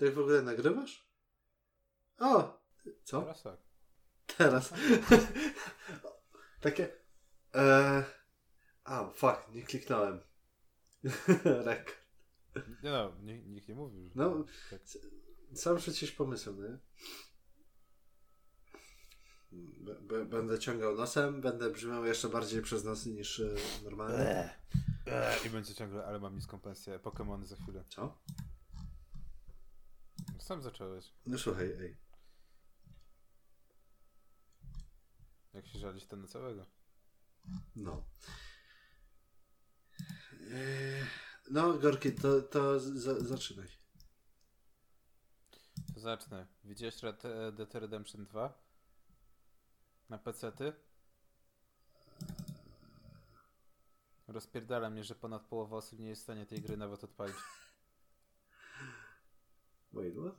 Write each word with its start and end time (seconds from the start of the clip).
Ty 0.00 0.10
w 0.12 0.18
ogóle 0.18 0.42
nagrywasz? 0.42 1.06
O! 2.18 2.60
Co? 3.04 3.20
Teraz 3.22 3.42
tak. 3.42 3.56
Teraz. 4.36 4.72
Takie. 6.60 6.88
E... 7.54 8.04
A, 8.84 9.10
fuck, 9.10 9.48
nie 9.54 9.62
kliknąłem. 9.62 10.20
Rek. 11.64 12.06
Nie 12.82 12.90
no, 12.90 13.12
nikt, 13.22 13.46
nikt 13.46 13.68
nie 13.68 13.74
mówił. 13.74 14.08
że- 14.08 14.12
No. 14.14 14.44
Tak. 14.70 14.80
Sam 15.54 15.76
przecież 15.76 16.12
pomysł, 16.12 16.62
nie? 16.62 16.78
B- 20.00 20.24
będę 20.24 20.58
ciągał 20.58 20.96
nosem, 20.96 21.40
będę 21.40 21.70
brzmiał 21.70 22.04
jeszcze 22.04 22.28
bardziej 22.28 22.62
przez 22.62 22.84
nos 22.84 23.06
niż 23.06 23.40
e, 23.40 23.54
normalnie. 23.84 24.50
Eee, 25.06 25.46
I 25.46 25.50
będzie 25.50 25.74
ciągle, 25.74 26.04
ale 26.04 26.18
mam 26.20 26.34
niską 26.34 26.60
pensję. 26.60 26.98
Pokémony 26.98 27.44
za 27.44 27.56
chwilę. 27.56 27.84
Co? 27.88 28.18
Sam 30.40 30.62
zacząłeś. 30.62 31.12
No 31.26 31.38
słuchaj, 31.38 31.72
ej. 31.80 31.96
Jak 35.52 35.66
się 35.66 35.78
żalić 35.78 36.06
to 36.06 36.16
na 36.16 36.26
całego. 36.26 36.66
No. 37.76 38.04
E, 40.52 41.06
No, 41.50 41.72
Gorki, 41.78 42.12
to, 42.12 42.42
to 42.42 42.80
za, 42.80 43.20
zaczynaj. 43.20 43.68
To 45.94 46.00
zacznę. 46.00 46.46
Widziałeś 46.64 47.02
Red 47.02 47.22
Dead 47.52 47.74
Redemption 47.74 48.24
2? 48.24 48.62
Na 50.08 50.18
PC-ty? 50.18 50.72
Rozpierdala 54.28 54.90
mnie, 54.90 55.04
że 55.04 55.14
ponad 55.14 55.46
połowa 55.46 55.76
osób 55.76 55.98
nie 55.98 56.08
jest 56.08 56.20
w 56.22 56.24
stanie 56.24 56.46
tej 56.46 56.62
gry 56.62 56.76
nawet 56.76 57.04
odpalić. 57.04 57.36
Wait, 59.92 60.14
what? 60.16 60.34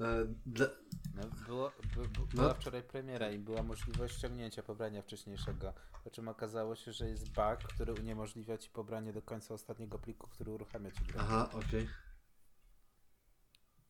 E, 0.00 0.26
dla, 0.46 0.66
No, 1.14 1.22
było, 1.46 1.72
by, 1.96 2.08
by, 2.08 2.20
No. 2.20 2.26
była 2.34 2.54
wczoraj 2.54 2.82
premiera 2.82 3.30
i 3.30 3.38
była 3.38 3.62
możliwość 3.62 4.16
ściągnięcia 4.18 4.62
pobrania 4.62 5.02
wcześniejszego. 5.02 5.72
Po 6.04 6.10
czym 6.10 6.28
okazało 6.28 6.76
się, 6.76 6.92
że 6.92 7.08
jest 7.08 7.24
bug, 7.32 7.58
który 7.74 7.92
uniemożliwia 7.94 8.58
ci 8.58 8.70
pobranie 8.70 9.12
do 9.12 9.22
końca 9.22 9.54
ostatniego 9.54 9.98
pliku, 9.98 10.28
który 10.28 10.50
uruchamia 10.50 10.90
ci 10.90 11.04
grę. 11.04 11.20
aha, 11.20 11.50
okej. 11.52 11.88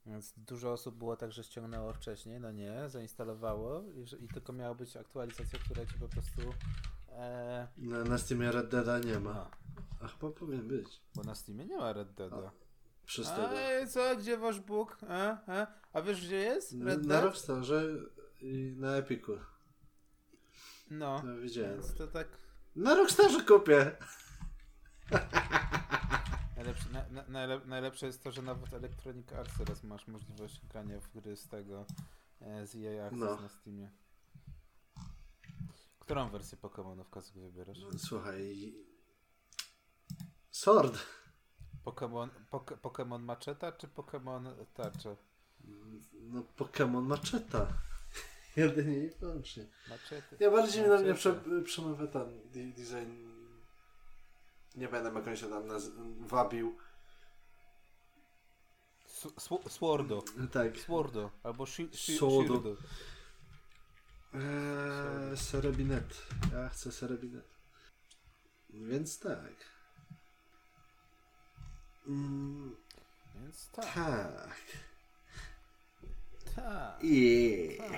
Więc 0.07 0.33
dużo 0.37 0.73
osób 0.73 0.95
było 0.97 1.17
tak, 1.17 1.33
że 1.33 1.45
ściągnęło 1.45 1.93
wcześniej, 1.93 2.41
no 2.41 2.53
nie, 2.53 2.89
zainstalowało 2.89 3.83
i, 3.83 4.25
i 4.25 4.29
tylko 4.29 4.53
miała 4.53 4.75
być 4.75 4.97
aktualizacja, 4.97 5.59
która 5.59 5.87
ci 5.87 5.95
po 5.99 6.09
prostu. 6.09 6.41
E, 7.09 7.69
Na, 7.77 8.05
na 8.05 8.19
Steamie 8.19 8.53
Red 8.53 8.69
Deada 8.71 8.99
nie 8.99 9.21
ma. 9.21 9.33
no, 9.35 9.51
A 10.01 10.09
chyba 10.09 10.31
powinien 10.33 10.69
być. 10.69 11.01
bo 11.15 11.23
na 11.23 11.35
Steamie 11.35 11.67
nie 11.67 11.77
ma 11.77 11.93
Red 11.93 12.13
Deada. 12.15 12.53
Przez 13.07 13.29
A 13.29 13.37
tego. 13.37 13.61
e, 13.61 13.87
co, 13.87 14.17
gdzie 14.17 14.37
wasz 14.39 14.61
Bóg? 14.61 14.99
A, 15.09 15.37
a, 15.53 15.67
a 15.93 16.03
wiesz 16.03 16.27
gdzie 16.27 16.37
jest? 16.37 16.73
Na, 16.73 16.85
Red 16.85 17.07
na? 17.07 17.21
Rockstarze 17.21 17.83
i 18.41 18.75
na 18.77 18.97
Epiku. 18.97 19.33
No, 20.91 21.21
To 21.21 21.37
widziałem. 21.41 21.73
więc 21.81 21.95
to 21.95 22.07
tak. 22.09 22.29
Na 22.77 22.95
Rockstarze 22.95 23.41
kupię! 23.45 23.97
Najlepsze, 26.57 26.89
na, 26.93 27.05
na, 27.11 27.25
najlep, 27.29 27.67
najlepsze 27.67 28.07
jest 28.07 28.23
to, 28.23 28.33
że 28.33 28.43
nawet 28.43 28.73
Electronic 28.73 29.33
Arts 29.33 29.59
teraz 29.59 29.83
masz 29.85 30.07
możliwość 30.07 30.61
grania 30.67 31.01
w 31.01 31.13
gry 31.21 31.37
z 31.37 31.49
tego 31.49 31.87
e, 32.41 32.67
z 32.67 32.75
EA 32.77 33.07
Access 33.07 33.21
No. 33.21 33.41
na 33.41 33.49
Steamie. 33.49 33.91
Którą 35.99 36.29
wersję 36.31 36.59
Pokémonów 36.59 37.11
Kazuk 37.11 37.35
wybierasz? 37.37 37.79
Słuchaj. 37.99 38.75
Sword. 40.51 40.99
Pokémon, 41.85 42.29
poke, 42.51 42.77
Pokémon 42.77 43.23
Macheta 43.23 43.73
czy 43.73 43.89
Pokémon 43.89 44.67
Tarcza? 44.75 45.17
No 46.15 46.43
Pokémon 46.59 47.03
Macheta. 47.03 47.67
Jedynie 48.57 48.97
i 48.99 49.11
wyłącznie. 49.11 49.67
Machety. 49.91 50.37
Ja 50.41 50.51
bardziej 50.51 50.89
na 50.89 50.99
mnie 50.99 51.15
prze, 51.15 51.41
przemawia 51.65 52.07
ten 52.07 52.41
de- 52.51 52.73
design. 52.83 53.13
Nie 54.75 54.89
będę 54.89 55.13
jak 55.13 55.29
on 55.29 55.37
się 55.37 55.49
tam 55.49 55.63
wabił. 56.21 56.77
Sw- 59.37 59.69
Swordo. 59.71 60.23
Tak. 60.53 60.77
Swordo. 60.79 61.31
Albo 61.43 61.67
shi, 61.67 61.89
shi, 61.93 62.17
Swordo. 62.17 62.55
Shirdo. 62.55 62.77
Eee, 64.35 65.37
Serebinet. 65.37 66.23
Ja 66.53 66.69
chcę 66.69 66.93
Serebinet. 66.93 67.49
Więc 68.71 69.19
tak. 69.19 69.74
Mm, 72.07 72.77
Więc 73.35 73.71
tak. 73.71 73.85
tak. 73.95 74.57
Tak. 76.57 76.99
I 77.03 77.79
tak. 77.79 77.91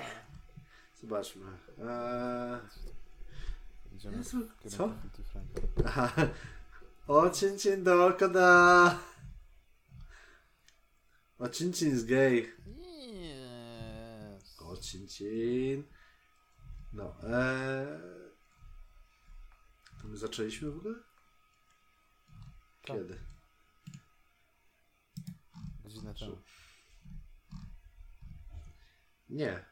zobaczmy. 1.01 1.45
Eee, 1.77 2.59
Idziemy 3.95 4.17
Jezu, 4.17 4.37
co? 4.69 4.93
Aha. 5.85 6.11
O 7.07 7.29
chin 7.29 7.83
do 7.83 8.13
koda. 8.19 8.99
O 11.39 11.49
chin 11.49 11.71
jest 11.81 12.05
gay. 12.07 12.53
Yes. 12.67 14.61
O 14.61 14.75
chin. 14.75 15.83
No. 16.93 17.15
Eee, 17.23 17.87
to 20.01 20.07
my 20.07 20.17
zaczęliśmy 20.17 20.71
w 20.71 20.77
ogóle? 20.77 20.95
Tak. 22.85 22.97
Kiedy? 22.97 23.19
Temu. 26.01 26.37
Nie. 29.29 29.65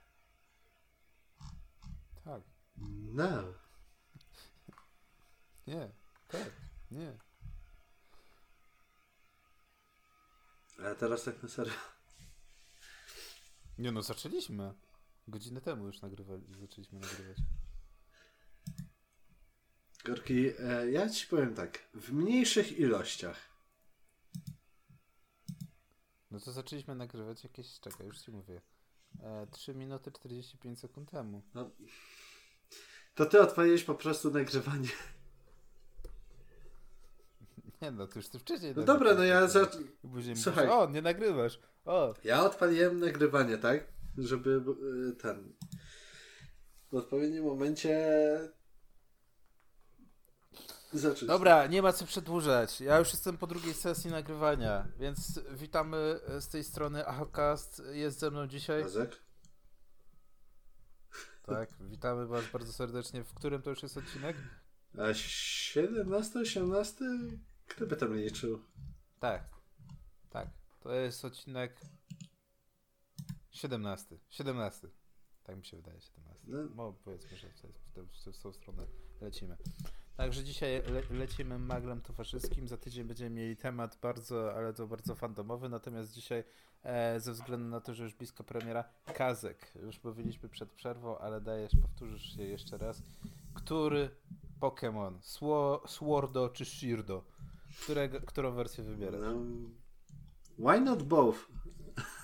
Tak. 2.24 2.42
No. 3.14 3.28
Nie. 5.68 5.92
Tak. 6.28 6.52
Nie. 6.92 7.18
Ale 10.80 10.96
teraz 10.96 11.24
tak 11.24 11.44
na 11.44 11.50
serio. 11.50 11.74
Nie 13.78 13.92
no, 13.92 14.02
zaczęliśmy. 14.02 14.74
Godzinę 15.28 15.62
temu 15.62 15.88
już 15.88 16.02
nagrywali, 16.02 16.44
zaczęliśmy 16.62 17.00
nagrywać. 17.00 17.38
Gorki, 20.06 20.48
e, 20.60 20.92
ja 20.92 21.10
ci 21.10 21.28
powiem 21.28 21.56
tak. 21.56 21.80
W 21.94 22.12
mniejszych 22.14 22.80
ilościach. 22.80 23.55
No 26.36 26.42
to 26.42 26.52
zaczęliśmy 26.52 26.96
nagrywać 26.96 27.44
jakieś, 27.44 27.80
czekaj, 27.80 28.08
już 28.08 28.20
ci 28.20 28.32
mówię. 28.32 28.62
E, 29.24 29.48
3 29.52 29.76
minuty 29.76 30.12
45 30.12 30.80
sekund 30.80 31.12
temu. 31.12 31.42
No, 31.54 31.70
to 33.16 33.26
ty 33.26 33.42
odpaliłeś 33.42 33.84
po 33.84 33.96
prostu 33.96 34.32
nagrywanie. 34.32 34.90
Nie 37.82 37.92
no, 37.92 38.08
to 38.08 38.20
już 38.20 38.30
ty 38.30 38.40
wcześniej 38.40 38.74
No 38.76 38.84
dobra, 38.84 39.14
no 39.14 39.24
ja 39.24 39.48
za... 39.48 39.68
Później 40.12 40.36
Słuchaj. 40.36 40.68
mówisz, 40.68 40.80
o, 40.80 40.90
nie 40.90 41.02
nagrywasz. 41.02 41.60
O, 41.86 42.14
Ja 42.24 42.44
odpaliłem 42.44 43.00
nagrywanie, 43.00 43.58
tak? 43.58 43.88
Żeby 44.18 44.64
e, 45.10 45.16
ten... 45.16 45.54
W 46.92 46.96
odpowiednim 46.96 47.44
momencie... 47.44 48.10
Zacząć. 51.00 51.26
Dobra, 51.28 51.68
nie 51.68 51.82
ma 51.82 51.94
co 51.94 52.06
przedłużać. 52.06 52.82
Ja 52.82 53.00
już 53.00 53.14
jestem 53.14 53.38
po 53.38 53.48
drugiej 53.48 53.74
sesji 53.74 54.12
nagrywania, 54.12 54.88
więc 55.00 55.40
witamy 55.52 56.20
z 56.40 56.48
tej 56.48 56.64
strony 56.64 57.08
Ahocast. 57.08 57.82
Jest 57.92 58.20
ze 58.20 58.32
mną 58.32 58.48
dzisiaj. 58.48 58.82
Jacek? 58.82 59.16
Tak, 61.46 61.70
witamy 61.80 62.28
Was 62.28 62.44
bardzo 62.54 62.74
serdecznie. 62.74 63.24
W 63.24 63.34
którym 63.34 63.62
to 63.62 63.70
już 63.70 63.84
jest 63.84 63.98
odcinek? 63.98 64.38
A 64.98 65.14
17, 65.14 66.40
18? 66.40 67.06
Kto 67.68 67.86
by 67.88 67.96
tam 67.96 68.16
liczył? 68.16 68.60
Tak, 69.20 69.50
tak. 70.30 70.48
To 70.80 70.94
jest 70.94 71.26
odcinek 71.26 71.82
17. 73.52 74.18
17. 74.30 74.88
Tak 75.44 75.58
mi 75.58 75.66
się 75.66 75.78
wydaje, 75.78 76.02
17. 76.02 76.44
No. 76.48 76.58
No, 76.76 76.94
powiedzmy, 77.04 77.38
że 77.38 77.50
w, 77.50 77.62
tę- 77.96 78.34
w 78.34 78.42
tą 78.42 78.54
stronę 78.54 78.86
lecimy. 79.22 79.58
Także 80.18 80.44
dzisiaj 80.44 80.82
le, 80.88 81.02
lecimy 81.18 81.60
maglem 81.60 82.02
towarzyskim. 82.02 82.68
Za 82.68 82.78
tydzień 82.78 83.04
będziemy 83.04 83.30
mieli 83.30 83.58
temat 83.58 83.98
bardzo, 84.02 84.54
ale 84.56 84.74
to 84.74 84.88
bardzo 84.88 85.16
fandomowy. 85.16 85.70
Natomiast 85.70 86.14
dzisiaj, 86.14 86.44
e, 86.84 87.20
ze 87.20 87.32
względu 87.34 87.70
na 87.70 87.82
to, 87.82 87.94
że 87.94 88.04
już 88.04 88.14
blisko 88.14 88.44
premiera, 88.44 88.84
Kazek. 89.14 89.72
Już 89.84 90.04
mówiliśmy 90.04 90.50
przed 90.50 90.72
przerwą, 90.72 91.18
ale 91.18 91.42
dajesz, 91.42 91.72
powtórzysz 91.82 92.36
się 92.36 92.44
jeszcze 92.44 92.78
raz. 92.78 93.02
Który 93.54 94.10
Pokémon? 94.60 95.14
Swo, 95.22 95.84
Swordo 95.88 96.50
czy 96.50 96.66
Shirdo? 96.66 97.24
Którego, 97.84 98.22
którą 98.22 98.52
wersję 98.52 98.84
wybierasz? 98.84 99.22
No, 99.22 99.36
why 100.60 100.82
not 100.82 101.04
both? 101.04 101.40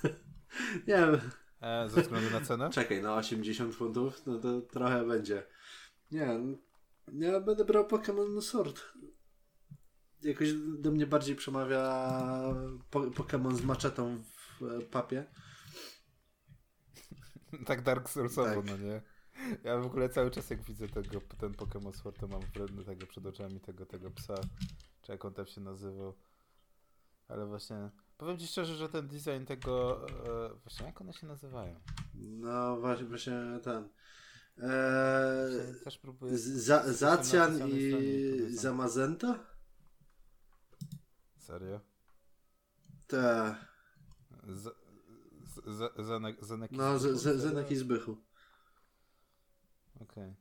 Nie 0.87 0.95
wiem. 0.95 1.21
E, 1.61 1.89
ze 1.89 2.01
względu 2.01 2.29
na 2.31 2.41
cenę? 2.41 2.69
Czekaj, 2.69 3.01
na 3.01 3.15
80 3.15 3.75
funtów, 3.75 4.25
no 4.25 4.39
to 4.39 4.61
trochę 4.61 5.05
będzie. 5.07 5.43
Nie, 6.11 6.39
ja 7.13 7.39
będę 7.39 7.65
brał 7.65 7.87
Pokémon 7.87 8.41
Sword. 8.41 8.81
jakoś 10.23 10.53
do 10.53 10.91
mnie 10.91 11.07
bardziej 11.07 11.35
przemawia 11.35 12.13
po, 12.89 12.99
Pokémon 13.01 13.55
z 13.55 13.63
maczetą 13.63 14.23
w 14.23 14.63
e, 14.63 14.81
papie. 14.81 15.25
tak 17.65 17.81
Dark 17.81 18.09
Soulsowo, 18.09 18.55
Tak. 18.55 18.65
no 18.65 18.77
nie? 18.77 19.01
Ja 19.63 19.77
w 19.77 19.85
ogóle 19.85 20.09
cały 20.09 20.31
czas 20.31 20.49
jak 20.49 20.61
widzę 20.61 20.87
tego, 20.87 21.21
ten 21.39 21.51
Pokémon 21.51 21.93
Sword, 21.93 22.19
to 22.19 22.27
mam 22.27 22.41
wredny 22.41 22.85
tego 22.85 23.07
przed 23.07 23.25
oczami, 23.25 23.59
tego, 23.59 23.85
tego 23.85 24.11
psa, 24.11 24.35
czy 25.01 25.11
jak 25.11 25.25
on 25.25 25.33
tam 25.33 25.45
się 25.45 25.61
nazywał. 25.61 26.13
Ale 27.27 27.45
właśnie, 27.45 27.89
powiem 28.17 28.37
ci 28.37 28.47
szczerze, 28.47 28.75
że 28.75 28.89
ten 28.89 29.07
design 29.07 29.45
tego, 29.45 30.05
e, 30.07 30.53
właśnie 30.63 30.85
jak 30.85 31.01
one 31.01 31.13
się 31.13 31.27
nazywają? 31.27 31.79
No 32.13 32.77
właśnie, 32.77 33.05
właśnie 33.05 33.33
ten. 33.63 33.89
Eee, 34.57 35.75
też 35.83 35.97
próbuję... 35.97 36.37
za, 36.37 36.93
Zacjan 36.93 37.69
i. 37.69 37.91
Zamazenta? 38.55 39.39
Serio? 41.37 41.79
Te. 43.07 43.55
Z, 44.47 44.63
z, 44.63 45.77
z, 45.77 46.05
Zenek, 46.07 46.45
Zenek 46.45 46.71
i 46.71 46.77
No, 46.77 46.99
z, 46.99 47.01
Zbychu? 47.01 47.17
z, 47.17 47.41
Zenek 47.41 47.71
i 47.71 47.75
Zbychu. 47.75 48.17
Okej. 50.01 50.35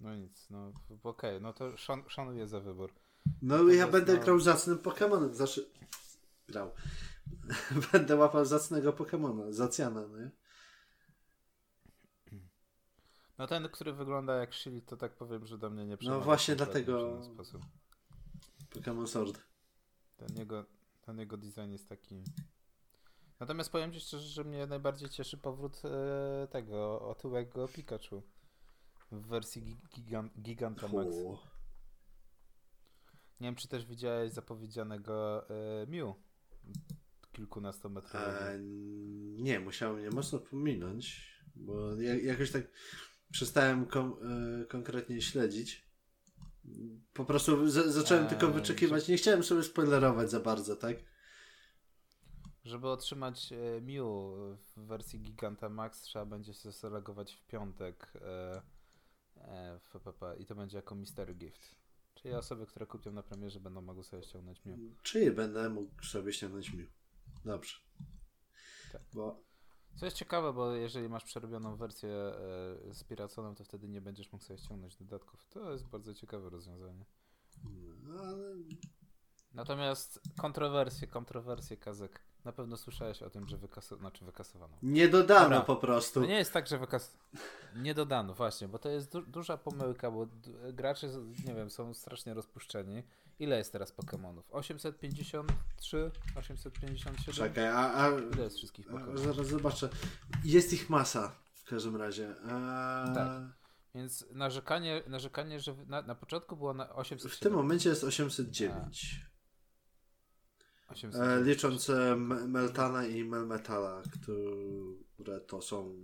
No 0.00 0.14
nic, 0.16 0.50
no 0.50 0.72
okej, 1.02 1.40
no 1.40 1.52
to 1.52 1.76
szan, 1.76 2.02
szanuję 2.08 2.48
za 2.48 2.60
wybór. 2.60 2.92
No 3.42 3.58
To 3.58 3.68
ja 3.68 3.88
będę 3.88 4.14
no- 4.14 4.20
grał 4.22 4.40
zacnym 4.40 4.78
Pokemonem. 4.78 5.34
Znaczy. 5.34 5.70
Grał. 6.48 6.70
będę 7.92 8.16
łapał 8.16 8.44
zacnego 8.44 8.92
Pokemona. 8.92 9.52
Zacjana, 9.52 10.08
no 10.08 10.18
nie? 10.18 10.30
No 13.42 13.46
ten, 13.48 13.68
który 13.68 13.92
wygląda 13.92 14.36
jak 14.36 14.54
Shield, 14.54 14.86
to 14.86 14.96
tak 14.96 15.12
powiem, 15.16 15.46
że 15.46 15.58
do 15.58 15.70
mnie 15.70 15.86
nie 15.86 15.96
przemawia. 15.96 16.18
No 16.18 16.24
właśnie 16.24 16.56
dlatego-. 16.56 17.20
Pokémon 18.70 19.06
Sword. 19.06 19.42
Ten 20.16 20.36
jego, 20.36 20.64
ten 21.02 21.18
jego 21.18 21.36
design 21.36 21.72
jest 21.72 21.88
taki... 21.88 22.22
Natomiast 23.40 23.72
powiem 23.72 23.92
ci 23.92 24.00
szczerze, 24.00 24.28
że 24.28 24.44
mnie 24.44 24.66
najbardziej 24.66 25.08
cieszy 25.08 25.38
powrót 25.38 25.82
e, 25.84 26.48
tego 26.50 27.00
otyłego 27.08 27.68
Pikachu 27.68 28.22
w 29.12 29.26
wersji 29.26 29.62
gi- 29.62 29.88
gigan, 29.94 30.30
Gigantamax. 30.42 31.16
O. 31.26 31.42
Nie 33.40 33.48
wiem, 33.48 33.54
czy 33.54 33.68
też 33.68 33.86
widziałeś 33.86 34.32
zapowiedzianego 34.32 35.48
e, 35.50 35.86
Mew 35.86 36.14
kilkunastometrowego. 37.32 38.40
E, 38.40 38.58
nie, 39.42 39.60
musiałem 39.60 39.96
mnie 39.96 40.10
mocno 40.10 40.38
pominąć, 40.38 41.32
bo 41.54 41.94
ja, 42.00 42.14
jakoś 42.14 42.50
tak 42.50 42.64
przestałem 43.32 43.86
kon, 43.86 44.12
e, 44.62 44.64
konkretnie 44.64 45.22
śledzić. 45.22 45.92
Po 47.12 47.24
prostu 47.24 47.70
z, 47.70 47.86
zacząłem 47.94 48.24
Eee, 48.24 48.30
tylko 48.30 48.48
wyczekiwać. 48.48 49.08
Nie 49.08 49.16
chciałem 49.16 49.42
sobie 49.42 49.62
spoilerować 49.62 50.30
za 50.30 50.40
bardzo, 50.40 50.76
tak? 50.76 50.96
Żeby 52.64 52.88
otrzymać 52.88 53.52
e, 53.52 53.80
Mew 53.80 54.04
w 54.76 54.86
wersji 54.86 55.20
Gigantamax 55.20 56.02
trzeba 56.02 56.26
będzie 56.26 56.54
się 56.54 56.72
zalogować 56.72 57.32
w 57.34 57.46
piątek 57.46 58.12
e, 58.14 58.62
e, 59.36 59.78
w 59.78 59.96
FPP 59.96 60.36
i 60.38 60.46
to 60.46 60.54
będzie 60.54 60.76
jako 60.76 60.94
Mystery 60.94 61.34
Gift. 61.34 61.74
Czyli 62.14 62.34
osoby, 62.34 62.66
które 62.66 62.86
kupią 62.86 63.12
na 63.12 63.22
premierze 63.22 63.60
będą 63.60 63.80
mogły 63.80 64.04
sobie 64.04 64.22
ściągnąć 64.22 64.64
Mew. 64.64 64.78
Czy 65.02 65.32
będę 65.32 65.68
mógł 65.68 66.04
sobie 66.04 66.32
ściągnąć 66.32 66.72
Mew? 66.72 66.88
Dobrze. 67.44 67.76
Tak. 68.92 69.02
Bo 69.12 69.44
Co 69.94 70.04
jest 70.04 70.16
ciekawe, 70.16 70.52
bo 70.52 70.74
jeżeli 70.74 71.08
masz 71.08 71.24
przerobioną 71.24 71.76
wersję 71.76 72.10
e, 72.10 72.94
z 72.94 73.04
piraconą, 73.04 73.54
to 73.54 73.64
wtedy 73.64 73.88
nie 73.88 74.00
będziesz 74.00 74.32
mógł 74.32 74.44
sobie 74.44 74.58
ściągnąć 74.58 74.96
dodatków. 74.96 75.44
To 75.44 75.72
jest 75.72 75.86
bardzo 75.86 76.14
ciekawe 76.14 76.50
rozwiązanie. 76.50 77.04
no, 78.02 78.20
ale 78.20 78.54
Natomiast 79.54 80.20
kontrowersje, 80.40 81.08
kontrowersje, 81.08 81.76
Kazek. 81.76 82.20
Na 82.44 82.52
pewno 82.52 82.76
słyszałeś 82.76 83.22
o 83.22 83.30
tym, 83.30 83.48
że 83.48 83.56
wykaso... 83.56 83.96
znaczy 83.96 84.24
wykasowano. 84.24 84.76
nie 84.82 85.08
dodano 85.08 85.42
Dobra. 85.42 85.60
po 85.60 85.76
prostu. 85.76 86.20
To 86.20 86.26
nie 86.26 86.34
jest 86.38 86.52
tak, 86.52 86.66
że 86.66 86.78
wykas... 86.78 87.18
Nie 87.76 87.94
dodano, 87.94 88.34
właśnie, 88.34 88.68
bo 88.68 88.78
to 88.78 88.88
jest 88.88 89.12
du 89.12 89.22
duża 89.22 89.56
pomyłka, 89.56 90.10
bo 90.10 90.26
gracze, 90.72 91.08
nie 91.46 91.54
wiem, 91.54 91.70
są 91.70 91.94
strasznie 91.94 92.34
rozpuszczeni. 92.34 93.02
Ile 93.38 93.58
jest 93.58 93.72
teraz 93.72 93.94
Pokémonów? 93.96 94.42
853? 94.50 96.10
857? 96.36 97.34
Czekaj, 97.34 97.66
a, 97.68 97.94
a, 97.94 98.08
Ile 98.10 98.42
jest 98.44 98.56
wszystkich 98.56 98.90
a 98.90 98.92
Pokémonów? 98.92 99.18
zaraz 99.18 99.46
zobaczę. 99.46 99.88
Jest 100.44 100.72
ich 100.72 100.90
masa 100.90 101.32
w 101.54 101.64
każdym 101.64 101.96
razie. 101.96 102.28
Eee, 102.28 103.14
Tak. 103.14 103.42
Więc 103.94 104.26
narzekanie, 104.30 105.02
narzekanie 105.06 105.60
że 105.60 105.72
w- 105.72 105.88
na, 105.88 106.02
na 106.02 106.14
początku 106.14 106.56
było 106.56 106.74
na 106.74 106.86
W 106.86 106.90
807. 106.98 107.38
tym 107.40 107.52
momencie 107.52 107.88
jest 107.90 108.04
809. 108.04 109.20
800. 110.92 111.22
E, 111.22 111.42
licząc 111.42 111.90
e, 111.90 112.16
Meltana 112.48 113.06
i 113.06 113.24
Melmetala, 113.24 114.02
które 115.14 115.40
to 115.40 115.62
są 115.62 115.94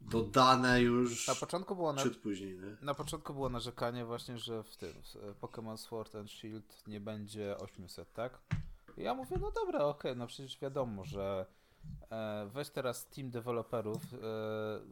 dodane 0.00 0.82
już 0.82 1.28
Na 1.28 1.34
początku 1.34 1.76
było 1.76 1.92
na, 1.92 2.02
później. 2.22 2.58
Nie? 2.58 2.76
na 2.82 2.94
początku 2.94 3.34
było 3.34 3.48
narzekanie 3.48 4.04
właśnie, 4.04 4.38
że 4.38 4.62
w 4.62 4.76
tym 4.76 4.92
w 5.02 5.16
e, 5.16 5.34
Pokémon 5.46 5.76
Sword 5.76 6.14
and 6.14 6.30
Shield 6.30 6.86
nie 6.86 7.00
będzie 7.00 7.58
800, 7.58 8.12
tak? 8.12 8.38
I 8.96 9.02
ja 9.02 9.14
mówię, 9.14 9.36
no 9.40 9.50
dobra, 9.50 9.84
okej, 9.84 10.16
no 10.16 10.26
przecież 10.26 10.58
wiadomo, 10.58 11.04
że 11.04 11.46
weź 12.54 12.70
teraz 12.70 13.08
team 13.08 13.30
deweloperów, 13.30 14.02
e, 14.14 14.18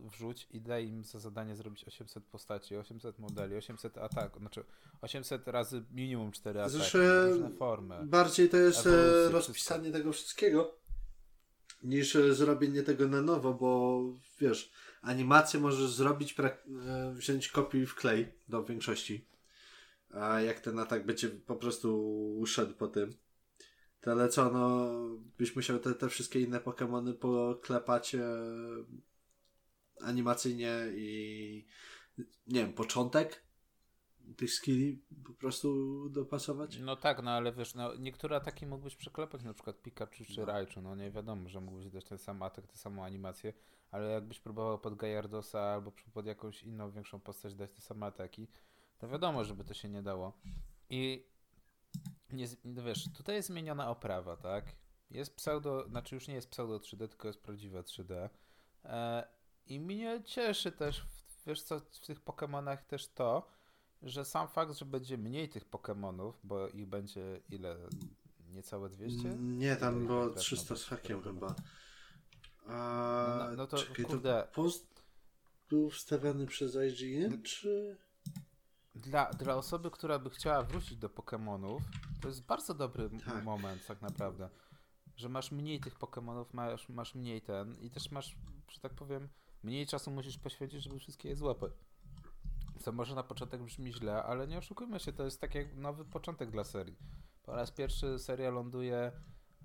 wrzuć 0.08 0.48
i 0.50 0.60
daj 0.60 0.88
im 0.88 1.04
za 1.04 1.18
zadanie 1.18 1.56
zrobić 1.56 1.84
800 1.84 2.24
postaci, 2.24 2.76
800 2.76 3.18
modeli, 3.18 3.56
800 3.56 3.98
ataków, 3.98 4.40
znaczy 4.40 4.64
800 5.00 5.48
razy 5.48 5.84
minimum 5.90 6.32
4 6.32 6.60
ataki, 6.60 6.76
Zresztą 6.76 6.98
różne 7.28 7.50
formy. 7.50 7.94
Bardziej 8.04 8.48
to 8.48 8.56
jest 8.56 8.86
Ewolucje, 8.86 9.26
e, 9.26 9.28
rozpisanie 9.28 9.92
tego 9.92 10.12
wszystkiego 10.12 10.74
niż 11.82 12.16
e, 12.16 12.34
zrobienie 12.34 12.82
tego 12.82 13.08
na 13.08 13.22
nowo, 13.22 13.54
bo 13.54 14.02
wiesz, 14.40 14.72
animację 15.02 15.60
możesz 15.60 15.90
zrobić, 15.90 16.34
e, 16.40 17.12
wziąć 17.14 17.48
kopiuj 17.48 17.82
i 17.82 17.86
wklej 17.86 18.32
do 18.48 18.64
większości. 18.64 19.28
A 20.10 20.40
jak 20.40 20.60
ten 20.60 20.78
atak 20.78 21.06
będzie 21.06 21.28
po 21.28 21.56
prostu 21.56 22.44
szedł 22.46 22.74
po 22.74 22.88
tym, 22.88 23.10
to 24.06 24.12
ale 24.12 24.28
co, 24.28 24.50
no 24.50 24.88
byś 25.38 25.56
musiał 25.56 25.78
te, 25.78 25.94
te 25.94 26.08
wszystkie 26.08 26.40
inne 26.40 26.60
Pokémony 26.60 27.14
poklepać 27.14 28.14
e, 28.14 28.20
animacyjnie 30.00 30.70
i 30.96 31.66
nie 32.46 32.60
wiem, 32.60 32.72
początek 32.72 33.42
tych 34.36 34.52
skilli 34.52 35.02
po 35.24 35.32
prostu 35.32 36.08
dopasować. 36.08 36.78
No 36.78 36.96
tak, 36.96 37.22
no 37.22 37.30
ale 37.30 37.52
wiesz, 37.52 37.74
no, 37.74 37.96
niektóre 37.96 38.36
ataki 38.36 38.66
mógłbyś 38.66 38.96
przeklepać, 38.96 39.42
na 39.42 39.54
przykład 39.54 39.82
Pikachu 39.82 40.24
czy 40.24 40.40
No. 40.40 40.46
Raichu, 40.46 40.80
no 40.82 40.96
nie 40.96 41.10
wiadomo, 41.10 41.48
że 41.48 41.60
mógłbyś 41.60 41.90
dać 41.90 42.04
ten 42.04 42.18
sam 42.18 42.42
atak, 42.42 42.66
tę 42.66 42.76
samą 42.76 43.04
animację, 43.04 43.52
ale 43.90 44.10
jakbyś 44.10 44.40
próbował 44.40 44.78
pod 44.78 44.94
Gajardosa 44.94 45.60
albo 45.60 45.92
pod 46.14 46.26
jakąś 46.26 46.62
inną 46.62 46.90
większą 46.90 47.20
postać 47.20 47.54
dać 47.54 47.74
te 47.74 47.80
same 47.80 48.06
ataki, 48.06 48.48
to 48.98 49.08
wiadomo, 49.08 49.44
żeby 49.44 49.64
to 49.64 49.74
się 49.74 49.88
nie 49.88 50.02
dało. 50.02 50.38
I 50.90 51.26
nie, 52.32 52.46
no 52.64 52.82
wiesz, 52.82 53.12
tutaj 53.12 53.34
jest 53.36 53.48
zmieniona 53.48 53.90
oprawa, 53.90 54.36
tak? 54.36 54.64
Jest 55.10 55.36
pseudo, 55.36 55.88
znaczy 55.88 56.14
już 56.14 56.28
nie 56.28 56.34
jest 56.34 56.50
pseudo 56.50 56.78
3D, 56.78 57.08
tylko 57.08 57.28
jest 57.28 57.42
prawdziwe 57.42 57.82
3D. 57.82 58.28
E, 58.84 59.28
I 59.66 59.80
mnie 59.80 60.22
cieszy 60.24 60.72
też, 60.72 61.06
wiesz 61.46 61.62
co, 61.62 61.80
w 61.80 62.06
tych 62.06 62.24
Pokémonach 62.24 62.76
też 62.76 63.08
to, 63.08 63.48
że 64.02 64.24
sam 64.24 64.48
fakt, 64.48 64.72
że 64.72 64.84
będzie 64.84 65.18
mniej 65.18 65.48
tych 65.48 65.70
Pokémonów, 65.70 66.32
bo 66.44 66.68
ich 66.68 66.86
będzie 66.86 67.40
ile? 67.50 67.76
Niecałe 68.48 68.88
200? 68.88 69.28
Nie, 69.38 69.76
tam 69.76 69.96
Ile 69.98 70.06
było 70.06 70.28
ich 70.28 70.34
300 70.34 70.76
z 70.76 70.84
hakiem 70.84 71.22
chyba. 71.22 71.54
A, 72.66 73.46
No- 73.50 73.56
no 73.56 73.66
to, 73.66 73.76
czekaj, 73.76 74.04
kurde. 74.04 74.48
post 74.54 75.02
był 75.68 75.90
wstawiany 75.90 76.46
przez 76.46 76.76
IGN, 76.76 77.42
czy... 77.42 77.96
Dla, 78.94 79.30
dla 79.30 79.54
osoby, 79.56 79.90
która 79.90 80.18
by 80.18 80.30
chciała 80.30 80.62
wrócić 80.62 80.96
do 80.96 81.08
Pokémonów, 81.08 81.80
to 82.20 82.28
jest 82.28 82.46
bardzo 82.46 82.74
dobry 82.74 83.10
Tak. 83.24 83.44
moment 83.44 83.86
tak 83.86 84.02
naprawdę. 84.02 84.48
Że 85.16 85.28
masz 85.28 85.52
mniej 85.52 85.80
tych 85.80 85.98
Pokémonów, 85.98 86.44
masz, 86.52 86.88
masz 86.88 87.14
mniej 87.14 87.42
ten 87.42 87.74
i 87.80 87.90
też 87.90 88.10
masz, 88.10 88.36
że 88.68 88.80
tak 88.80 88.94
powiem, 88.94 89.28
mniej 89.62 89.86
czasu 89.86 90.10
musisz 90.10 90.38
poświęcić, 90.38 90.82
żeby 90.82 90.98
wszystkie 90.98 91.28
je 91.28 91.36
złapać. 91.36 91.72
Co 92.80 92.92
może 92.92 93.14
na 93.14 93.22
początek 93.22 93.62
brzmi 93.62 93.92
źle, 93.92 94.22
ale 94.22 94.46
nie 94.46 94.58
oszukujmy 94.58 95.00
się, 95.00 95.12
to 95.12 95.24
jest 95.24 95.40
tak 95.40 95.54
jak 95.54 95.76
nowy 95.76 96.04
początek 96.04 96.50
dla 96.50 96.64
serii. 96.64 96.96
Po 97.42 97.52
raz 97.54 97.70
pierwszy 97.70 98.18
seria 98.18 98.50
ląduje 98.50 99.12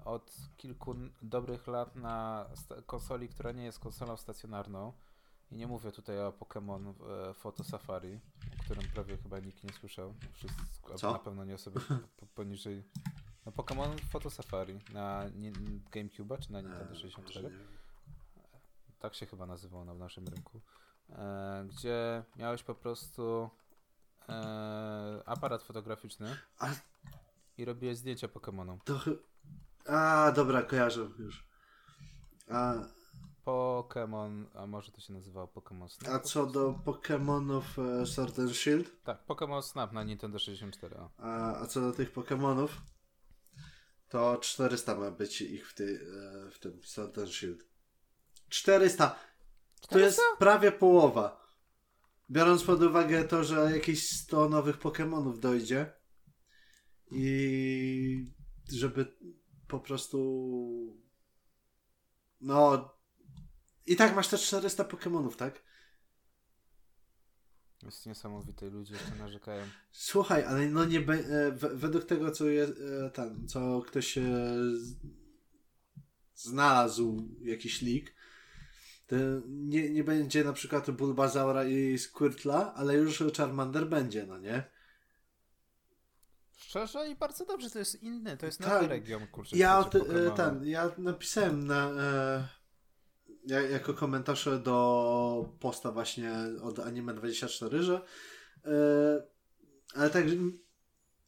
od 0.06 0.36
kilku 0.58 0.96
dobrych 1.22 1.68
lat 1.68 1.96
na 1.96 2.46
konsoli, 2.86 3.30
która 3.30 3.52
nie 3.52 3.64
jest 3.64 3.80
konsolą 3.80 4.18
stacjonarną. 4.18 4.94
I 5.52 5.56
nie 5.56 5.68
mówię 5.68 5.92
tutaj 5.92 6.20
o 6.20 6.32
Pokémon 6.32 6.94
e, 7.30 7.34
Photo 7.34 7.64
Safari, 7.64 8.20
o 8.60 8.64
którym 8.64 8.84
prawie 8.94 9.18
chyba 9.18 9.40
nikt 9.40 9.64
nie 9.64 9.74
słyszał. 9.74 10.14
Wszystko, 10.34 10.96
Co? 10.96 11.12
Na 11.12 11.20
pewno 11.20 11.46
nie 11.46 11.56
osoby 11.56 11.80
po, 11.80 11.96
po, 12.18 12.26
poniżej. 12.26 12.84
No 13.46 13.52
Pokémon 13.52 14.00
Photo 14.12 14.30
Safari 14.30 14.80
na 14.94 15.24
GameCube 15.92 16.38
czy 16.38 16.52
na 16.52 16.62
Nintendo 16.62 16.92
E, 16.94 16.96
64 16.96 17.44
może 17.50 17.58
nie. 17.58 17.66
tak 19.00 19.16
się 19.16 19.26
chyba 19.26 19.46
nazywał 19.46 19.86
na 19.86 19.94
w 19.94 20.00
naszym 20.00 20.28
rynku, 20.28 20.62
e, 21.10 21.66
gdzie 21.70 22.24
miałeś 22.36 22.64
po 22.64 22.76
prostu 22.76 23.50
e, 24.30 25.24
aparat 25.26 25.64
fotograficzny 25.64 26.38
A 26.60 26.68
i 27.58 27.66
robiłeś 27.66 27.98
zdjęcia 27.98 28.28
Pokemonom. 28.28 28.80
to 28.86 29.00
A, 29.88 30.32
dobra, 30.36 30.62
kojarzę 30.64 31.02
już. 31.20 31.48
A, 32.50 32.74
Pokémon, 33.46 34.46
a 34.54 34.68
może 34.68 34.92
to 34.92 35.02
się 35.02 35.14
nazywało 35.14 35.48
Pokémon 35.48 35.90
Snap? 35.90 36.14
a 36.14 36.20
co 36.20 36.46
do 36.46 36.74
Pokemonów 36.86 37.80
e, 37.80 38.06
Sword 38.06 38.40
and 38.40 38.52
Shield, 38.52 39.04
Tak, 39.04 39.26
Pokémon 39.28 39.62
Snap 39.62 39.92
na 39.94 40.04
Nintendo 40.04 40.40
64. 40.40 40.96
O. 40.96 41.10
a, 41.18 41.62
a 41.62 41.68
co 41.68 41.82
do 41.82 41.92
tych 41.92 42.12
Pokemonów, 42.12 42.82
to 44.10 44.38
400 44.38 44.96
ma 44.96 45.12
być 45.12 45.42
ich 45.42 45.70
w, 45.70 45.74
ty, 45.74 46.08
e, 46.48 46.52
w 46.52 46.60
tym 46.60 46.80
Sword 46.84 47.18
and 47.18 47.30
Shield. 47.30 47.66
400! 48.50 49.16
To 49.90 50.00
jest 50.00 50.22
prawie 50.40 50.72
połowa. 50.72 51.42
Biorąc 52.30 52.64
pod 52.64 52.82
uwagę 52.84 53.24
to, 53.24 53.44
że 53.44 53.72
jakieś 53.72 54.10
100 54.10 54.50
nowych 54.50 54.78
Pokemonów 54.78 55.40
dojdzie 55.40 55.94
i 57.12 58.34
żeby 58.72 59.18
po 59.68 59.80
prostu 59.80 60.18
no 62.42 62.90
i 63.86 63.96
tak 63.96 64.16
masz 64.16 64.28
te 64.28 64.38
400 64.38 64.84
Pokemonów, 64.84 65.38
tak? 65.38 65.62
Jest 67.84 68.06
niesamowite 68.06 68.70
ludzie 68.70 68.94
jeszcze 68.94 69.16
narzekają. 69.16 69.64
Słuchaj, 69.92 70.44
ale 70.44 70.68
no 70.68 70.86
nie 70.86 71.02
be, 71.02 71.14
e, 71.14 71.52
według 71.52 72.06
tego, 72.06 72.32
co 72.32 72.46
jest 72.46 72.74
e, 73.06 73.10
tam, 73.10 73.48
co 73.48 73.82
ktoś 73.88 74.18
e, 74.18 74.24
znalazł, 76.36 77.30
jakiś 77.42 77.82
leak, 77.82 78.06
to 79.08 79.16
nie, 79.48 79.90
nie 79.90 80.04
będzie 80.04 80.44
na 80.44 80.54
przykład 80.54 80.92
Bulbazaura 80.92 81.66
i 81.66 81.98
Squirtla, 81.98 82.74
ale 82.74 82.96
już 82.96 83.24
Charmander 83.38 83.90
będzie, 83.90 84.26
no 84.26 84.38
nie? 84.38 84.64
Szczerze 86.58 87.10
i 87.10 87.16
bardzo 87.16 87.46
dobrze, 87.46 87.70
to 87.70 87.80
jest 87.80 88.04
inny, 88.04 88.38
to 88.38 88.46
jest 88.46 88.60
Tak. 88.60 88.70
nowy 88.70 88.88
region, 88.88 89.28
kurczę. 89.28 89.58
Ja, 89.58 89.80
o 89.80 89.84
ty, 89.84 90.02
ten, 90.36 90.66
ja 90.66 90.92
napisałem 90.98 91.68
na, 91.68 91.92
ja, 93.46 93.62
jako 93.62 93.94
komentarz 93.94 94.50
do 94.64 95.56
posta 95.60 95.92
właśnie 95.92 96.34
od 96.62 96.76
Anime24, 96.78 97.82
że 97.82 98.02
e, 98.66 98.72
ale 99.96 100.10
tak 100.10 100.26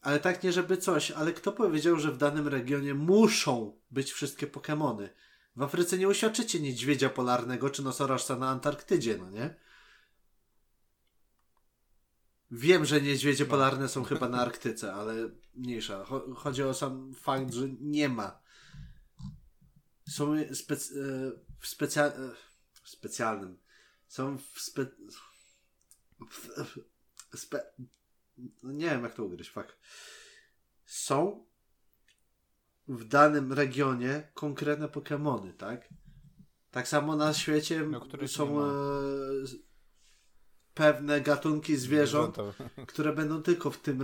ale 0.02 0.20
tak 0.20 0.44
nie 0.44 0.52
żeby 0.52 0.78
coś, 0.78 1.12
ale 1.12 1.34
kto 1.34 1.52
powiedział, 1.52 2.00
że 2.00 2.12
w 2.12 2.18
danym 2.18 2.48
regionie 2.48 2.94
muszą 2.94 3.80
być 3.92 4.12
wszystkie 4.12 4.48
Pokemony? 4.48 5.10
W 5.56 5.62
Afryce 5.62 5.98
nie 5.98 6.08
uświadczycie 6.08 6.60
niedźwiedzia 6.60 7.10
polarnego 7.10 7.70
czy 7.70 7.84
nosorożca 7.84 8.36
na 8.36 8.50
Antarktydzie, 8.50 9.18
no 9.18 9.30
nie? 9.30 9.56
Wiem, 12.52 12.86
że 12.86 13.02
niedźwiedzie 13.02 13.44
No. 13.44 13.50
polarne 13.50 13.88
są 13.90 14.04
chyba 14.04 14.30
na 14.30 14.38
Arktyce, 14.42 14.94
ale 14.94 15.30
mniejsza. 15.56 16.04
Cho- 16.04 16.36
Chodzi 16.36 16.64
o 16.64 16.74
sam 16.74 17.14
fakt, 17.16 17.54
że 17.54 17.68
nie 17.80 18.10
ma. 18.10 18.43
Są 20.10 20.36
spec 20.54 20.92
e, 20.92 20.96
w 21.60 21.68
specja 21.68 22.06
e, 22.06 22.32
w 22.84 22.90
specjalnym. 22.90 23.58
Są 24.08 24.38
w 24.38 24.60
spe... 24.60 24.86
w- 26.32 26.64
w- 26.66 27.40
spe... 27.40 27.64
No 28.64 28.72
nie 28.72 28.90
wiem, 28.90 29.04
jak 29.04 29.14
to 29.14 29.24
ugryźć, 29.24 29.50
fakt. 29.50 29.78
Są 30.86 31.46
w 32.88 33.04
danym 33.04 33.54
regionie 33.54 34.32
konkretne 34.34 34.88
Pokemony, 34.90 35.54
tak? 35.54 35.90
Tak 36.72 36.88
samo 36.88 37.16
na 37.16 37.34
świecie 37.34 37.84
No, 37.86 38.28
są 38.28 38.64
e, 38.64 38.70
pewne 40.74 41.22
gatunki 41.22 41.76
zwierząt, 41.78 42.38
które 42.88 43.14
będą 43.14 43.42
tylko 43.42 43.72
w 43.72 43.82
tym 43.82 44.04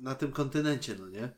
na 0.00 0.14
tym 0.14 0.32
kontynencie, 0.32 0.96
no 0.98 1.08
nie? 1.08 1.36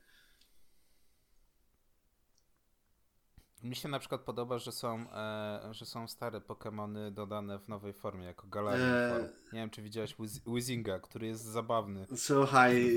Mi 3.62 3.76
się 3.76 3.88
na 3.88 3.98
przykład 3.98 4.20
podoba, 4.20 4.58
że 4.58 4.72
są, 4.72 5.12
e, 5.12 5.68
że 5.70 5.86
są 5.86 6.08
stare 6.08 6.40
Pokémony 6.40 7.10
dodane 7.10 7.58
w 7.58 7.68
nowej 7.68 7.92
formie, 7.92 8.24
jako 8.24 8.46
Galarian 8.46 8.88
Eee. 8.90 9.22
Nie 9.52 9.58
wiem, 9.60 9.70
czy 9.70 9.82
widziałeś 9.82 10.16
Wiz 10.20 10.40
Wizinga, 10.46 10.98
który 11.00 11.26
jest 11.26 11.44
zabawny. 11.44 12.06
Słuchaj, 12.16 12.96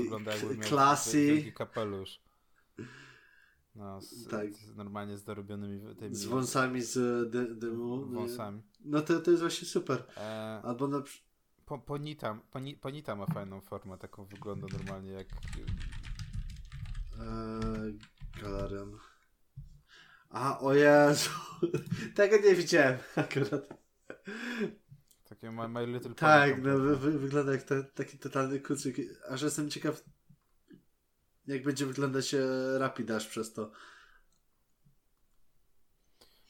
klasy 0.62 1.52
kapelusz. 1.54 2.20
No, 3.74 4.00
z, 4.00 4.28
Tak. 4.28 4.52
z 4.54 4.76
normalnie 4.76 5.16
z 5.16 5.24
dorobionymi 5.24 5.94
tymi 5.96 6.14
z 6.14 6.24
wąsami 6.24 6.82
z 6.82 7.30
dy, 7.30 7.54
dymu. 7.54 8.06
wąsami. 8.06 8.62
No 8.84 9.00
to, 9.02 9.20
to 9.20 9.30
jest 9.30 9.42
właśnie 9.42 9.68
super. 9.68 10.04
E, 10.16 10.60
Albo 10.64 10.88
na 10.88 11.02
po, 11.66 11.78
ponita, 11.78 12.38
poni, 12.50 12.76
ponita 12.76 13.16
ma 13.16 13.26
fajną 13.26 13.60
formę, 13.60 13.98
taką 13.98 14.24
wygląda 14.24 14.66
normalnie 14.78 15.10
jak... 15.12 15.26
e, 17.20 18.42
Galarian. 18.42 18.98
A, 20.34 20.58
o 20.60 20.74
Jezu. 20.74 21.30
Tego 22.14 22.36
nie 22.36 22.54
widziałem 22.54 22.98
akurat. 23.16 23.68
Takie 25.28 25.50
My, 25.50 25.68
my 25.68 25.86
Little 25.86 26.14
Tak, 26.14 26.62
no, 26.62 26.78
wy, 26.78 26.96
wy, 26.96 27.18
wygląda 27.18 27.52
jak 27.52 27.62
te, 27.62 27.84
taki 27.84 28.18
totalny 28.18 28.60
kucyk. 28.60 28.96
Aż 29.28 29.42
jestem 29.42 29.70
ciekaw, 29.70 30.04
jak 31.46 31.62
będzie 31.62 31.86
wyglądać 31.86 32.34
e, 32.34 32.38
Rapidash 32.78 33.26
przez 33.26 33.52
to. 33.52 33.70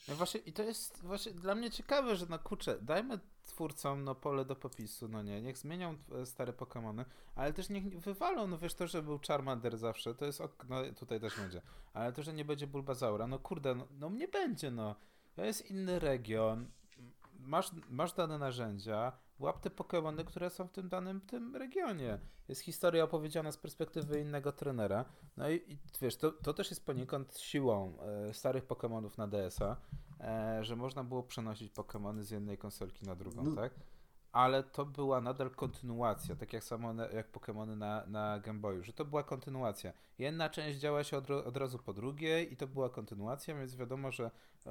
No 0.09 0.15
właśnie, 0.15 0.41
i 0.41 0.53
to 0.53 0.63
jest 0.63 1.03
właśnie 1.03 1.33
dla 1.33 1.55
mnie 1.55 1.71
ciekawe, 1.71 2.17
że 2.17 2.27
no 2.31 2.39
kurczę, 2.39 2.79
dajmy 2.83 3.19
twórcom 3.47 4.05
no 4.05 4.15
pole 4.15 4.45
do 4.45 4.57
popisu, 4.57 5.09
no 5.09 5.23
nie, 5.23 5.43
niech 5.43 5.59
zmienią 5.59 5.97
e, 6.23 6.27
stare 6.27 6.53
Pokémony, 6.53 7.05
ale 7.35 7.53
też 7.53 7.69
niech 7.69 8.01
wywalą, 8.01 8.47
no 8.47 8.59
wiesz, 8.59 8.75
to, 8.75 8.87
że 8.87 9.03
był 9.03 9.21
Charmander 9.29 9.79
zawsze, 9.79 10.15
to 10.15 10.25
jest, 10.25 10.41
ok, 10.41 10.67
no 10.69 10.83
tutaj 10.99 11.21
też 11.21 11.37
będzie, 11.37 11.63
ale 11.93 12.13
to, 12.13 12.23
że 12.23 12.33
nie 12.33 12.45
będzie 12.45 12.67
Bulbazaura, 12.67 13.27
no 13.27 13.39
kurde, 13.39 13.75
no, 13.75 13.87
no 14.01 14.11
nie 14.11 14.29
będzie, 14.29 14.71
no, 14.71 14.95
to 15.35 15.45
jest 15.45 15.71
inny 15.71 15.99
region, 15.99 16.71
masz, 17.39 17.71
masz 17.89 18.13
dane 18.13 18.39
narzędzia, 18.39 19.13
łap 19.38 19.61
te 19.61 19.71
Pokémony, 19.71 20.25
które 20.25 20.50
są 20.50 20.67
w 20.67 20.73
tym 20.73 20.88
danym 20.88 21.21
tym 21.21 21.57
regionie. 21.57 22.19
Jest 22.49 22.61
historia 22.61 23.05
opowiedziana 23.05 23.53
z 23.53 23.57
perspektywy 23.57 24.21
innego 24.21 24.53
trenera. 24.53 25.05
No 25.37 25.50
i, 25.50 25.55
i 25.55 25.79
wiesz, 26.00 26.17
to, 26.17 26.33
to 26.33 26.55
też 26.55 26.71
jest 26.71 26.87
poniekąd 26.87 27.38
siłą 27.38 27.99
e, 28.29 28.35
starych 28.35 28.67
Pokémonów 28.67 29.19
na 29.19 29.29
DS-a, 29.29 29.76
e, 30.21 30.64
że 30.64 30.76
można 30.76 31.05
było 31.05 31.23
przenosić 31.23 31.73
Pokémony 31.73 32.23
z 32.23 32.31
jednej 32.31 32.59
konsolki 32.59 33.05
na 33.07 33.14
drugą, 33.14 33.43
No. 33.45 33.57
tak? 33.57 33.75
Ale 34.33 34.62
to 34.62 34.87
była 34.87 35.21
nadal 35.21 35.50
kontynuacja, 35.50 36.37
tak 36.37 36.53
jak 36.53 36.64
samo 36.64 36.93
na, 36.93 37.07
jak 37.07 37.33
Pokémony 37.33 37.76
na, 37.76 38.07
na 38.07 38.41
Game 38.41 38.59
Boyu, 38.61 38.83
że 38.83 38.93
to 38.93 39.05
była 39.05 39.23
kontynuacja. 39.23 39.93
Jedna 40.19 40.49
część 40.50 40.79
działa 40.79 41.05
się 41.05 41.17
od, 41.17 41.31
od 41.31 41.57
razu 41.57 41.79
po 41.79 41.93
drugiej 41.93 42.53
i 42.53 42.57
to 42.57 42.67
była 42.67 42.91
kontynuacja, 42.91 43.55
więc 43.55 43.76
wiadomo, 43.76 44.11
że 44.11 44.31
e, 44.67 44.71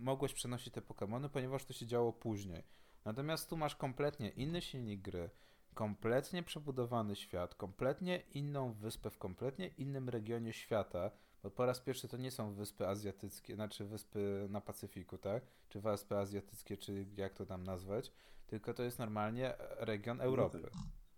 mogłeś 0.00 0.34
przenosić 0.34 0.74
te 0.74 0.80
Pokémony, 0.80 1.28
ponieważ 1.28 1.64
to 1.64 1.72
się 1.72 1.86
działo 1.86 2.12
później. 2.12 2.62
Natomiast 3.04 3.50
tu 3.50 3.56
masz 3.56 3.76
kompletnie 3.76 4.28
inny 4.28 4.62
silnik 4.62 5.02
gry, 5.02 5.30
kompletnie 5.74 6.42
przebudowany 6.42 7.16
świat, 7.16 7.54
kompletnie 7.54 8.22
inną 8.34 8.72
wyspę 8.72 9.10
w 9.10 9.18
kompletnie 9.18 9.68
innym 9.68 10.08
regionie 10.08 10.52
świata, 10.52 11.10
bo 11.42 11.50
po 11.50 11.66
raz 11.66 11.80
pierwszy 11.80 12.08
to 12.08 12.16
nie 12.16 12.30
są 12.30 12.52
wyspy 12.52 12.88
azjatyckie, 12.88 13.54
znaczy 13.54 13.84
wyspy 13.84 14.46
na 14.50 14.60
Pacyfiku, 14.60 15.18
tak? 15.18 15.42
Czy 15.68 15.80
wyspy 15.80 16.16
azjatyckie, 16.16 16.76
czy 16.76 17.06
jak 17.16 17.34
to 17.34 17.46
tam 17.46 17.64
nazwać, 17.64 18.12
tylko 18.46 18.74
to 18.74 18.82
jest 18.82 18.98
normalnie 18.98 19.54
region 19.78 20.20
Europy. 20.20 20.70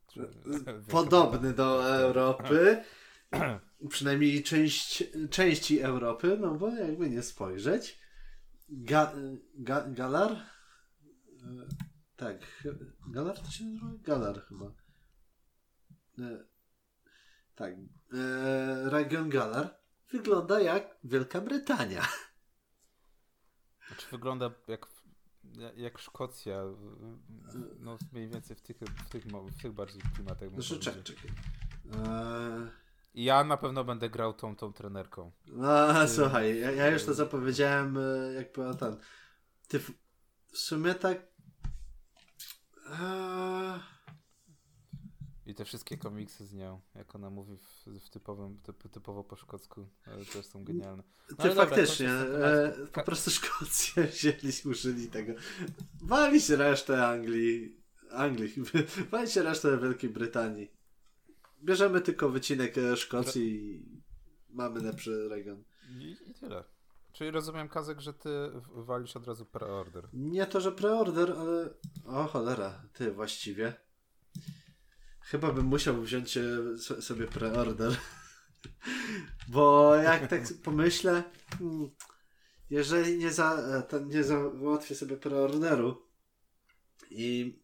Czy- 0.06 0.30
Podobny 0.88 1.52
do 1.52 1.96
Europy. 1.96 2.84
Przynajmniej 3.88 4.42
część, 4.42 5.04
części 5.30 5.80
Europy, 5.80 6.38
no 6.40 6.54
bo 6.54 6.68
jakby 6.68 7.10
nie 7.10 7.22
spojrzeć. 7.22 7.98
Ga, 8.68 9.12
ga, 9.54 9.84
Galar? 9.88 10.36
E, 11.46 11.66
Tak. 12.16 12.36
Galar 13.08 13.38
to 13.38 13.50
się 13.50 13.64
nazywa? 13.64 13.86
Galar 14.02 14.42
chyba. 14.46 14.66
E, 16.18 16.44
Tak. 17.54 17.74
E, 18.12 18.90
Region 18.90 19.28
Galar 19.30 19.78
wygląda 20.12 20.60
jak 20.60 20.96
Wielka 21.04 21.40
Brytania. 21.40 22.02
Znaczy 23.88 24.06
wygląda 24.10 24.50
jak, 24.68 24.86
jak 25.76 25.98
Szkocja, 25.98 26.62
no 27.78 27.98
mniej 28.12 28.28
więcej 28.28 28.56
w 28.56 28.60
tych, 28.62 28.76
w 28.76 29.08
tych, 29.08 29.24
w 29.26 29.62
tych 29.62 29.72
bardziej 29.72 30.02
klimatach. 30.14 30.50
Znaczy, 30.50 30.78
czekaj, 30.80 31.02
czekaj. 31.02 31.30
E, 31.94 32.70
Ja 33.14 33.44
na 33.44 33.56
pewno 33.56 33.84
będę 33.84 34.10
grał 34.10 34.32
tą, 34.34 34.56
tą 34.56 34.72
trenerką. 34.72 35.32
No, 35.46 36.08
słuchaj, 36.08 36.60
ja, 36.60 36.70
ja 36.70 36.88
już 36.88 37.04
to 37.04 37.14
zapowiedziałem, 37.14 37.96
e, 37.98 38.32
jakby 38.34 38.74
ten. 38.78 38.96
Ty 39.68 39.78
w 39.78 40.58
sumie 40.58 40.94
tak. 40.94 41.35
I 45.46 45.54
te 45.54 45.64
wszystkie 45.64 45.96
komiksy 45.96 46.46
z 46.46 46.54
nią, 46.54 46.80
jak 46.94 47.14
ona 47.14 47.30
mówi 47.30 47.56
w, 47.56 47.86
w 48.00 48.10
typowym, 48.10 48.58
typ, 48.62 48.88
typowo 48.90 49.24
po 49.24 49.36
szkocku, 49.36 49.88
e, 50.06 50.24
też 50.24 50.46
są 50.46 50.64
genialne. 50.64 51.02
ty 51.28 51.34
ale 51.38 51.48
dobra, 51.48 51.66
faktycznie, 51.66 52.08
ten 52.08 52.42
e, 52.44 52.86
po 52.92 53.02
prostu 53.02 53.30
Szkocja 53.30 54.02
wzięli, 54.12 54.52
użyli 54.64 55.08
tego. 55.08 55.32
Walić 56.02 56.48
resztę 56.48 57.06
Anglii. 57.06 57.76
Anglii. 58.10 58.54
Walcie 59.10 59.42
resztę 59.42 59.78
Wielkiej 59.78 60.10
Brytanii. 60.10 60.70
Bierzemy 61.62 62.00
tylko 62.00 62.28
wycinek 62.28 62.78
e, 62.78 62.96
Szkocji 62.96 63.76
i 63.76 64.02
mamy 64.48 64.80
lepszy 64.80 65.28
region. 65.28 65.64
I, 65.98 66.16
I 66.30 66.34
tyle. 66.34 66.75
Czyli 67.16 67.30
rozumiem, 67.30 67.68
Kazek, 67.68 68.00
że 68.00 68.14
ty 68.14 68.28
walisz 68.74 69.16
od 69.16 69.26
razu 69.26 69.46
preorder. 69.46 70.08
Nie 70.12 70.46
to, 70.46 70.60
że 70.60 70.72
preorder, 70.72 71.32
ale... 71.38 71.68
O 72.04 72.24
cholera, 72.26 72.82
ty 72.92 73.12
właściwie. 73.12 73.74
Chyba 75.20 75.52
bym 75.52 75.66
musiał 75.66 76.02
wziąć 76.02 76.36
e, 76.36 76.42
so- 76.78 77.02
sobie 77.02 77.26
preorder. 77.26 77.96
Bo 79.48 79.94
jak 79.94 80.26
tak 80.26 80.42
pomyślę, 80.64 81.22
hmm, 81.58 81.90
jeżeli 82.70 83.18
nie, 83.18 83.32
za, 83.32 83.54
e, 83.92 84.04
nie 84.04 84.24
załatwię 84.24 84.94
sobie 84.94 85.16
preorderu 85.16 86.06
i 87.10 87.58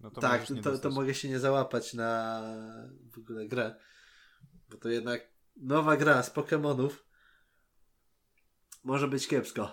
No 0.00 0.10
to 0.10 0.20
tak, 0.20 0.46
to, 0.62 0.78
to 0.78 0.90
mogę 0.90 1.14
się 1.14 1.28
nie 1.28 1.38
załapać 1.38 1.94
na 1.94 2.42
w 3.12 3.18
ogóle 3.18 3.46
grę. 3.46 3.74
Bo 4.70 4.76
to 4.76 4.88
jednak 4.88 5.28
nowa 5.56 5.96
gra 5.96 6.22
z 6.22 6.34
Pokémonów 6.34 7.05
może 8.86 9.08
być 9.08 9.28
kiepsko. 9.28 9.70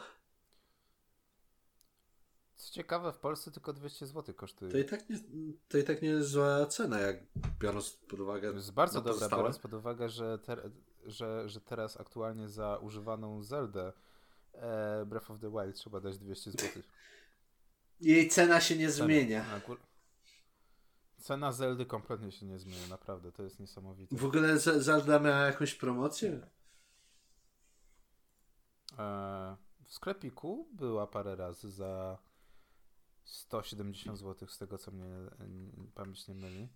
Co 2.56 2.74
ciekawe, 2.74 3.14
w 3.14 3.18
Polsce 3.18 3.52
tylko 3.52 3.74
200 3.74 4.08
zł 4.08 4.36
kosztuje. 4.36 4.72
To 4.72 4.78
i 4.78 4.86
tak 4.86 5.10
nie, 5.10 5.20
to 5.68 5.78
i 5.78 5.84
tak 5.84 6.02
nie 6.02 6.10
jest 6.10 6.30
zła 6.30 6.66
cena, 6.66 7.00
jak 7.00 7.18
biorąc 7.60 7.90
pod 7.90 8.20
uwagę. 8.20 8.50
To 8.50 8.56
jest 8.56 8.74
bardzo 8.74 9.00
na 9.00 9.02
dobra, 9.02 9.14
pozostałe. 9.14 9.42
biorąc 9.42 9.60
pod 9.60 9.74
uwagę, 9.74 10.10
że, 10.10 10.40
ter, 10.40 10.72
że, 11.06 11.50
że 11.50 11.62
teraz 11.62 12.00
aktualnie 12.00 12.50
za 12.50 12.78
używaną 12.78 13.44
Zeldę 13.44 13.94
e, 14.54 15.06
Breath 15.06 15.32
of 15.32 15.40
the 15.40 15.52
Wild 15.52 15.76
trzeba 15.76 16.00
dać 16.00 16.18
200 16.18 16.52
zł. 16.52 16.70
Jej 18.02 18.30
cena 18.30 18.62
się 18.62 18.78
nie 18.78 18.92
zmienia. 18.92 19.46
Cena 21.18 21.52
Zeldy 21.52 21.86
kompletnie 21.86 22.32
się 22.32 22.46
nie 22.46 22.60
zmienia, 22.60 22.88
naprawdę, 22.90 23.32
to 23.32 23.44
jest 23.44 23.60
niesamowite. 23.60 24.16
W 24.16 24.26
ogóle 24.26 24.60
Zelda 24.60 25.20
miała 25.20 25.46
jakąś 25.46 25.76
promocję? 25.76 26.40
E, 29.00 29.58
w 29.86 29.94
sklepiku 29.94 30.68
była 30.74 31.08
parę 31.08 31.36
razy 31.36 31.72
za 31.72 32.18
170 33.24 34.20
zł, 34.20 34.48
z 34.48 34.58
tego 34.58 34.78
co 34.78 34.92
mnie 34.92 35.06
pamięć 35.96 36.28
nie 36.28 36.36
myli. 36.36 36.70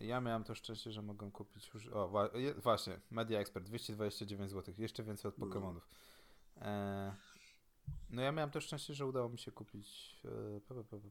Ja 0.00 0.20
miałem 0.20 0.44
to 0.44 0.54
szczęście, 0.54 0.92
że 0.92 1.02
mogłem 1.02 1.30
kupić 1.30 1.70
już. 1.74 1.88
O, 1.88 2.12
właśnie, 2.62 3.00
Media 3.10 3.40
Expert 3.40 3.66
229 3.66 4.50
zł, 4.50 4.74
jeszcze 4.78 5.02
więcej 5.02 5.28
od 5.28 5.38
No. 5.38 5.46
Pokémonów. 5.46 5.80
E, 6.56 7.14
no 8.10 8.22
ja 8.22 8.32
miałem 8.32 8.50
to 8.50 8.60
szczęście, 8.60 8.94
że 8.94 9.06
udało 9.06 9.28
mi 9.28 9.38
się 9.38 9.52
kupić 9.52 10.16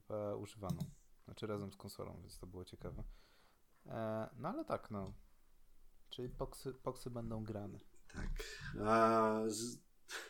e, 0.09 0.35
używaną. 0.37 0.79
Znaczy 1.25 1.47
razem 1.47 1.71
z 1.71 1.77
konsolą, 1.77 2.17
więc 2.21 2.39
to 2.39 2.47
było 2.47 2.65
ciekawe. 2.65 3.03
E, 3.85 4.29
no 4.37 4.49
ale 4.49 4.65
tak, 4.65 4.91
no. 4.91 5.13
Czyli 6.09 6.29
poksy, 6.29 6.73
poksy 6.73 7.09
będą 7.09 7.43
grane. 7.43 7.79
Tak. 8.13 8.29
A 8.85 9.41
z... 9.47 9.77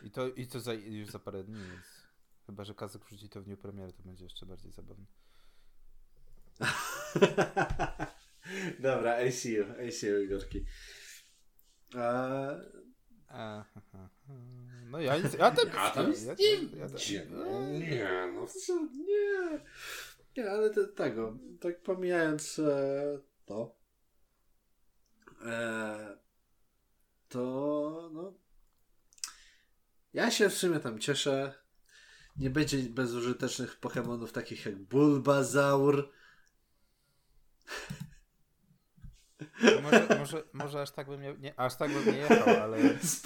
I 0.02 0.10
to, 0.10 0.28
i 0.28 0.46
to 0.46 0.60
za, 0.60 0.72
już 0.72 1.10
za 1.10 1.18
parę 1.18 1.44
dni, 1.44 1.54
więc 1.54 1.86
chyba, 2.46 2.64
że 2.64 2.74
Kazek 2.74 3.04
wrzuci 3.04 3.28
to 3.28 3.40
w 3.40 3.44
dniu 3.44 3.56
premiery, 3.56 3.92
to 3.92 4.02
będzie 4.02 4.24
jeszcze 4.24 4.46
bardziej 4.46 4.72
zabawne. 4.72 5.06
Dobra, 8.78 9.30
see 9.30 9.52
you, 10.06 10.22
Igorki. 10.22 10.64
A... 11.94 12.50
E, 13.30 13.64
no 14.90 15.00
ja 15.00 15.16
nic, 15.16 15.34
ja 15.34 15.50
tam, 15.50 15.68
Ja 15.68 15.90
tam 15.90 16.12
ja, 16.12 16.34
nie 16.38 16.78
ja, 16.78 16.88
tam- 16.88 16.98
Nie, 17.72 17.78
nie, 17.78 18.32
no 18.34 18.46
co, 18.46 18.88
nie. 18.96 19.60
Nie, 20.36 20.50
ale 20.50 20.70
te, 20.70 20.88
tego, 20.88 21.38
tak 21.60 21.82
pomijając 21.82 22.58
e, 22.58 23.18
to, 23.46 23.76
e, 25.46 26.18
to 27.28 28.10
no, 28.12 28.32
ja 30.12 30.30
się 30.30 30.48
w 30.50 30.54
sumie 30.54 30.80
tam 30.80 30.98
cieszę. 30.98 31.54
Nie 32.36 32.50
będzie 32.50 32.78
bezużytecznych 32.78 33.80
Pokémonów 33.80 34.32
takich 34.32 34.66
jak 34.66 34.76
Bulbazaur. 34.76 36.10
Może, 39.82 40.06
może, 40.18 40.42
może 40.52 40.82
aż 40.82 40.90
tak 40.90 41.06
bym 41.08 41.22
nie, 41.22 41.34
nie, 41.38 41.60
aż 41.60 41.76
tak 41.76 41.92
bym 41.92 42.06
nie 42.06 42.18
jechał, 42.18 42.48
ale, 42.62 42.78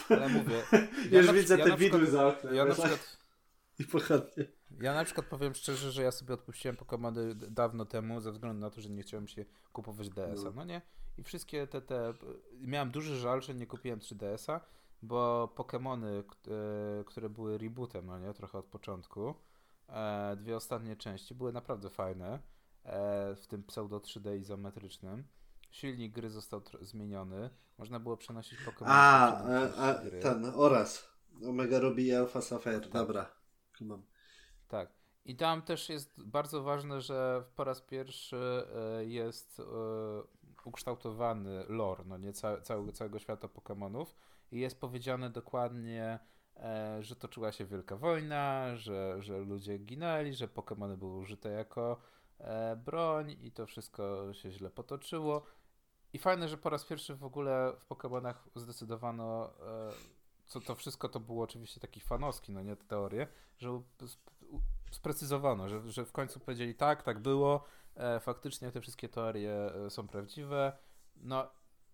ale 0.09 0.29
mówię. 0.29 0.63
Już 1.11 1.27
na- 1.27 1.33
widzę 1.33 1.59
ja 1.59 1.65
te 1.65 1.77
widły 1.77 2.07
za 2.07 2.27
oknem. 2.27 2.55
Ja 2.55 2.65
na 2.65 2.73
przykład, 2.75 3.19
I 3.79 3.85
pochodnie. 3.85 4.45
ja 4.81 4.95
na 4.95 5.05
przykład 5.05 5.27
powiem 5.27 5.55
szczerze, 5.55 5.93
że 5.93 6.03
ja 6.03 6.11
sobie 6.11 6.35
odpuściłem 6.35 6.77
Pokémony 6.77 7.35
dawno 7.35 7.85
temu, 7.87 8.21
ze 8.21 8.33
względu 8.33 8.61
na 8.61 8.71
to, 8.71 8.81
że 8.81 8.89
nie 8.91 9.03
chciałem 9.03 9.29
się 9.29 9.45
kupować 9.73 10.09
DS-a, 10.11 10.45
No. 10.45 10.53
no 10.55 10.65
nie? 10.65 10.83
I 11.19 11.23
wszystkie 11.23 11.67
te, 11.67 11.83
te, 11.83 12.15
miałem 12.61 12.91
duży 12.91 13.17
żal, 13.17 13.43
że 13.43 13.55
nie 13.55 13.67
kupiłem 13.67 14.01
3DS-a, 14.01 14.61
bo 15.03 15.53
Pokémony, 15.57 16.07
e, 16.07 17.05
które 17.05 17.31
były 17.31 17.59
rebootem, 17.59 18.07
no 18.07 18.19
nie, 18.19 18.35
trochę 18.35 18.59
od 18.59 18.67
początku, 18.67 19.35
e, 19.89 20.37
dwie 20.37 20.57
ostatnie 20.57 20.97
części 20.97 21.35
były 21.35 21.53
naprawdę 21.53 21.91
fajne, 21.91 22.39
e, 22.85 23.35
w 23.37 23.47
tym 23.47 23.63
pseudo 23.63 24.01
3D 24.01 24.39
izometrycznym. 24.39 25.25
Silnik 25.71 26.13
gry 26.13 26.31
został 26.31 26.63
zmieniony, 26.81 27.51
można 27.79 28.01
było 28.01 28.17
przenosić 28.17 28.59
Pokémony. 28.59 28.87
A, 28.87 29.37
a, 29.77 29.89
a 29.89 29.95
ten, 30.23 30.53
oraz. 30.55 31.13
Omega 31.49 31.79
Ruby 31.79 32.03
i 32.03 32.15
Alpha 32.15 32.41
Sapphire. 32.41 32.89
Dobra. 32.89 33.27
Kumam. 33.79 34.03
Tak. 34.69 34.93
I 35.25 35.37
tam 35.37 35.63
też 35.63 35.89
jest 35.89 36.25
bardzo 36.25 36.63
ważne, 36.63 37.01
że 37.01 37.45
po 37.57 37.65
raz 37.65 37.81
pierwszy 37.81 38.67
jest 39.07 39.63
ukształtowany 40.67 41.65
lore, 41.69 42.05
no 42.07 42.19
nie 42.19 42.33
ca 42.33 42.61
całego, 42.93 43.19
świata 43.19 43.49
Pokémonów 43.49 44.07
i 44.51 44.61
jest 44.61 44.81
powiedziane 44.81 45.31
dokładnie, 45.31 46.19
e, 46.57 47.03
że 47.03 47.17
toczyła 47.17 47.53
się 47.53 47.65
wielka 47.65 47.97
wojna, 47.97 48.77
że, 48.77 49.23
że 49.23 49.39
ludzie 49.39 49.79
ginęli, 49.79 50.35
że 50.35 50.49
Pokémony 50.49 50.97
były 50.97 51.17
użyte 51.17 51.49
jako 51.49 51.97
e, 52.39 52.77
broń 52.77 53.37
i 53.41 53.53
to 53.53 53.67
wszystko 53.67 54.35
się 54.35 54.51
źle 54.51 54.71
potoczyło. 54.71 55.43
I 56.13 56.19
fajne, 56.19 56.49
że 56.49 56.59
po 56.59 56.71
raz 56.71 56.85
pierwszy 56.85 57.15
w 57.15 57.25
ogóle 57.25 57.73
w 57.79 57.89
Pokémonach 57.89 58.35
zdecydowano, 58.55 59.51
e, 59.51 59.93
co 60.47 60.61
to 60.61 60.75
wszystko 60.75 61.09
to 61.09 61.21
było 61.21 61.45
oczywiście 61.45 61.81
taki 61.81 62.01
fanowski, 62.01 62.53
no 62.53 62.63
nie 62.63 62.77
te 62.77 62.85
teorie, 62.85 63.27
że 63.59 63.83
sprecyzowano, 64.91 65.69
że, 65.69 65.91
że 65.91 66.05
w 66.05 66.13
końcu 66.13 66.41
powiedzieli 66.41 66.75
tak, 66.75 67.03
tak 67.03 67.19
było, 67.19 67.65
faktycznie 68.21 68.73
te 68.73 68.81
wszystkie 68.81 69.09
teorie 69.09 69.53
e, 69.53 69.91
są 69.91 70.09
prawdziwe, 70.09 70.73
no 71.17 71.51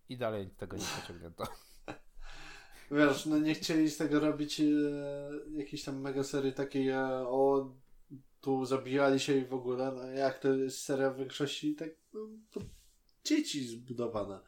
i 0.08 0.16
dalej 0.16 0.50
tego 0.50 0.76
nie 0.76 0.84
pociągnięto. 1.00 1.44
Wiesz, 2.90 3.26
no 3.26 3.38
nie 3.38 3.54
chcieli 3.54 3.90
z 3.90 3.96
tego 3.96 4.20
robić 4.20 4.60
e, 4.60 4.64
jakiejś 5.50 5.84
tam 5.84 6.00
mega 6.00 6.24
serii 6.24 6.52
takiej 6.52 6.88
e, 6.88 7.02
o 7.28 7.72
tu 8.40 8.64
zabijali 8.64 9.20
się 9.20 9.36
i 9.36 9.44
w 9.44 9.54
ogóle, 9.54 9.92
no 9.92 10.04
jak 10.04 10.38
to 10.38 10.54
jest 10.54 10.84
seria 10.84 11.10
w 11.10 11.16
większości 11.16 11.74
tak 11.74 11.88
no, 12.14 12.20
dzieci 13.24 13.68
zbudowana. 13.68 14.42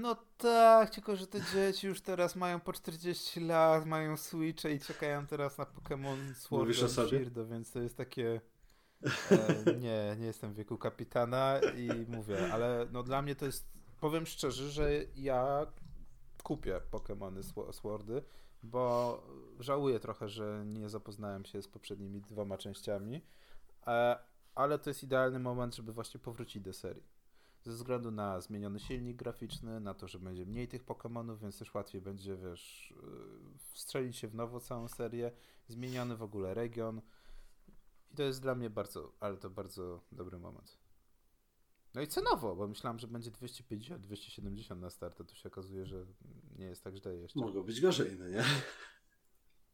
No 0.00 0.16
tak, 0.36 0.90
tylko 0.90 1.16
że 1.16 1.26
te 1.26 1.40
dzieci 1.54 1.86
już 1.86 2.00
teraz 2.00 2.36
mają 2.36 2.60
po 2.60 2.72
40 2.72 3.40
lat, 3.40 3.86
mają 3.86 4.16
Switche 4.16 4.72
i 4.72 4.80
czekają 4.80 5.26
teraz 5.26 5.58
na 5.58 5.64
Pokémon 5.64 6.34
Sword 6.34 6.62
Mówisz 6.62 6.82
o 6.82 6.88
sobie? 6.88 7.30
Więc 7.50 7.72
to 7.72 7.80
jest 7.80 7.96
takie... 7.96 8.40
E, 9.30 9.74
nie, 9.84 10.16
nie 10.18 10.26
jestem 10.26 10.52
w 10.52 10.56
wieku 10.56 10.78
kapitana 10.78 11.60
i 11.76 12.06
mówię, 12.08 12.52
ale 12.52 12.86
no 12.92 13.02
dla 13.02 13.22
mnie 13.22 13.36
to 13.36 13.46
jest, 13.46 13.68
powiem 14.00 14.26
szczerze, 14.26 14.70
że 14.70 14.90
ja 15.16 15.66
kupię 16.42 16.80
Pokémony 16.90 17.42
Swo- 17.42 17.72
Swordy, 17.72 18.22
bo 18.62 19.22
żałuję 19.60 20.00
trochę, 20.00 20.28
że 20.28 20.62
nie 20.66 20.88
zapoznałem 20.88 21.44
się 21.44 21.62
z 21.62 21.68
poprzednimi 21.68 22.20
dwoma 22.20 22.58
częściami, 22.58 23.22
e, 23.86 24.18
ale 24.54 24.78
to 24.78 24.90
jest 24.90 25.02
idealny 25.02 25.38
moment, 25.38 25.74
żeby 25.74 25.92
właśnie 25.92 26.20
powrócić 26.20 26.62
do 26.62 26.72
serii. 26.72 27.17
Ze 27.64 27.72
względu 27.72 28.10
na 28.10 28.40
zmieniony 28.40 28.80
silnik 28.80 29.16
graficzny, 29.16 29.80
na 29.80 29.94
to, 29.94 30.08
że 30.08 30.18
będzie 30.18 30.46
mniej 30.46 30.68
tych 30.68 30.84
Pokémonów, 30.84 31.38
więc 31.38 31.58
też 31.58 31.74
łatwiej 31.74 32.00
będzie, 32.00 32.36
wiesz, 32.36 32.94
yy, 33.02 33.58
wstrzelić 33.72 34.16
się 34.16 34.28
w 34.28 34.34
nowo 34.34 34.60
całą 34.60 34.88
serię, 34.88 35.32
zmieniony 35.68 36.16
w 36.16 36.22
ogóle 36.22 36.54
region. 36.54 37.00
I 38.10 38.16
to 38.16 38.22
jest 38.22 38.42
dla 38.42 38.54
mnie 38.54 38.70
bardzo, 38.70 39.12
ale 39.20 39.36
to 39.36 39.50
bardzo 39.50 40.00
dobry 40.12 40.38
moment. 40.38 40.78
No 41.94 42.00
i 42.00 42.06
cenowo, 42.06 42.56
bo 42.56 42.68
myślałem, 42.68 42.98
że 42.98 43.06
będzie 43.06 43.30
250, 43.30 44.02
270 44.02 44.80
na 44.80 44.90
start, 44.90 45.20
a 45.20 45.24
tu 45.24 45.36
się 45.36 45.48
okazuje, 45.48 45.86
że 45.86 46.06
nie 46.58 46.66
jest 46.66 46.84
tak 46.84 46.96
źle 46.96 47.16
jeszcze. 47.16 47.40
Mogło 47.40 47.64
być 47.64 47.80
gorzej, 47.80 48.16
no 48.18 48.28
nie? 48.28 48.44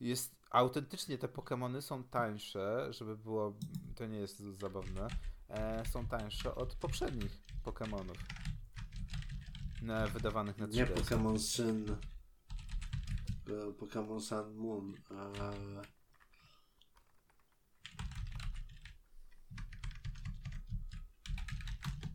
Jest, 0.01 0.37
autentycznie 0.51 1.19
te 1.19 1.29
Pokémony 1.29 1.81
są 1.81 2.05
tańsze, 2.05 2.93
żeby 2.93 3.17
było, 3.17 3.59
to 3.95 4.07
nie 4.07 4.19
jest 4.19 4.39
zabawne, 4.39 5.09
e, 5.49 5.83
są 5.87 6.07
tańsze 6.07 6.55
od 6.55 6.75
poprzednich 6.75 7.43
Pokemonów. 7.65 8.17
Na, 9.83 10.07
wydawanych 10.07 10.59
na 10.59 10.69
3 10.69 10.77
Nie 10.77 10.87
Pokémon 10.87 11.39
Sun. 11.39 11.97
Pokémon 13.79 14.21
Sun 14.21 14.55
Moon. 14.55 14.95
Eee... 15.11 15.83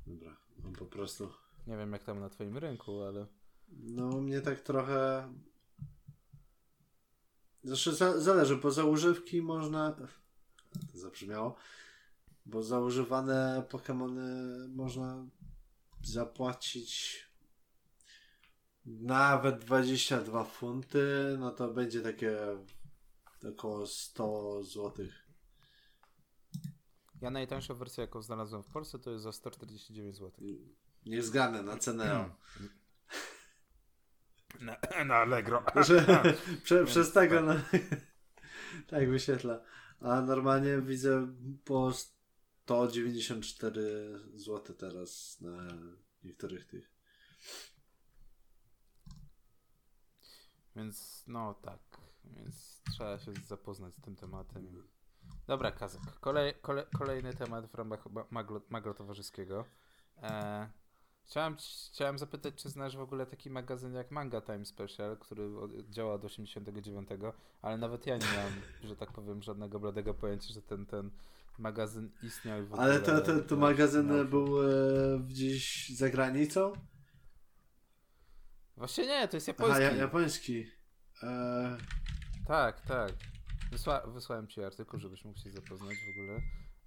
Dobra, 0.07 0.38
mam 0.63 0.73
po 0.73 0.85
prostu. 0.85 1.29
Nie 1.67 1.77
wiem 1.77 1.93
jak 1.93 2.03
tam 2.03 2.19
na 2.19 2.29
twoim 2.29 2.57
rynku, 2.57 3.03
ale. 3.03 3.25
No 3.69 4.21
mnie 4.21 4.41
tak 4.41 4.62
trochę. 4.62 5.29
Znaczy, 7.63 7.93
Zresztą 7.93 8.21
zależy, 8.21 8.55
bo 8.55 8.71
za 8.71 8.83
używki 8.83 9.41
można. 9.41 9.91
To 10.91 10.97
zabrzmiało. 10.97 11.55
Bo 12.45 12.63
za 12.63 12.79
używane 12.79 13.63
Pokémony 13.69 14.21
można 14.75 15.25
zapłacić 16.03 17.19
nawet 18.85 19.59
22 19.59 20.43
funty. 20.43 21.35
No 21.39 21.51
to 21.51 21.73
będzie 21.73 22.01
takie 22.01 22.38
około 23.49 23.88
100 23.88 24.63
zł. 24.63 25.05
Ja 27.21 27.29
najtańszą 27.29 27.75
wersję, 27.75 28.01
jaką 28.01 28.21
znalazłem 28.21 28.63
w 28.63 28.67
Polsce, 28.67 28.99
to 28.99 29.12
jest 29.12 29.23
za 29.23 29.31
149 29.31 30.15
zł. 30.15 30.31
Nie 31.05 31.23
zganę 31.23 31.63
na 31.63 31.77
cenę. 31.77 32.29
Na, 34.62 34.77
na 35.05 35.15
Allegro. 35.15 35.63
Że, 35.88 36.23
prze, 36.63 36.85
przez 36.85 37.12
tego 37.12 37.35
tak. 37.35 37.45
no, 37.45 37.79
tak 38.89 39.09
wyświetla. 39.09 39.62
A 40.01 40.21
normalnie 40.21 40.81
widzę 40.81 41.35
po 41.65 41.91
194 42.69 44.19
zł 44.36 44.75
teraz 44.75 45.41
na 45.41 45.58
niektórych 46.23 46.65
tych. 46.65 46.91
Więc 50.75 51.23
no 51.27 51.53
tak, 51.53 51.79
więc 52.23 52.82
trzeba 52.91 53.19
się 53.19 53.34
zapoznać 53.47 53.95
z 53.95 54.01
tym 54.01 54.15
tematem. 54.15 54.84
Dobra, 55.47 55.71
Kazek. 55.71 56.01
Kolej, 56.19 56.53
kolej, 56.62 56.86
kolejny 56.97 57.34
temat 57.34 57.65
w 57.65 57.75
ramach 57.75 58.05
ma- 58.05 58.25
maglo, 58.29 58.62
maglo 58.69 58.93
towarzyskiego. 58.93 59.65
E, 60.23 60.69
chciałem, 61.25 61.58
ci- 61.58 61.89
chciałem 61.93 62.17
zapytać, 62.17 62.55
czy 62.55 62.69
znasz 62.69 62.97
w 62.97 63.01
ogóle 63.01 63.25
taki 63.25 63.49
magazyn 63.49 63.93
jak 63.93 64.12
Manga 64.12 64.41
Time 64.41 64.65
Special, 64.65 65.17
który 65.17 65.49
działa 65.89 66.13
od 66.13 66.25
89, 66.25 67.10
ale 67.62 67.77
nawet 67.77 68.08
ja 68.08 68.17
nie 68.17 68.27
miałem, 68.36 68.53
że 68.84 68.95
tak 68.95 69.12
powiem, 69.12 69.41
żadnego 69.41 69.79
bladego 69.79 70.13
pojęcia, 70.13 70.53
że 70.53 70.62
ten, 70.62 70.86
ten 70.86 71.12
magazyn 71.60 72.12
istniał. 72.24 72.65
w 72.65 72.74
Ale 72.74 73.00
ogóle 73.00 73.22
to, 73.22 73.22
to, 73.22 73.41
to 73.41 73.56
magazyn 73.56 74.08
miał- 74.08 74.26
był 74.26 74.69
e, 74.69 75.19
gdzieś 75.19 75.89
za 75.89 76.10
granicą? 76.10 76.74
Właśnie 78.78 79.08
nie, 79.08 79.28
to 79.28 79.38
jest 79.38 79.50
Aha, 79.50 79.56
japoński. 79.67 79.84
ja, 79.84 79.95
japoński. 79.95 80.65
E, 81.24 81.78
Tak, 82.48 82.82
tak. 82.82 83.12
Wysła, 83.72 84.08
wysłałem 84.08 84.48
ci 84.48 84.63
artykuł, 84.63 85.00
żebyś 85.00 85.26
mógł 85.26 85.39
się 85.39 85.52
zapoznać 85.52 85.95
w 85.98 86.19
ogóle. 86.19 86.41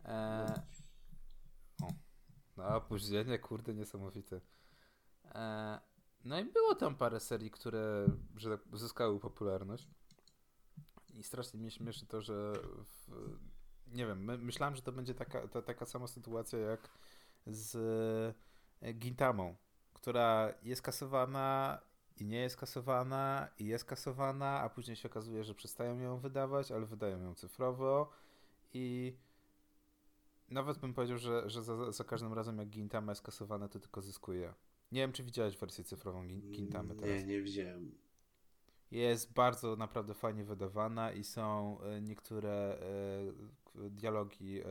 E... 0.05 0.63
O. 1.83 1.89
No, 2.57 2.77
opóźnienie, 2.77 3.39
kurde, 3.39 3.75
niesamowite. 3.75 4.41
E... 5.35 5.81
No 6.25 6.41
i 6.41 6.45
było 6.45 6.75
tam 6.75 6.95
parę 6.97 7.21
serii, 7.21 7.51
które 7.51 8.07
że 8.37 8.59
tak, 8.59 8.79
zyskały 8.79 9.21
popularność. 9.21 9.89
I 11.15 11.23
strasznie 11.23 11.61
mnie 11.61 11.71
śmieszy 11.71 12.07
to, 12.07 12.21
że 12.23 12.53
w... 12.85 13.09
nie 13.93 14.07
wiem, 14.07 14.25
my, 14.25 14.39
myślałem, 14.39 14.77
że 14.77 14.83
to 14.83 14.93
będzie 14.93 15.15
taka, 15.15 15.49
ta, 15.49 15.63
taka 15.63 15.87
sama 15.87 16.07
sytuacja 16.07 16.59
jak 16.59 16.89
z 17.47 17.77
e, 18.83 18.93
Gintamą, 18.95 19.57
która 19.95 20.55
jest 20.63 20.83
kasowana 20.83 21.79
i 22.17 22.25
nie 22.25 22.39
jest 22.39 22.57
kasowana, 22.57 23.49
i 23.59 23.67
jest 23.67 23.85
kasowana, 23.85 24.61
a 24.61 24.69
później 24.69 24.97
się 24.97 25.09
okazuje, 25.09 25.45
że 25.45 25.55
przestają 25.55 25.99
ją 25.99 26.19
wydawać, 26.19 26.73
ale 26.73 26.87
wydają 26.87 27.23
ją 27.23 27.35
cyfrowo 27.35 28.11
i 28.75 29.17
nawet 30.49 30.79
bym 30.79 30.95
powiedział, 30.95 31.19
że, 31.19 31.51
że 31.51 31.63
za, 31.63 31.93
za 31.93 32.05
każdym 32.05 32.33
razem 32.33 32.59
jak 32.59 32.69
Gintama 32.69 33.13
jest 33.13 33.23
kasowana, 33.23 33.69
to 33.69 33.81
tylko 33.81 34.01
zyskuje. 34.03 34.55
Nie 34.93 35.01
wiem, 35.01 35.13
czy 35.13 35.23
widziałeś 35.23 35.57
wersję 35.57 35.85
cyfrową 35.85 36.27
Gin- 36.27 36.51
Gintamy 36.51 36.95
teraz. 36.95 37.21
nie, 37.21 37.27
nie 37.27 37.43
widziałem. 37.43 37.95
Jest 38.91 39.33
bardzo 39.33 39.77
naprawdę 39.77 40.15
fajnie 40.15 40.45
wydawana 40.45 41.13
i 41.13 41.25
są 41.25 41.79
e, 41.81 42.01
niektóre 42.01 42.79
e, 42.79 42.83
dialogi 43.75 44.61
e, 44.61 44.65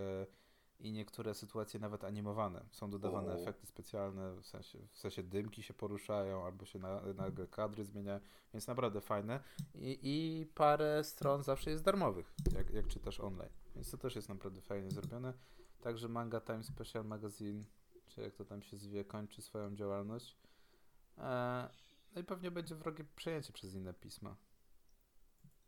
i 0.80 0.92
niektóre 0.92 1.34
sytuacje 1.34 1.80
nawet 1.80 2.04
animowane. 2.04 2.66
Są 2.72 2.90
dodawane 2.90 3.34
efekty 3.34 3.68
specjalne, 3.68 4.36
w 4.36 4.46
sensie, 4.46 4.80
w 4.92 5.00
sensie 5.00 5.24
dymki 5.24 5.64
się 5.64 5.74
poruszają 5.74 6.46
albo 6.46 6.66
się 6.66 6.80
na, 6.80 7.02
nagle 7.14 7.48
kadry 7.48 7.86
zmieniają, 7.86 8.20
więc 8.54 8.68
naprawdę 8.68 9.02
fajne. 9.02 9.40
I, 9.76 10.00
I 10.04 10.46
parę 10.46 11.04
stron 11.04 11.44
zawsze 11.44 11.72
jest 11.72 11.84
darmowych, 11.84 12.34
jak, 12.56 12.70
jak 12.70 12.88
czytasz 12.88 13.20
online, 13.20 13.52
więc 13.76 13.92
to 13.92 13.98
też 13.98 14.16
jest 14.16 14.30
naprawdę 14.30 14.62
fajnie 14.62 14.92
zrobione. 14.92 15.34
Także 15.82 16.08
Manga 16.08 16.42
Time 16.42 16.64
Special 16.64 17.06
Magazine, 17.06 17.64
czy 18.08 18.22
jak 18.22 18.36
to 18.36 18.46
tam 18.46 18.62
się 18.62 18.78
zwie, 18.78 19.06
kończy 19.06 19.42
swoją 19.42 19.76
działalność. 19.76 20.38
E, 21.18 21.70
no 22.16 22.22
i 22.22 22.24
pewnie 22.24 22.52
będzie 22.52 22.76
wrogie 22.76 23.04
przejęcie 23.16 23.54
przez 23.54 23.74
inne 23.74 23.94
pisma. 23.94 24.36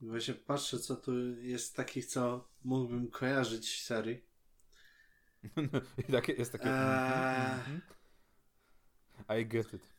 Właśnie 0.07 0.33
patrzę, 0.33 0.79
co 0.79 0.95
tu 0.95 1.39
jest 1.39 1.75
takich, 1.75 2.05
co 2.05 2.49
mógłbym 2.63 3.11
kojarzyć 3.11 3.83
serii. 3.83 4.25
I 6.07 6.11
takie, 6.11 6.33
jest 6.33 6.51
takie. 6.51 6.65
Eee. 6.65 7.59
mhm, 7.59 7.81
mhm. 9.19 9.41
I 9.41 9.45
get 9.45 9.73
it. 9.73 9.93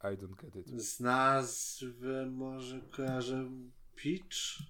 I 0.00 0.16
don't 0.16 0.36
get 0.36 0.56
it. 0.56 0.82
Z 0.82 1.00
nazwy 1.00 2.26
może 2.26 2.80
kojarzę 2.80 3.50
Peach? 4.02 4.62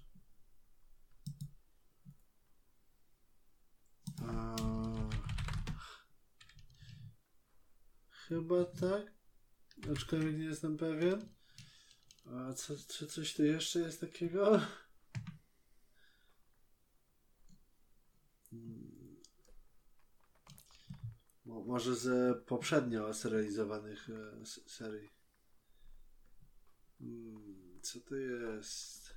A... 4.27 4.55
Chyba 8.09 8.65
tak. 8.65 9.13
Aczkolwiek 9.91 10.37
nie 10.37 10.45
jestem 10.45 10.77
pewien. 10.77 11.34
A 12.25 12.53
co, 12.53 12.73
czy 12.87 13.07
coś 13.07 13.33
tu 13.35 13.43
jeszcze 13.45 13.79
jest 13.79 14.01
takiego? 14.01 14.61
Hmm. 18.49 19.15
Mo- 21.45 21.63
Może 21.63 21.95
z 21.95 22.37
poprzednio 22.45 23.13
serializowanych 23.13 24.09
e, 24.09 24.45
serii. 24.69 25.09
Hmm, 26.99 27.79
co 27.81 27.99
to 27.99 28.15
jest? 28.15 29.15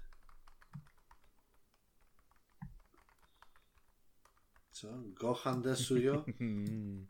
Co? 4.72 4.88
Gohan 5.06 5.62
Desuyo? 5.62 6.24
Hmm. 6.38 7.06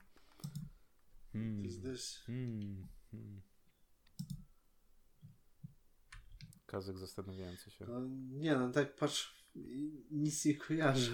Hmm. 1.33 1.65
Is 1.65 1.81
this? 1.81 2.23
Hmm. 2.27 2.89
Hmm. 3.11 3.41
Kazek 6.69 6.99
zastanawiający 6.99 7.71
się. 7.71 7.87
No, 7.89 8.01
nie 8.31 8.57
no, 8.57 8.73
tak 8.73 8.97
patrz, 8.97 9.45
nic 10.11 10.45
nie 10.45 10.57
kojarzę. 10.57 11.13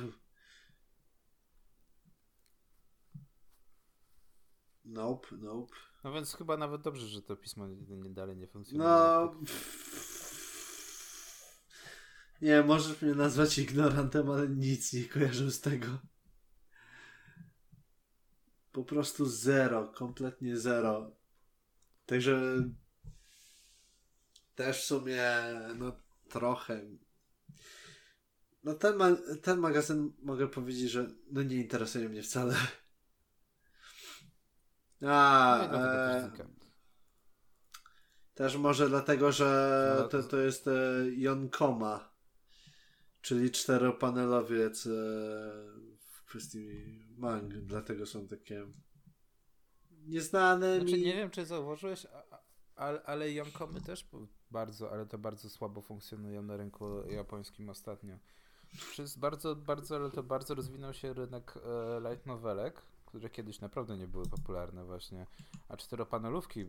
Nope, 4.84 5.36
nope. 5.36 5.74
No 6.04 6.12
więc 6.12 6.34
chyba 6.34 6.56
nawet 6.56 6.82
dobrze, 6.82 7.06
że 7.06 7.22
to 7.22 7.36
pismo 7.36 7.66
nie, 7.66 7.96
nie 7.96 8.10
dalej 8.10 8.36
nie 8.36 8.46
funkcjonuje. 8.46 8.88
No. 8.88 9.28
Tak. 9.28 9.54
Nie, 12.42 12.62
możesz 12.62 13.02
mnie 13.02 13.14
nazwać 13.14 13.58
ignorantem, 13.58 14.30
ale 14.30 14.48
nic 14.48 14.92
nie 14.92 15.04
kojarzę 15.04 15.50
z 15.50 15.60
tego. 15.60 15.98
Po 18.72 18.84
prostu 18.84 19.26
zero, 19.26 19.88
kompletnie 19.88 20.56
zero. 20.56 21.10
Także 22.06 22.64
też 24.54 24.82
w 24.82 24.84
sumie, 24.84 25.22
no 25.78 25.92
trochę. 26.28 26.80
No 28.64 28.74
ten, 28.74 28.96
ma 28.96 29.16
ten 29.42 29.58
magazyn 29.58 30.12
mogę 30.22 30.48
powiedzieć, 30.48 30.90
że 30.90 31.06
no 31.30 31.42
nie 31.42 31.56
interesuje 31.56 32.08
mnie 32.08 32.22
wcale. 32.22 32.54
A, 35.06 35.58
e, 35.72 36.30
też 38.34 38.56
może 38.56 38.88
dlatego, 38.88 39.32
że 39.32 39.96
No, 39.98 40.08
to, 40.08 40.22
to 40.22 40.36
jest 40.36 40.68
e, 40.68 40.72
Jonkoma, 41.16 42.14
czyli 43.20 43.50
czteropanelowiec 43.50 44.86
e, 44.86 44.90
w 45.98 46.24
kwestii 46.24 46.68
mang, 47.16 47.54
dlatego 47.54 48.06
są 48.06 48.28
takie 48.28 48.66
nieznane 50.06 50.80
Znaczy 50.80 50.98
nie 50.98 51.14
wiem, 51.14 51.30
czy 51.30 51.46
zauważyłeś, 51.46 52.06
ale, 52.74 53.02
ale 53.02 53.32
Jankomy 53.32 53.80
też 53.80 54.04
bardzo, 54.54 54.92
ale 54.92 55.06
to 55.06 55.18
bardzo 55.18 55.50
słabo 55.50 55.82
funkcjonują 55.82 56.42
na 56.42 56.56
rynku 56.56 57.10
japońskim 57.10 57.70
ostatnio. 57.70 58.18
Przez 58.90 59.16
bardzo, 59.16 59.56
bardzo, 59.56 59.96
ale 59.96 60.10
to 60.10 60.22
bardzo 60.22 60.54
rozwinął 60.54 60.92
się 60.92 61.12
rynek 61.12 61.54
e, 61.56 62.10
light 62.10 62.26
novelek, 62.26 62.82
które 63.06 63.30
kiedyś 63.30 63.60
naprawdę 63.60 63.96
nie 63.96 64.06
były 64.08 64.26
popularne 64.26 64.84
właśnie, 64.84 65.26
a 65.68 65.76
czteropanelówki 65.76 66.66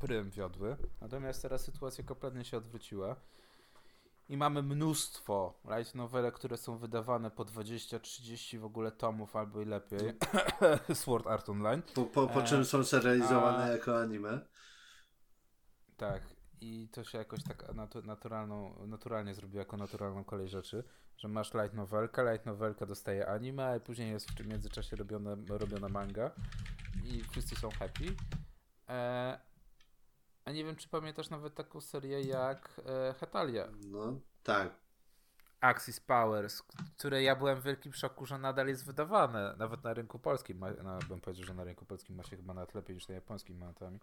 prym 0.00 0.30
wiodły. 0.30 0.76
Natomiast 1.00 1.42
teraz 1.42 1.64
sytuacja 1.64 2.04
kompletnie 2.04 2.44
się 2.44 2.56
odwróciła. 2.56 3.16
I 4.28 4.36
mamy 4.36 4.62
mnóstwo 4.62 5.54
light 5.64 5.94
novele, 5.94 6.32
które 6.32 6.56
są 6.56 6.78
wydawane 6.78 7.30
po 7.30 7.44
20-30 7.44 8.58
w 8.58 8.64
ogóle 8.64 8.92
tomów 8.92 9.36
albo 9.36 9.60
i 9.60 9.64
lepiej. 9.64 10.12
Sword 11.02 11.26
Art 11.26 11.48
Online. 11.48 11.82
Po, 11.94 12.04
po, 12.04 12.26
po 12.26 12.42
czym 12.42 12.64
są 12.64 12.84
serializowane 12.84 13.64
a... 13.64 13.68
jako 13.68 14.00
anime. 14.00 14.40
Tak. 15.96 16.39
I 16.60 16.88
to 16.92 17.04
się 17.04 17.18
jakoś 17.18 17.42
tak 17.44 17.74
natu 17.74 18.02
naturalną, 18.02 18.86
naturalnie 18.86 19.34
zrobiło 19.34 19.58
jako 19.58 19.76
naturalną 19.76 20.24
kolej 20.24 20.48
rzeczy, 20.48 20.84
że 21.16 21.28
masz 21.28 21.54
light 21.54 21.74
novelka, 21.74 22.32
light 22.32 22.46
novelka 22.46 22.86
dostaje 22.86 23.28
anime, 23.28 23.66
a 23.66 23.80
później 23.80 24.10
jest 24.10 24.30
w 24.30 24.46
międzyczasie 24.46 24.96
robione, 24.96 25.36
robiona 25.48 25.88
manga 25.88 26.30
i 27.04 27.24
wszyscy 27.30 27.56
są 27.56 27.70
happy. 27.70 28.14
E, 28.88 29.38
a 30.44 30.52
nie 30.52 30.64
wiem, 30.64 30.76
czy 30.76 30.88
pamiętasz 30.88 31.30
nawet 31.30 31.54
taką 31.54 31.80
serię 31.80 32.22
jak 32.22 32.80
e, 32.86 33.14
Hetalia. 33.14 33.68
No, 33.86 34.20
tak. 34.42 34.70
Axis 35.60 36.00
Powers, 36.00 36.62
które 36.96 37.22
ja 37.22 37.36
byłem 37.36 37.60
w 37.60 37.64
wielkim 37.64 37.92
szoku, 37.92 38.26
że 38.26 38.38
nadal 38.38 38.68
jest 38.68 38.86
wydawane, 38.86 39.54
nawet 39.58 39.84
na 39.84 39.94
rynku 39.94 40.18
polskim. 40.18 40.58
Ma, 40.58 40.70
no, 40.84 40.98
bym 41.08 41.20
powiedział, 41.20 41.46
że 41.46 41.54
na 41.54 41.64
rynku 41.64 41.84
polskim 41.84 42.16
ma 42.16 42.22
się 42.22 42.36
chyba 42.36 42.54
nawet 42.54 42.74
lepiej 42.74 42.94
niż 42.94 43.08
na 43.08 43.14
japońskim 43.14 43.58
momentami. 43.58 43.98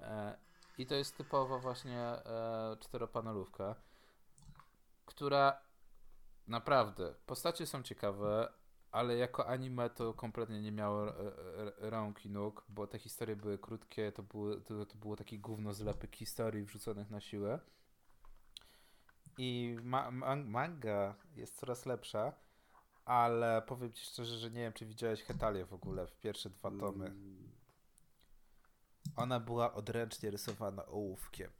E, 0.00 0.36
I 0.78 0.86
to 0.86 0.94
jest 0.94 1.16
typowa 1.16 1.58
właśnie 1.58 2.00
e, 2.00 2.76
czteropanelówka, 2.80 3.74
która 5.06 5.60
naprawdę, 6.46 7.14
postacie 7.26 7.66
są 7.66 7.82
ciekawe, 7.82 8.52
ale 8.90 9.16
jako 9.16 9.48
anime 9.48 9.90
to 9.90 10.14
kompletnie 10.14 10.62
nie 10.62 10.72
miało 10.72 11.08
e, 11.08 11.12
e, 11.82 11.90
rąk 11.90 12.26
i 12.26 12.30
nóg, 12.30 12.64
bo 12.68 12.86
te 12.86 12.98
historie 12.98 13.36
były 13.36 13.58
krótkie, 13.58 14.12
to, 14.12 14.22
było 14.22 14.56
to, 14.56 14.86
to 14.86 14.94
było 14.96 15.16
taki 15.16 15.38
gówno 15.38 15.74
zlepek 15.74 16.16
historii 16.16 16.64
wrzuconych 16.64 17.10
na 17.10 17.20
siłę. 17.20 17.60
I 19.38 19.76
ma 19.82 20.10
manga 20.36 21.14
jest 21.36 21.56
coraz 21.56 21.86
lepsza, 21.86 22.32
ale 23.04 23.62
powiem 23.62 23.92
ci 23.92 24.04
szczerze, 24.04 24.38
że 24.38 24.50
nie 24.50 24.60
wiem, 24.60 24.72
czy 24.72 24.86
widziałeś 24.86 25.22
Hetalię 25.22 25.66
w 25.66 25.72
ogóle 25.72 26.06
w 26.06 26.16
pierwsze 26.16 26.50
dwa 26.50 26.70
tomy. 26.70 27.14
Ona 29.16 29.40
była 29.40 29.74
odręcznie 29.74 30.30
rysowana 30.30 30.86
ołówkiem 30.86 31.50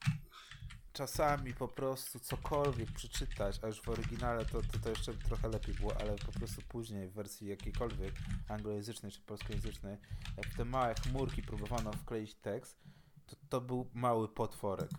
czasami 0.92 1.54
po 1.54 1.68
prostu 1.68 2.20
cokolwiek 2.20 2.92
przeczytać, 2.92 3.60
a 3.64 3.66
już 3.66 3.82
w 3.82 3.88
oryginale 3.88 4.44
to, 4.44 4.62
to, 4.62 4.78
to 4.78 4.90
jeszcze 4.90 5.14
trochę 5.14 5.48
lepiej 5.48 5.74
było, 5.74 5.96
ale 6.00 6.16
po 6.16 6.32
prostu 6.32 6.62
później 6.68 7.08
w 7.08 7.12
wersji 7.12 7.48
jakiejkolwiek 7.48 8.14
anglojęzycznej 8.48 9.12
czy 9.12 9.20
polskojęzycznej, 9.20 9.96
jak 10.36 10.46
w 10.46 10.56
te 10.56 10.64
małe 10.64 10.94
chmurki 10.94 11.42
próbowano 11.42 11.92
wkleić 11.92 12.34
tekst, 12.34 12.82
to 13.26 13.36
to 13.48 13.60
był 13.60 13.90
mały 13.94 14.28
potworek. 14.28 14.90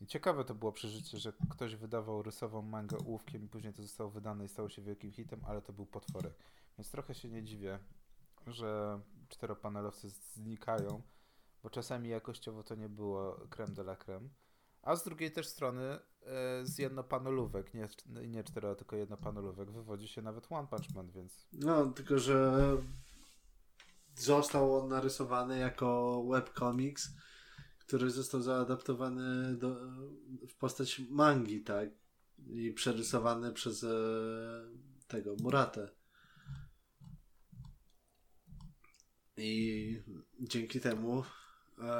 I 0.00 0.06
ciekawe 0.06 0.44
to 0.44 0.54
było 0.54 0.72
przeżycie, 0.72 1.18
że 1.18 1.32
ktoś 1.50 1.76
wydawał, 1.76 2.22
rysował 2.22 2.62
mangę 2.62 2.98
ołówkiem 2.98 3.44
i 3.44 3.48
później 3.48 3.72
to 3.72 3.82
zostało 3.82 4.10
wydane 4.10 4.44
i 4.44 4.48
stało 4.48 4.68
się 4.68 4.82
wielkim 4.82 5.12
hitem, 5.12 5.40
ale 5.44 5.62
to 5.62 5.72
był 5.72 5.86
potworek. 5.86 6.34
Więc 6.78 6.90
trochę 6.90 7.14
się 7.14 7.28
nie 7.28 7.42
dziwię, 7.42 7.78
że 8.46 9.00
czteropanelowcy 9.28 10.10
znikają, 10.10 11.02
bo 11.68 11.72
czasami 11.72 12.08
jakościowo 12.08 12.62
to 12.62 12.74
nie 12.74 12.88
było 12.88 13.46
creme 13.50 13.74
de 13.74 13.82
la 13.82 13.96
creme. 13.96 14.28
A 14.82 14.96
z 14.96 15.04
drugiej 15.04 15.32
też 15.32 15.46
strony 15.46 15.82
e, 15.82 15.98
z 16.66 16.78
jednopanolówek, 16.78 17.74
nie, 17.74 17.88
nie 18.28 18.44
cztero, 18.44 18.74
tylko 18.74 18.96
jednopanolówek 18.96 19.70
wywodzi 19.70 20.08
się 20.08 20.22
nawet 20.22 20.52
One 20.52 20.68
Punch 20.68 20.94
Man, 20.94 21.10
więc... 21.10 21.48
No, 21.52 21.86
tylko 21.86 22.18
że 22.18 22.62
został 24.14 24.76
on 24.76 24.88
narysowany 24.88 25.58
jako 25.58 26.22
webcomics, 26.30 27.08
który 27.78 28.10
został 28.10 28.42
zaadaptowany 28.42 29.56
do, 29.56 29.76
w 30.48 30.56
postać 30.58 30.98
mangi, 31.10 31.60
tak? 31.60 31.88
I 32.46 32.72
przerysowany 32.72 33.52
przez 33.52 33.84
e, 33.84 33.88
tego 35.08 35.36
Muratę. 35.40 35.88
I 39.36 40.02
dzięki 40.40 40.80
temu, 40.80 41.24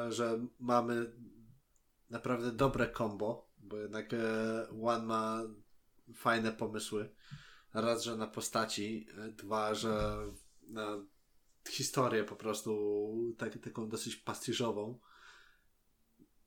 że 0.08 0.46
mamy 0.60 1.12
naprawdę 2.10 2.52
dobre 2.52 2.92
combo, 2.92 3.48
bo 3.58 3.76
jednak 3.76 4.12
e, 4.12 4.68
One 4.82 5.06
ma 5.06 5.42
fajne 6.14 6.52
pomysły. 6.52 7.10
Raz, 7.74 8.04
że 8.04 8.16
na 8.16 8.26
postaci, 8.26 9.06
e, 9.18 9.28
dwa, 9.28 9.74
że 9.74 10.16
na 10.68 11.04
historię 11.68 12.24
po 12.24 12.36
prostu 12.36 13.34
tak, 13.38 13.58
taką 13.58 13.88
dosyć 13.88 14.16
pastiżową. 14.16 14.98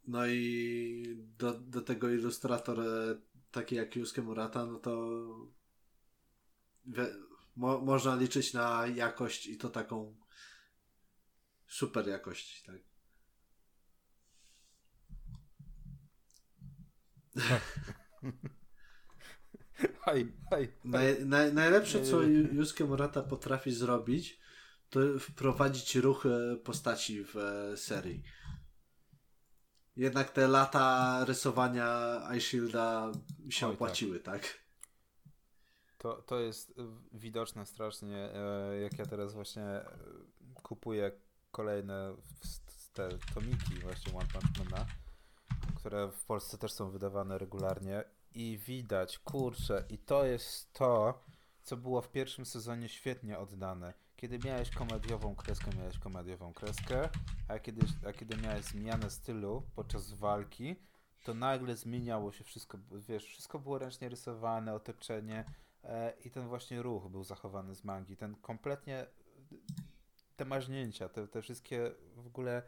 No 0.08 0.28
i 0.28 1.18
do, 1.38 1.54
do 1.54 1.82
tego 1.82 2.10
ilustrator 2.10 2.80
e, 2.80 3.22
taki 3.52 3.76
jak 3.76 3.96
Yusuke 3.96 4.22
Murata, 4.22 4.66
no 4.66 4.80
to 4.80 5.10
wie, 6.86 7.08
mo, 7.56 7.82
można 7.82 8.16
liczyć 8.16 8.54
na 8.54 8.88
jakość 8.88 9.48
i 9.48 9.58
to 9.58 9.70
taką 9.70 10.16
super 11.68 12.08
jakość, 12.08 12.64
tak. 12.64 12.91
Haj, 20.06 20.34
haj, 20.50 20.74
Naj, 20.84 21.26
naj, 21.26 21.54
najlepsze, 21.54 22.06
co 22.06 22.22
Yusuke 22.22 22.86
Murata 22.86 23.22
potrafi 23.22 23.72
zrobić, 23.72 24.40
to 24.90 25.00
wprowadzić 25.20 25.96
ruch 25.96 26.24
postaci 26.64 27.24
w 27.24 27.38
e, 27.38 27.78
serii. 27.78 28.24
Jednak 29.96 30.30
te 30.30 30.48
lata 30.48 31.26
rysowania 31.26 32.22
iShielda 32.38 33.12
się 33.50 33.68
Oj, 33.68 33.74
opłaciły, 33.74 34.20
tak. 34.20 34.42
tak? 34.42 34.62
To, 35.98 36.22
to 36.22 36.40
jest 36.40 36.74
widoczne 37.12 37.66
strasznie, 37.66 38.18
e, 38.18 38.80
jak 38.82 39.00
ja 39.00 39.06
teraz 39.06 39.34
właśnie 39.34 39.64
e, 39.64 39.86
kupuję 40.64 41.12
kolejne 41.52 42.16
te 42.94 43.10
tomiki 43.34 43.76
właśnie 43.82 44.14
One 44.14 44.28
Punch 44.28 44.70
Mana 44.70 44.86
które 45.82 46.12
w 46.12 46.26
Polsce 46.26 46.58
też 46.58 46.72
są 46.72 46.90
wydawane 46.90 47.38
regularnie 47.38 48.04
i 48.36 48.58
widać, 48.58 49.20
kurczę, 49.20 49.84
i 49.90 49.98
to 49.98 50.26
jest 50.26 50.74
to, 50.74 51.24
co 51.64 51.78
było 51.78 52.02
w 52.02 52.12
pierwszym 52.12 52.46
sezonie 52.46 52.90
świetnie 52.90 53.40
oddane. 53.40 53.94
Kiedy 54.16 54.40
miałeś 54.40 54.70
komediową 54.70 55.36
kreskę, 55.36 55.72
miałeś 55.78 56.00
komediową 56.00 56.54
kreskę, 56.54 57.10
a 57.48 57.60
kiedy, 57.60 57.82
a 58.08 58.14
kiedy 58.14 58.38
miałeś 58.38 58.66
zmianę 58.66 59.10
stylu 59.10 59.64
podczas 59.76 60.14
walki, 60.14 60.76
to 61.24 61.34
nagle 61.34 61.76
zmieniało 61.76 62.32
się 62.32 62.44
wszystko, 62.44 62.78
wiesz, 62.92 63.26
wszystko 63.26 63.60
było 63.60 63.80
ręcznie 63.80 64.10
rysowane, 64.10 64.74
otoczenie 64.74 65.46
e, 65.84 66.14
i 66.26 66.32
ten 66.32 66.48
właśnie 66.48 66.82
ruch 66.82 67.10
był 67.10 67.24
zachowany 67.24 67.76
z 67.76 67.84
mangi. 67.84 68.18
Ten 68.18 68.36
kompletnie, 68.36 69.06
te 70.36 70.46
maźnięcia, 70.46 71.10
te, 71.10 71.28
te 71.28 71.42
wszystkie 71.42 71.92
w 72.16 72.28
ogóle 72.28 72.64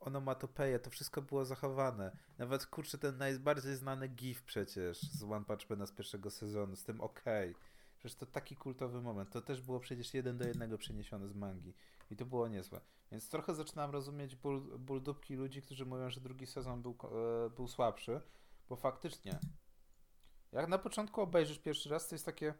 onomatopeje, 0.00 0.78
to 0.78 0.90
wszystko 0.90 1.22
było 1.22 1.44
zachowane. 1.44 2.16
Nawet 2.38 2.66
kurczę, 2.66 2.98
ten 2.98 3.18
najbardziej 3.18 3.76
znany 3.76 4.08
GIF 4.08 4.42
przecież 4.42 5.00
z 5.00 5.22
One 5.22 5.44
Punch 5.44 5.70
Man 5.70 5.86
z 5.86 5.92
pierwszego 5.92 6.30
sezonu, 6.30 6.76
z 6.76 6.84
tym 6.84 7.00
OK. 7.00 7.24
Przecież 7.98 8.14
to 8.16 8.26
taki 8.26 8.56
kultowy 8.56 9.02
moment. 9.02 9.30
To 9.30 9.42
też 9.42 9.62
było 9.62 9.80
przecież 9.80 10.14
jeden 10.14 10.38
do 10.38 10.46
jednego 10.46 10.78
przeniesione 10.78 11.28
z 11.28 11.34
mangi. 11.34 11.74
I 12.10 12.16
to 12.16 12.26
było 12.26 12.48
niezłe. 12.48 12.80
Więc 13.12 13.28
trochę 13.28 13.54
zaczynam 13.54 13.90
rozumieć 13.90 14.36
ból, 14.36 14.78
ból 14.78 15.02
dupki 15.02 15.34
ludzi, 15.34 15.62
którzy 15.62 15.86
mówią, 15.86 16.10
że 16.10 16.20
drugi 16.20 16.46
sezon 16.46 16.82
był, 16.82 16.96
e, 17.46 17.50
był 17.50 17.68
słabszy, 17.68 18.20
bo 18.68 18.76
faktycznie, 18.76 19.38
jak 20.52 20.68
na 20.68 20.78
początku 20.78 21.20
obejrzysz 21.20 21.58
pierwszy 21.58 21.88
raz, 21.88 22.08
to 22.08 22.14
jest 22.14 22.26
takie 22.26 22.54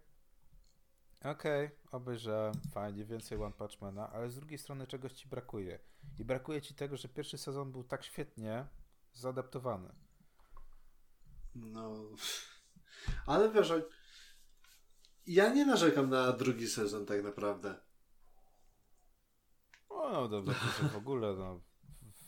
okej, 1.21 1.67
okay, 1.67 1.79
obejrzałem, 1.93 2.55
fajnie, 2.73 3.05
więcej 3.05 3.43
One 3.43 3.53
Punch 3.53 3.81
Mana, 3.81 4.11
ale 4.11 4.31
z 4.31 4.37
drugiej 4.37 4.59
strony 4.59 4.87
czegoś 4.87 5.13
ci 5.13 5.29
brakuje. 5.29 5.79
I 6.19 6.25
brakuje 6.25 6.63
ci 6.63 6.75
tego, 6.75 6.97
że 6.97 7.09
pierwszy 7.09 7.39
sezon 7.39 7.73
był 7.73 7.85
tak 7.85 8.05
świetnie 8.05 8.67
zaadaptowany. 9.13 9.89
No. 11.55 11.95
Ale 13.27 13.51
wiesz, 13.51 13.73
ja 15.27 15.55
nie 15.55 15.67
narzekam 15.67 16.11
na 16.11 16.33
drugi 16.33 16.67
sezon 16.67 17.07
tak 17.07 17.23
naprawdę. 17.25 17.75
O, 19.89 20.13
no 20.13 20.29
dobra, 20.29 20.55
to 20.81 20.89
w 20.89 20.97
ogóle 20.97 21.35
no, 21.37 21.61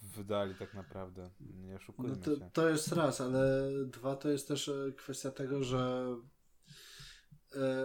wydali 0.03 0.55
tak 0.55 0.75
naprawdę. 0.75 1.31
Nie 1.41 1.77
oszukujmy 1.77 2.17
no 2.17 2.23
to, 2.23 2.37
się. 2.37 2.51
To 2.53 2.69
jest 2.69 2.93
raz, 2.93 3.21
ale 3.21 3.71
dwa 3.87 4.17
to 4.17 4.29
jest 4.29 4.49
też 4.49 4.69
e, 4.69 4.93
kwestia 4.97 5.31
tego, 5.31 5.65
że 5.65 6.07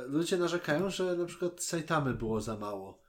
ludzie 0.06 0.38
narzekają, 0.38 0.90
że 0.90 1.16
na 1.16 1.26
przykład 1.26 1.64
Saitamy 1.64 2.14
było 2.14 2.42
za 2.42 2.58
mało. 2.58 3.02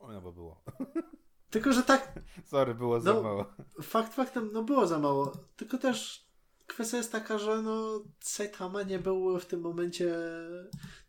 No 0.00 0.20
bo 0.20 0.32
było. 0.32 0.64
Tylko, 1.50 1.72
że 1.72 1.82
tak. 1.82 2.20
Sorry, 2.44 2.74
było 2.74 3.00
za 3.00 3.12
no, 3.14 3.22
mało. 3.22 3.46
Fakt 3.82 4.14
faktem, 4.14 4.50
no 4.52 4.62
było 4.62 4.86
za 4.86 4.98
mało. 4.98 5.32
Tylko 5.56 5.78
też 5.78 6.28
kwestia 6.66 6.96
jest 6.96 7.12
taka, 7.12 7.38
że 7.38 7.62
no 7.62 8.04
Saitama 8.20 8.82
nie 8.82 8.98
był 8.98 9.38
w 9.38 9.46
tym 9.46 9.60
momencie 9.60 10.14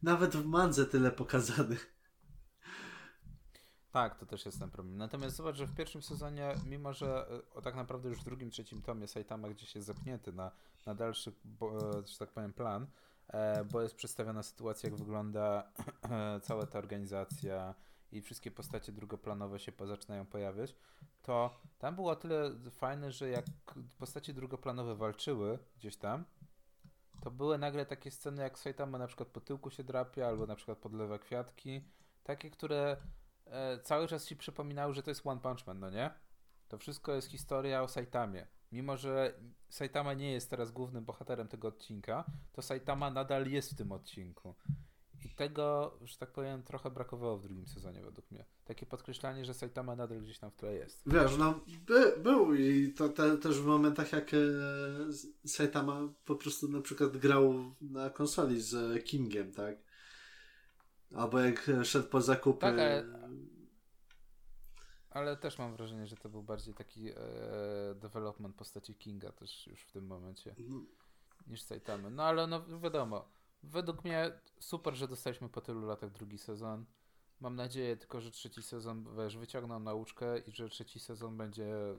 nawet 0.04 0.36
w 0.36 0.46
mandze 0.46 0.86
tyle 0.86 1.12
pokazany. 1.12 1.78
Tak, 3.92 4.20
to 4.20 4.26
też 4.26 4.46
jest 4.46 4.60
ten 4.60 4.70
problem. 4.70 4.98
Natomiast 4.98 5.36
zobacz, 5.36 5.56
że 5.56 5.68
w 5.68 5.76
pierwszym 5.76 6.02
sezonie, 6.02 6.56
mimo 6.66 6.94
że 6.94 7.28
o, 7.54 7.62
tak 7.62 7.76
naprawdę 7.76 8.10
już 8.10 8.20
w 8.20 8.24
drugim, 8.24 8.50
trzecim 8.50 8.82
tomie 8.82 9.08
Saitama 9.08 9.50
gdzieś 9.50 9.76
jest 9.76 9.88
zepchnięty 9.88 10.34
na, 10.34 10.52
na 10.86 10.96
dalszy, 10.96 11.32
bo, 11.46 11.80
że 12.06 12.18
tak 12.18 12.32
powiem, 12.32 12.54
plan, 12.54 12.84
e, 12.84 12.88
bo 13.72 13.82
jest 13.82 13.96
przedstawiona 13.96 14.44
sytuacja, 14.44 14.90
jak 14.90 15.00
wygląda 15.00 15.72
cała 16.42 16.66
ta 16.66 16.80
organizacja 16.80 17.76
i 18.12 18.22
wszystkie 18.22 18.52
postacie 18.52 18.92
drugoplanowe 18.92 19.60
się 19.60 19.72
zaczynają 19.86 20.26
pojawiać, 20.26 20.76
to 21.22 21.60
tam 21.78 21.96
było 21.96 22.16
tyle 22.16 22.52
fajne, 22.72 23.12
że 23.12 23.30
jak 23.30 23.46
postacie 23.98 24.34
drugoplanowe 24.34 24.96
walczyły 24.96 25.60
gdzieś 25.78 25.98
tam, 25.98 26.26
to 27.22 27.32
były 27.32 27.58
nagle 27.58 27.86
takie 27.86 28.12
sceny, 28.12 28.42
jak 28.42 28.60
Saitama 28.60 28.98
na 28.98 29.08
przykład 29.08 29.30
po 29.30 29.42
tyłku 29.42 29.70
się 29.70 29.84
drapie, 29.84 30.28
albo 30.28 30.46
na 30.46 30.56
przykład 30.56 30.78
podlewa 30.78 31.20
kwiatki, 31.20 31.82
takie, 32.24 32.50
które 32.50 32.98
e, 33.46 33.80
cały 33.80 34.08
czas 34.08 34.26
ci 34.26 34.36
przypominały, 34.36 34.94
że 34.94 35.04
to 35.04 35.12
jest 35.12 35.28
One 35.28 35.42
Punch 35.42 35.68
Man, 35.68 35.80
no 35.80 35.90
nie? 35.90 36.12
To 36.68 36.78
wszystko 36.78 37.14
jest 37.14 37.32
historia 37.32 37.82
o 37.82 37.88
Saitamie. 37.88 38.48
Mimo, 38.76 38.98
że 38.98 39.34
Saitama 39.70 40.14
nie 40.14 40.32
jest 40.32 40.50
teraz 40.50 40.72
głównym 40.72 41.06
bohaterem 41.06 41.48
tego 41.48 41.68
odcinka, 41.68 42.26
to 42.54 42.62
Saitama 42.62 43.12
nadal 43.12 43.48
jest 43.48 43.72
w 43.72 43.76
tym 43.76 43.92
odcinku. 43.92 44.56
I 45.26 45.30
tego, 45.30 45.98
że 46.04 46.18
tak 46.18 46.32
powiem, 46.32 46.64
trochę 46.64 46.92
brakowało 46.92 47.38
w 47.38 47.42
drugim 47.42 47.68
sezonie 47.68 48.02
według 48.02 48.32
mnie. 48.32 48.46
Takie 48.66 48.86
podkreślanie, 48.86 49.46
że 49.46 49.54
Saitama 49.54 49.96
nadal 49.96 50.22
gdzieś 50.22 50.40
tam 50.40 50.52
w 50.52 50.56
tle 50.56 50.74
jest. 50.74 51.04
Wiesz, 51.06 51.38
no 51.38 51.60
by, 51.88 52.18
był 52.18 52.56
i 52.56 52.94
to 52.94 53.10
te, 53.10 53.38
też 53.38 53.62
w 53.62 53.66
momentach 53.66 54.12
jak 54.12 54.34
e, 54.34 54.38
Saitama 55.48 56.02
po 56.26 56.36
prostu 56.36 56.68
na 56.68 56.82
przykład 56.82 57.18
grał 57.18 57.54
na 57.82 58.10
konsoli 58.10 58.62
z 58.62 59.04
Kingiem, 59.06 59.52
tak? 59.52 59.78
Albo 61.16 61.40
jak 61.40 61.72
szedł 61.84 62.08
po 62.08 62.22
zakupy. 62.22 62.62
Tak, 62.62 62.74
ale, 62.74 63.06
ale 65.16 65.38
też 65.38 65.58
mam 65.58 65.76
wrażenie, 65.76 66.08
że 66.08 66.16
to 66.16 66.30
był 66.30 66.44
bardziej 66.44 66.74
taki 66.74 67.10
e, 67.10 67.16
development 67.96 68.56
postaci 68.56 68.96
Kinga 68.96 69.32
też 69.32 69.68
już 69.68 69.82
w 69.82 69.92
tym 69.92 70.08
momencie 70.08 70.56
no. 70.58 70.82
niż 71.48 71.62
Saitamy. 71.62 72.10
No 72.10 72.24
ale 72.24 72.48
no 72.48 72.80
wiadomo, 72.80 73.30
według 73.64 74.04
mnie 74.04 74.32
super, 74.60 74.96
że 74.96 75.08
dostaliśmy 75.08 75.50
po 75.50 75.62
tylu 75.62 75.88
latach 75.88 76.12
drugi 76.12 76.38
sezon. 76.38 76.86
Mam 77.40 77.56
nadzieję 77.56 77.98
tylko, 77.98 78.22
że 78.22 78.32
trzeci 78.32 78.64
sezon 78.64 79.06
wiesz, 79.18 79.38
wyciągną 79.38 79.80
nauczkę 79.80 80.40
i 80.40 80.52
że 80.52 80.70
trzeci 80.70 81.00
sezon 81.00 81.38
będzie 81.38 81.96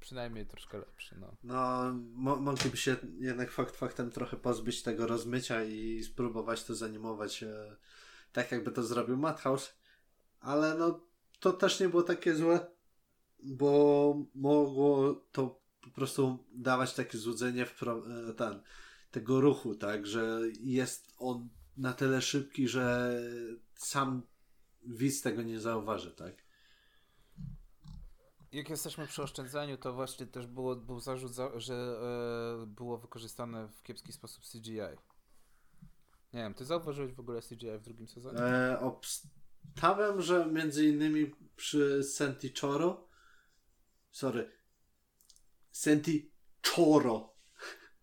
przynajmniej 0.00 0.46
troszkę 0.46 0.78
lepszy. 0.78 1.16
No, 1.20 1.34
no 1.42 1.92
mo 2.14 2.36
mogliby 2.36 2.76
się 2.76 2.96
jednak 3.18 3.50
fakt 3.50 3.76
faktem 3.76 4.10
trochę 4.10 4.36
pozbyć 4.36 4.82
tego 4.82 5.06
rozmycia 5.06 5.64
i 5.64 6.02
spróbować 6.02 6.64
to 6.64 6.74
zanimować 6.74 7.42
e, 7.42 7.76
tak, 8.32 8.52
jakby 8.52 8.70
to 8.70 8.82
zrobił 8.82 9.16
Madhouse. 9.16 9.80
Ale 10.40 10.74
no, 10.74 11.09
to 11.40 11.52
też 11.52 11.80
nie 11.80 11.88
było 11.88 12.02
takie 12.02 12.34
złe, 12.34 12.66
bo 13.42 14.14
mogło 14.34 15.14
to 15.32 15.60
po 15.80 15.90
prostu 15.90 16.38
dawać 16.52 16.94
takie 16.94 17.18
złudzenie 17.18 17.66
w 17.66 17.78
pro, 17.78 18.02
e, 18.28 18.34
ten, 18.34 18.62
tego 19.10 19.40
ruchu, 19.40 19.74
tak, 19.74 20.06
że 20.06 20.40
jest 20.60 21.14
on 21.18 21.48
na 21.76 21.92
tyle 21.92 22.22
szybki, 22.22 22.68
że 22.68 23.14
sam 23.74 24.22
widz 24.82 25.22
tego 25.22 25.42
nie 25.42 25.60
zauważy, 25.60 26.10
tak? 26.10 26.34
Jak 28.52 28.70
jesteśmy 28.70 29.06
przy 29.06 29.22
oszczędzaniu, 29.22 29.76
to 29.76 29.92
właśnie 29.92 30.26
też 30.26 30.46
było, 30.46 30.76
był 30.76 31.00
zarzut, 31.00 31.32
że 31.56 31.74
e, 31.74 32.66
było 32.66 32.98
wykorzystane 32.98 33.68
w 33.68 33.82
kiepski 33.82 34.12
sposób 34.12 34.44
CGI. 34.44 34.80
Nie 36.32 36.40
wiem, 36.40 36.54
ty 36.54 36.64
zauważyłeś 36.64 37.12
w 37.12 37.20
ogóle 37.20 37.42
CGI 37.42 37.78
w 37.78 37.82
drugim 37.82 38.08
sezonie? 38.08 38.38
E, 38.38 38.80
obstawiam, 39.74 40.22
że 40.22 40.46
między 40.46 40.86
innymi 40.86 41.34
przy 41.56 42.02
Senti 42.02 42.52
Choro 42.60 43.08
sorry 44.10 44.50
Senti 45.70 46.32
Choro 46.66 47.36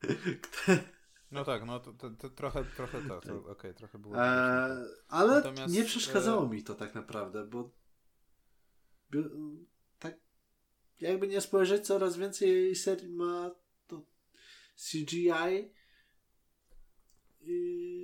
No 1.32 1.46
tak, 1.46 1.66
no 1.66 1.80
to, 1.80 1.94
to, 1.94 2.10
to 2.10 2.30
trochę, 2.30 2.66
trochę 2.66 3.02
to, 3.02 3.22
to 3.22 3.38
okej, 3.38 3.52
okay, 3.52 3.74
trochę 3.74 4.00
było. 4.00 4.18
E, 4.18 4.86
ale 5.08 5.36
Natomiast, 5.36 5.74
nie 5.74 5.84
przeszkadzało 5.84 6.46
e... 6.46 6.50
mi 6.50 6.64
to 6.64 6.76
tak 6.76 6.96
naprawdę, 6.96 7.46
bo 7.46 7.72
tak 10.00 10.20
jakby 11.00 11.28
nie 11.28 11.42
spojrzeć, 11.42 11.86
coraz 11.86 12.18
więcej 12.18 12.76
serii 12.76 13.10
ma 13.10 13.52
to 13.88 14.06
CGI 14.76 15.74
i 17.42 17.97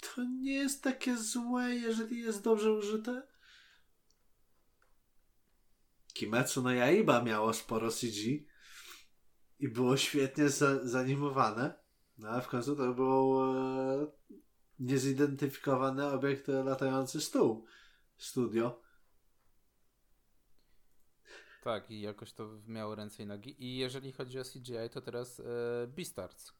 to 0.00 0.24
nie 0.24 0.52
jest 0.52 0.82
takie 0.82 1.16
złe, 1.16 1.74
jeżeli 1.74 2.18
jest 2.18 2.42
dobrze 2.42 2.72
użyte. 2.72 3.22
Kimetsu 6.12 6.62
no 6.62 6.70
Yaiba 6.70 7.22
miało 7.22 7.52
sporo 7.52 7.90
CG 7.90 8.44
i 9.58 9.68
było 9.68 9.96
świetnie 9.96 10.48
za 10.48 10.88
zanimowane. 10.88 11.74
No 12.18 12.28
ale 12.28 12.42
w 12.42 12.48
końcu 12.48 12.76
to 12.76 12.94
był 12.94 13.42
e, 13.42 14.06
niezidentyfikowany 14.78 16.06
obiekt 16.06 16.48
latający 16.48 17.20
stół. 17.20 17.66
Studio. 18.18 18.82
Tak, 21.62 21.90
i 21.90 22.00
jakoś 22.00 22.32
to 22.32 22.48
miało 22.66 22.94
ręce 22.94 23.22
i 23.22 23.26
nogi. 23.26 23.64
I 23.64 23.76
jeżeli 23.76 24.12
chodzi 24.12 24.38
o 24.38 24.44
CGI, 24.44 24.90
to 24.92 25.00
teraz 25.00 25.40
e, 25.40 25.44
Beastars, 25.86 26.52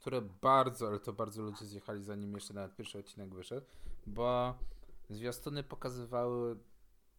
które 0.00 0.22
bardzo, 0.22 0.86
ale 0.86 1.00
to 1.00 1.12
bardzo 1.12 1.42
ludzie 1.42 1.64
zjechali 1.64 2.04
zanim 2.04 2.34
jeszcze 2.34 2.54
nawet 2.54 2.76
pierwszy 2.76 2.98
odcinek 2.98 3.34
wyszedł, 3.34 3.66
bo 4.06 4.58
zwiastuny 5.10 5.62
pokazywały 5.62 6.56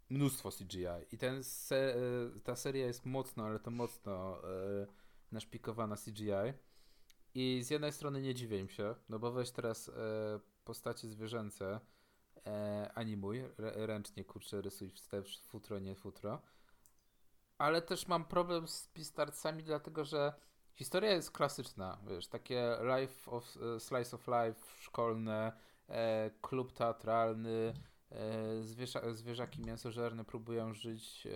mnóstwo 0.09 0.51
CGI 0.51 0.85
i 1.11 1.17
ten 1.17 1.43
se, 1.43 1.95
e, 1.95 1.99
ta 2.43 2.55
seria 2.55 2.85
jest 2.85 3.05
mocno, 3.05 3.45
ale 3.45 3.59
to 3.59 3.71
mocno 3.71 4.37
e, 4.43 4.87
naszpikowana 5.31 5.95
CGI. 5.95 6.53
I 7.33 7.61
z 7.63 7.69
jednej 7.69 7.91
strony 7.91 8.21
nie 8.21 8.35
dziwię 8.35 8.59
im 8.59 8.69
się, 8.69 8.95
no 9.09 9.19
bo 9.19 9.31
weź 9.31 9.51
teraz 9.51 9.89
e, 9.89 9.93
postacie 10.65 11.07
zwierzęce, 11.07 11.79
e, 12.45 12.91
animuj, 12.95 13.43
ręcznie 13.57 14.25
kurczę 14.25 14.61
rysuj 14.61 14.89
wstecz, 14.89 15.41
futro, 15.41 15.79
nie 15.79 15.95
futro. 15.95 16.41
Ale 17.57 17.81
też 17.81 18.07
mam 18.07 18.25
problem 18.25 18.67
z 18.67 18.87
Pistarcami, 18.87 19.63
dlatego 19.63 20.05
że 20.05 20.33
historia 20.75 21.11
jest 21.11 21.31
klasyczna, 21.31 21.97
wiesz, 22.07 22.27
takie 22.27 22.77
life 22.81 23.31
of, 23.31 23.57
e, 23.75 23.79
slice 23.79 24.15
of 24.15 24.27
life 24.27 24.81
szkolne, 24.81 25.51
e, 25.89 26.31
klub 26.41 26.73
teatralny, 26.73 27.73
e, 28.11 28.63
zwierza, 28.63 29.13
zwierzaki 29.13 29.61
mięsożerne 29.61 30.25
próbują 30.25 30.73
żyć 30.73 31.27
e, 31.27 31.29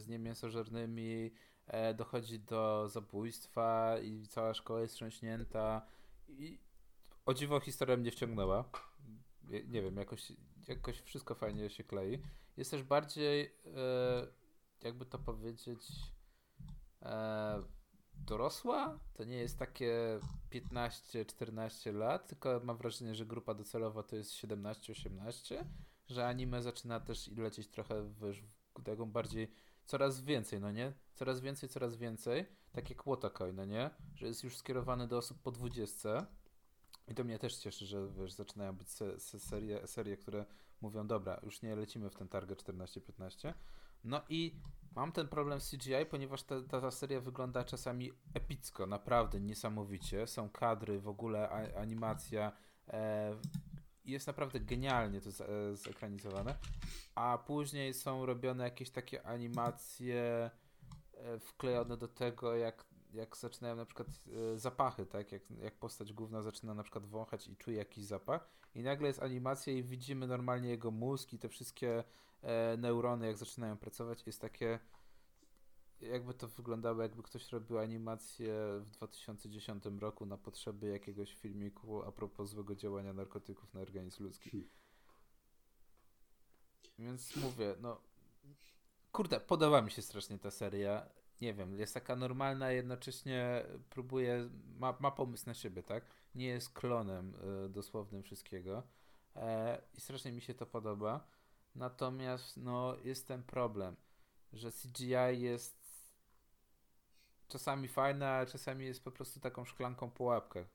z 0.00 0.08
niemięsożernymi, 0.08 1.30
e, 1.66 1.94
dochodzi 1.94 2.40
do 2.40 2.88
zabójstwa 2.88 3.98
i 3.98 4.26
cała 4.26 4.54
szkoła 4.54 4.80
jest 4.80 4.94
trząśnięta. 4.94 5.86
I 6.28 6.58
o 7.26 7.34
dziwo 7.34 7.60
historia 7.60 7.96
mnie 7.96 8.10
wciągnęła. 8.10 8.64
Nie, 9.68 9.82
wiem, 9.82 9.96
jakoś, 9.96 10.32
jakoś 10.68 11.00
wszystko 11.00 11.34
fajnie 11.34 11.70
się 11.70 11.84
klei. 11.84 12.22
Jest 12.56 12.70
też 12.70 12.82
bardziej, 12.82 13.54
e, 13.76 14.26
jakby 14.82 15.06
to 15.06 15.18
powiedzieć, 15.18 15.88
e, 17.02 17.62
dorosła. 18.24 18.98
To 19.14 19.24
nie 19.24 19.36
jest 19.36 19.58
takie 19.58 20.20
15-14 20.50 21.94
lat, 21.94 22.28
tylko 22.28 22.60
mam 22.64 22.76
wrażenie, 22.76 23.14
że 23.14 23.26
grupa 23.26 23.54
docelowa 23.54 24.02
to 24.02 24.16
jest 24.16 24.30
17-18, 24.30 25.64
że 26.08 26.26
anime 26.26 26.62
zaczyna 26.62 27.00
też 27.00 27.28
lecieć 27.36 27.68
trochę 27.68 28.02
w, 28.02 28.32
w 28.78 28.82
taką 28.84 29.10
bardziej 29.10 29.50
coraz 29.86 30.20
więcej, 30.20 30.60
no 30.60 30.72
nie? 30.72 30.92
Coraz 31.14 31.40
więcej, 31.40 31.68
coraz 31.68 31.96
więcej. 31.96 32.46
Tak 32.72 32.90
jak 32.90 33.04
Wotakoi, 33.04 33.52
no 33.52 33.64
nie? 33.64 33.90
Że 34.14 34.26
jest 34.26 34.44
już 34.44 34.56
skierowany 34.56 35.08
do 35.08 35.18
osób 35.18 35.42
po 35.42 35.50
20. 35.50 36.26
I 37.08 37.14
to 37.14 37.24
mnie 37.24 37.38
też 37.38 37.56
cieszy, 37.56 37.86
że 37.86 38.08
wiesz, 38.08 38.32
zaczynają 38.32 38.72
być 38.76 38.90
se, 38.90 39.20
se, 39.20 39.40
serie, 39.40 39.86
serie, 39.86 40.16
które 40.16 40.46
mówią, 40.80 41.06
dobra, 41.06 41.40
już 41.42 41.62
nie 41.62 41.76
lecimy 41.76 42.10
w 42.10 42.14
ten 42.14 42.28
target 42.28 42.62
14-15. 42.62 43.54
No 44.04 44.20
i 44.28 44.60
mam 44.94 45.12
ten 45.12 45.28
problem 45.28 45.60
z 45.60 45.70
CGI, 45.70 46.06
ponieważ 46.10 46.42
ta, 46.42 46.62
ta, 46.62 46.80
ta, 46.80 46.90
seria 46.90 47.20
wygląda 47.20 47.64
czasami 47.64 48.12
epicko, 48.34 48.86
naprawdę 48.86 49.40
niesamowicie. 49.40 50.26
Są 50.26 50.50
kadry, 50.50 51.00
w 51.00 51.08
ogóle 51.08 51.48
a, 51.50 51.80
animacja. 51.80 52.52
E, 52.88 53.36
jest 54.04 54.26
naprawdę 54.26 54.60
genialnie 54.60 55.20
to 55.20 55.28
e, 55.30 55.76
zekranizowane, 55.76 56.54
a 57.14 57.38
później 57.46 57.94
są 57.94 58.26
robione 58.26 58.64
jakieś 58.64 58.90
takie 58.90 59.26
animacje 59.26 60.50
e, 61.14 61.38
wklejone 61.38 61.96
do 61.96 62.08
tego, 62.08 62.56
jak, 62.56 62.84
jak 63.12 63.36
zaczynają 63.36 63.76
na 63.76 63.84
przykład 63.84 64.08
e, 64.54 64.58
zapachy, 64.58 65.06
tak? 65.06 65.32
Jak, 65.32 65.50
jak 65.50 65.74
postać 65.74 66.12
główna 66.12 66.42
zaczyna 66.42 66.74
na 66.74 66.82
przykład 66.82 67.06
wąchać 67.06 67.48
i 67.48 67.56
czuje 67.56 67.76
jakiś 67.76 68.04
zapach 68.04 68.48
i 68.74 68.82
nagle 68.82 69.08
jest 69.08 69.22
animacja 69.22 69.72
i 69.72 69.82
widzimy 69.82 70.26
normalnie 70.26 70.68
jego 70.68 70.90
mózg 70.90 71.32
i 71.32 71.38
te 71.38 71.48
wszystkie 71.48 72.04
neurony, 72.78 73.26
jak 73.26 73.36
zaczynają 73.36 73.76
pracować, 73.76 74.26
jest 74.26 74.40
takie 74.40 74.78
jakby 76.02 76.34
to 76.34 76.48
wyglądało, 76.48 77.02
jakby 77.02 77.22
ktoś 77.22 77.52
robił 77.52 77.78
animację 77.78 78.54
w 78.80 78.90
2010 78.90 79.84
roku 80.00 80.26
na 80.26 80.36
potrzeby 80.36 80.88
jakiegoś 80.88 81.34
filmiku 81.34 82.02
a 82.02 82.12
propos 82.12 82.50
złego 82.50 82.74
działania 82.74 83.12
narkotyków 83.12 83.74
na 83.74 83.80
organizm 83.80 84.24
ludzki. 84.24 84.50
Hmm. 84.50 84.70
Więc 86.98 87.36
mówię, 87.36 87.74
no 87.80 88.00
kurde, 89.12 89.40
podoba 89.40 89.82
mi 89.82 89.90
się 89.90 90.02
strasznie 90.02 90.38
ta 90.38 90.50
seria. 90.50 91.06
Nie 91.42 91.54
wiem, 91.54 91.78
jest 91.78 91.94
taka 91.94 92.16
normalna, 92.16 92.70
jednocześnie 92.70 93.64
próbuje, 93.90 94.50
ma, 94.78 94.96
ma 95.00 95.10
pomysł 95.10 95.46
na 95.46 95.54
siebie, 95.54 95.82
tak? 95.82 96.04
Nie 96.34 96.46
jest 96.46 96.72
klonem 96.72 97.34
y, 97.64 97.68
dosłownym 97.68 98.22
wszystkiego. 98.22 98.82
E, 99.36 99.82
I 99.94 100.00
strasznie 100.00 100.32
mi 100.32 100.40
się 100.40 100.54
to 100.54 100.66
podoba. 100.66 101.26
Natomiast, 101.74 102.56
no, 102.56 102.96
jest 103.04 103.28
ten 103.28 103.42
problem, 103.42 103.96
że 104.52 104.72
CGI 104.72 105.40
jest 105.40 105.82
czasami 107.48 107.88
fajne, 107.88 108.30
a 108.30 108.46
czasami 108.46 108.84
jest 108.84 109.04
po 109.04 109.10
prostu 109.10 109.40
taką 109.40 109.64
szklanką 109.64 110.10
po 110.10 110.24
łapkach. 110.24 110.66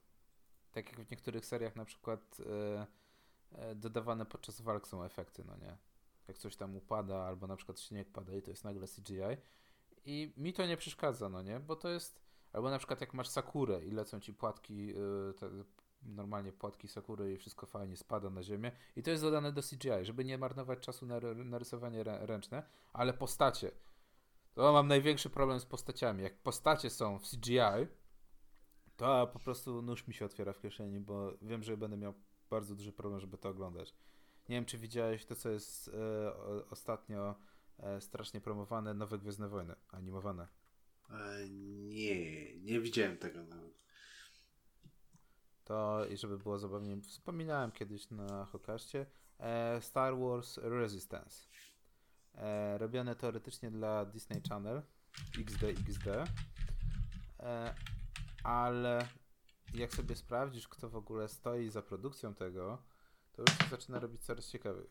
Tak 0.72 0.86
jak 0.92 1.08
w 1.08 1.12
niektórych 1.12 1.46
seriach 1.46 1.76
na 1.76 1.86
przykład 1.86 2.38
e, 2.40 2.88
e, 3.52 3.76
dodawane 3.76 4.26
podczas 4.26 4.62
walk 4.62 4.88
są 4.88 5.04
efekty, 5.04 5.44
no 5.46 5.58
nie? 5.58 5.78
Jak 6.28 6.38
coś 6.38 6.56
tam 6.56 6.76
upada, 6.76 7.18
albo 7.18 7.48
na 7.48 7.56
przykład 7.56 7.80
śnieg 7.80 8.12
pada 8.12 8.36
i 8.36 8.42
to 8.42 8.50
jest 8.50 8.64
nagle 8.64 8.88
CGI. 8.88 9.38
I 10.06 10.34
mi 10.38 10.54
to 10.54 10.66
nie 10.66 10.78
przeszkadza, 10.78 11.30
no 11.30 11.42
nie? 11.42 11.60
Bo 11.60 11.76
to 11.76 11.90
jest... 11.90 12.22
Albo 12.54 12.70
na 12.70 12.78
przykład 12.78 13.02
jak 13.02 13.14
masz 13.14 13.28
Sakurę 13.28 13.86
i 13.86 13.92
lecą 13.92 14.20
ci 14.20 14.34
płatki, 14.34 14.92
e, 14.92 15.34
te, 15.34 15.50
normalnie 16.02 16.52
płatki 16.52 16.88
Sakury 16.88 17.34
i 17.34 17.38
wszystko 17.38 17.66
fajnie 17.66 17.98
spada 17.98 18.30
na 18.30 18.44
ziemię 18.44 18.72
i 18.96 19.04
to 19.04 19.12
jest 19.12 19.24
dodane 19.24 19.52
do 19.52 19.62
CGI, 19.62 20.06
żeby 20.06 20.26
nie 20.26 20.38
marnować 20.38 20.80
czasu 20.80 21.06
na, 21.06 21.20
na 21.36 21.58
rysowanie 21.58 22.04
ręczne, 22.04 22.64
ale 22.94 23.14
postacie 23.14 23.72
to 24.58 24.74
mam 24.74 24.88
największy 24.88 25.30
problem 25.30 25.60
z 25.60 25.66
postaciami. 25.66 26.24
Jak 26.24 26.38
postacie 26.38 26.90
są 26.90 27.20
w 27.20 27.30
CGI, 27.30 27.88
to 28.96 29.28
po 29.28 29.40
prostu 29.40 29.82
nóż 29.82 30.08
mi 30.08 30.14
się 30.14 30.26
otwiera 30.26 30.54
w 30.54 30.60
kieszeni, 30.60 31.00
bo 31.00 31.34
wiem, 31.42 31.64
że 31.64 31.78
będę 31.78 31.98
miał 31.98 32.14
bardzo 32.50 32.76
duży 32.76 32.94
problem, 32.94 33.20
żeby 33.22 33.38
to 33.38 33.50
oglądać. 33.50 33.94
Nie 34.50 34.56
wiem, 34.56 34.66
czy 34.66 34.78
widziałeś 34.78 35.26
to, 35.26 35.36
co 35.36 35.50
jest 35.50 35.88
e, 35.88 36.70
ostatnio 36.70 37.36
strasznie 38.00 38.42
promowane, 38.42 38.94
Nowe 38.94 39.18
Gwiezdne 39.18 39.50
Wojny, 39.50 39.76
animowane. 39.88 40.48
E, 41.10 41.50
nie, 41.50 42.60
nie 42.60 42.80
widziałem 42.80 43.18
tego 43.18 43.44
nawet. 43.44 43.78
To, 45.64 46.06
i 46.06 46.18
żeby 46.18 46.38
było 46.38 46.60
zabawnie, 46.60 47.02
wspominałem 47.02 47.72
kiedyś 47.72 48.12
na 48.12 48.46
Hokaście, 48.46 49.06
e, 49.40 49.82
Star 49.82 50.18
Wars 50.18 50.58
Resistance 50.58 51.48
e, 52.36 52.78
robione 52.78 53.16
teoretycznie 53.16 53.72
dla 53.72 54.06
Disney 54.06 54.42
Channel 54.50 54.82
XD 55.40 55.64
XD 55.64 56.08
e, 57.40 57.76
ale 58.44 59.08
jak 59.74 59.94
sobie 59.94 60.16
sprawdzisz 60.16 60.68
kto 60.68 60.90
w 60.90 60.96
ogóle 60.96 61.28
stoi 61.28 61.70
za 61.70 61.82
produkcją 61.82 62.34
tego 62.34 62.84
to 63.34 63.42
już 63.42 63.52
się 63.58 63.70
zaczyna 63.70 64.00
robić 64.00 64.22
coraz 64.22 64.50
ciekawiej 64.50 64.86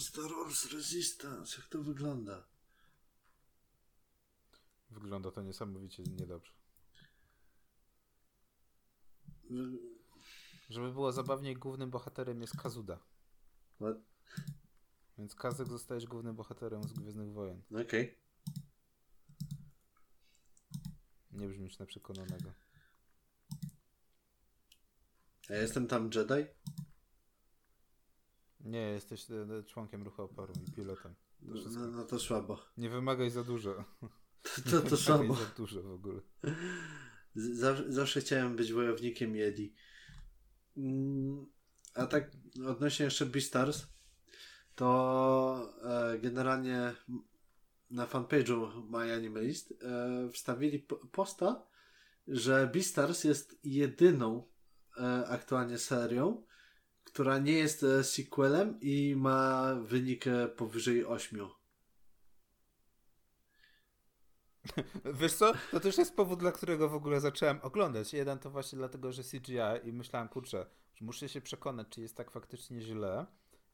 Star 0.00 0.30
Wars 0.30 0.72
Resistance 0.72 1.56
jak 1.56 1.68
to 1.68 1.82
wygląda? 1.82 2.46
Wygląda 4.90 5.30
to 5.30 5.42
niesamowicie 5.42 6.02
niedobrze. 6.02 6.52
Żeby 10.70 10.92
było 10.92 11.12
zabawniej, 11.12 11.56
głównym 11.56 11.90
bohaterem 11.90 12.40
jest 12.40 12.56
Kazuda. 12.56 12.98
What? 13.74 13.96
Więc 15.18 15.34
Kazek 15.34 15.68
zostajesz 15.68 16.06
głównym 16.06 16.36
bohaterem 16.36 16.82
z 16.82 16.92
Gwiezdnych 16.92 17.32
Wojen. 17.32 17.62
Okej. 17.70 17.82
Okay. 17.82 18.14
Nie 21.32 21.48
brzmisz 21.48 21.78
na 21.78 21.86
przekonanego. 21.86 22.52
A 25.50 25.54
jestem 25.54 25.86
tam 25.86 26.10
Jedi? 26.14 26.46
Nie, 28.60 28.80
jesteś 28.80 29.30
e, 29.30 29.34
e, 29.34 29.62
członkiem 29.62 30.02
ruchu 30.02 30.22
oporu 30.22 30.52
i 30.68 30.72
pilotem. 30.72 31.14
To 31.40 31.70
no, 31.70 31.80
no, 31.80 31.86
no, 31.86 32.04
to 32.04 32.18
słabo. 32.18 32.58
Nie 32.76 32.90
wymagaj 32.90 33.30
za 33.30 33.44
dużo. 33.44 33.84
To, 34.64 34.70
to, 34.70 34.90
to 34.90 34.96
słabo. 34.96 35.34
za 35.34 35.44
dużo 35.56 35.82
w 35.82 35.92
ogóle. 35.92 36.20
Zawsze, 37.34 37.92
zawsze 37.92 38.20
chciałem 38.20 38.56
być 38.56 38.72
wojownikiem 38.72 39.36
Jedi. 39.36 39.74
Mm, 40.76 41.46
a 41.94 42.06
tak 42.06 42.30
odnośnie 42.66 43.04
jeszcze 43.04 43.26
Beastars, 43.26 43.86
to 44.74 45.74
e, 45.82 46.18
generalnie 46.18 46.94
na 47.90 48.06
fanpage'u 48.06 48.88
My 48.90 49.14
Animalist 49.14 49.72
e, 49.82 50.30
wstawili 50.32 50.86
posta, 51.12 51.66
że 52.28 52.70
Beastars 52.72 53.24
jest 53.24 53.58
jedyną 53.64 54.48
aktualnie 55.26 55.78
serią, 55.78 56.44
która 57.10 57.38
nie 57.38 57.52
jest 57.52 57.82
e, 57.82 58.04
sequelem 58.04 58.80
i 58.80 59.14
ma 59.16 59.74
wynik 59.74 60.26
e, 60.26 60.48
powyżej 60.48 61.06
8. 61.06 61.40
Wiesz 65.20 65.34
co, 65.34 65.52
to 65.70 65.80
też 65.80 65.98
jest 65.98 66.16
powód, 66.16 66.38
dla 66.38 66.52
którego 66.52 66.88
w 66.88 66.94
ogóle 66.94 67.20
zacząłem 67.20 67.58
oglądać. 67.62 68.12
Jeden 68.12 68.38
to 68.38 68.50
właśnie 68.50 68.78
dlatego, 68.78 69.12
że 69.12 69.22
CGI 69.22 69.88
i 69.88 69.92
myślałem, 69.92 70.28
kurczę, 70.28 70.66
muszę 71.00 71.28
się 71.28 71.40
przekonać, 71.40 71.86
czy 71.90 72.00
jest 72.00 72.16
tak 72.16 72.30
faktycznie 72.30 72.80
źle. 72.80 73.26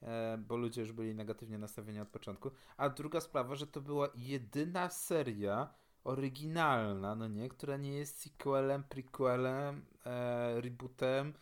E, 0.03 0.39
bo 0.39 0.57
ludzie 0.57 0.80
już 0.80 0.93
byli 0.93 1.14
negatywnie 1.14 1.59
nastawieni 1.59 2.01
od 2.01 2.09
początku. 2.09 2.51
A 2.76 2.89
druga 2.89 3.20
sprawa, 3.20 3.55
że 3.55 3.66
to 3.66 3.80
była 3.80 4.09
jedyna 4.14 4.91
seria 4.91 5.74
oryginalna, 6.05 7.14
no 7.14 7.28
nie, 7.28 7.49
która 7.49 7.76
nie 7.76 7.93
jest 7.93 8.20
sequelem, 8.20 8.85
prequelem, 8.85 9.85
rebootem. 10.55 11.35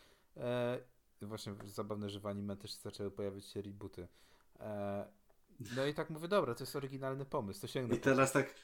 Właśnie 1.26 1.54
zabawne, 1.64 2.10
że 2.10 2.20
w 2.20 2.26
anime 2.26 2.56
też 2.56 2.72
zaczęły 2.72 3.10
pojawiać 3.10 3.46
się 3.46 3.62
rebooty. 3.62 4.08
E, 4.60 5.06
no 5.76 5.86
i 5.86 5.94
tak 5.94 6.10
mówię, 6.10 6.28
dobra, 6.28 6.54
to 6.54 6.62
jest 6.62 6.76
oryginalny 6.76 7.24
pomysł, 7.24 7.60
to 7.60 7.66
sięgnę. 7.66 7.96
I 7.96 8.00
teraz 8.00 8.32
tak, 8.32 8.54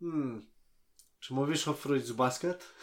hmm, 0.00 0.46
czy 1.20 1.34
mówisz 1.34 1.68
o 1.68 1.74
Fruits 1.74 2.12
Basket? 2.12 2.74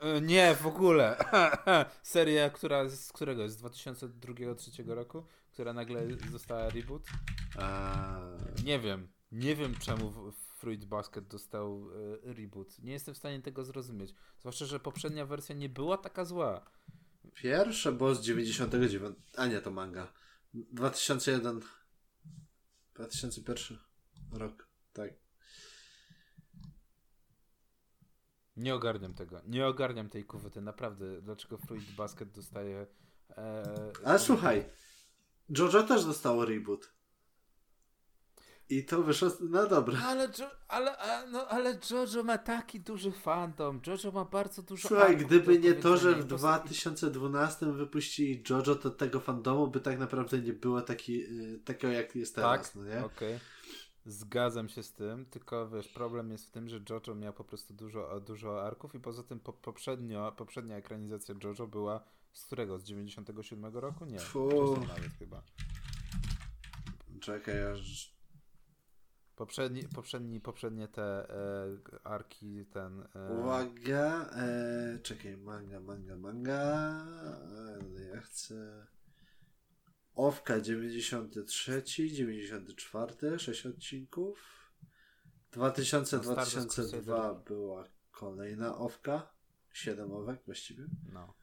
E, 0.00 0.20
nie, 0.20 0.54
w 0.54 0.66
ogóle. 0.66 1.16
Seria, 2.02 2.50
która 2.50 2.88
z 2.88 3.12
którego? 3.12 3.48
Z 3.48 3.62
2002-2003 3.62 4.88
roku, 4.88 5.24
która 5.52 5.72
nagle 5.72 6.06
została 6.30 6.68
reboot. 6.68 7.06
Nie 8.64 8.78
wiem. 8.78 9.08
Nie 9.32 9.56
wiem 9.56 9.74
czemu 9.74 10.12
Fruit 10.32 10.84
Basket 10.84 11.28
dostał 11.28 11.88
e, 12.24 12.32
reboot. 12.34 12.78
Nie 12.78 12.92
jestem 12.92 13.14
w 13.14 13.18
stanie 13.18 13.42
tego 13.42 13.64
zrozumieć. 13.64 14.14
Zwłaszcza, 14.38 14.66
że 14.66 14.80
poprzednia 14.80 15.26
wersja 15.26 15.54
nie 15.54 15.68
była 15.68 15.98
taka 15.98 16.24
zła. 16.24 16.70
Pierwsze 17.34 17.92
bo 17.92 18.14
z 18.14 18.20
99. 18.20 19.16
A 19.36 19.46
nie, 19.46 19.60
to 19.60 19.70
manga. 19.70 20.12
2001. 20.54 21.60
2001 22.94 23.78
rok. 24.32 24.68
Tak. 24.92 25.10
Nie 28.56 28.74
ogarniam 28.74 29.14
tego. 29.14 29.42
Nie 29.46 29.66
ogarniam 29.66 30.08
tej 30.08 30.24
kuwety, 30.24 30.60
naprawdę. 30.60 31.22
Dlaczego 31.22 31.58
Fruit 31.58 31.94
Basket 31.96 32.30
dostaje. 32.30 32.86
E, 33.30 33.64
Ale 34.04 34.18
słuchaj, 34.18 34.64
Jojo 35.58 35.82
też 35.82 36.04
dostało 36.04 36.44
reboot. 36.44 36.92
I 38.70 38.84
to 38.84 39.02
wyszło 39.02 39.28
na 39.40 39.66
dobre. 39.66 39.98
Ale, 40.04 40.28
jo, 40.38 40.50
ale, 40.68 40.96
no, 41.30 41.48
ale 41.48 41.78
Jojo 41.90 42.22
ma 42.24 42.38
taki 42.38 42.80
duży 42.80 43.12
fandom. 43.12 43.80
Jojo 43.86 44.12
ma 44.12 44.24
bardzo 44.24 44.62
dużo. 44.62 44.88
Słuchaj, 44.88 45.16
gdyby 45.16 45.58
nie 45.58 45.74
to, 45.74 45.96
że 45.96 46.14
w 46.14 46.24
2012 46.24 47.72
wypuścili 47.72 48.42
Jojo, 48.50 48.74
to 48.74 48.90
tego 48.90 49.20
fandomu 49.20 49.68
by 49.68 49.80
tak 49.80 49.98
naprawdę 49.98 50.38
nie 50.38 50.52
było 50.52 50.82
taki, 50.82 51.22
y, 51.22 51.60
takiego, 51.64 51.92
jak 51.92 52.16
jest 52.16 52.34
teraz. 52.34 52.62
Tak? 52.62 52.74
No 52.74 52.84
nie? 52.84 53.04
Okay. 53.04 53.40
Zgadzam 54.06 54.68
się 54.68 54.82
z 54.82 54.92
tym, 54.92 55.26
tylko 55.26 55.68
wiesz, 55.68 55.88
problem 55.88 56.30
jest 56.30 56.46
w 56.46 56.50
tym, 56.50 56.68
że 56.68 56.80
JoJo 56.90 57.14
miał 57.14 57.32
po 57.32 57.44
prostu 57.44 57.74
dużo, 57.74 58.20
dużo 58.20 58.66
arków 58.66 58.94
i 58.94 59.00
poza 59.00 59.22
tym 59.22 59.40
po, 59.40 59.52
poprzednio, 59.52 60.32
poprzednia 60.32 60.76
ekranizacja 60.76 61.34
JoJo 61.44 61.66
była 61.66 62.04
z 62.32 62.44
którego? 62.44 62.78
Z 62.78 62.84
97 62.84 63.76
roku? 63.76 64.04
Nie, 64.04 64.18
nawet 64.88 65.12
chyba. 65.18 65.42
Czekaj, 67.20 67.66
aż... 67.66 68.19
Poprzedni, 69.40 69.82
poprzedni, 69.94 70.40
poprzednie 70.40 70.88
te 70.88 71.02
e, 71.02 71.78
arki, 72.04 72.66
ten... 72.66 73.06
E... 73.14 73.32
Uwaga, 73.32 74.30
e, 74.32 74.98
czekaj, 75.02 75.36
manga, 75.36 75.80
manga, 75.80 76.16
manga, 76.16 76.62
e, 77.98 78.14
ja 78.14 78.20
chcę... 78.20 78.86
Owka 80.14 80.60
93, 80.60 81.82
94, 82.10 83.38
6 83.38 83.66
odcinków. 83.66 84.70
2000-2002 85.52 87.44
była 87.44 87.84
kolejna 88.10 88.78
Owka. 88.78 89.32
7 89.72 90.12
owek 90.12 90.40
właściwie. 90.46 90.86
No. 91.12 91.34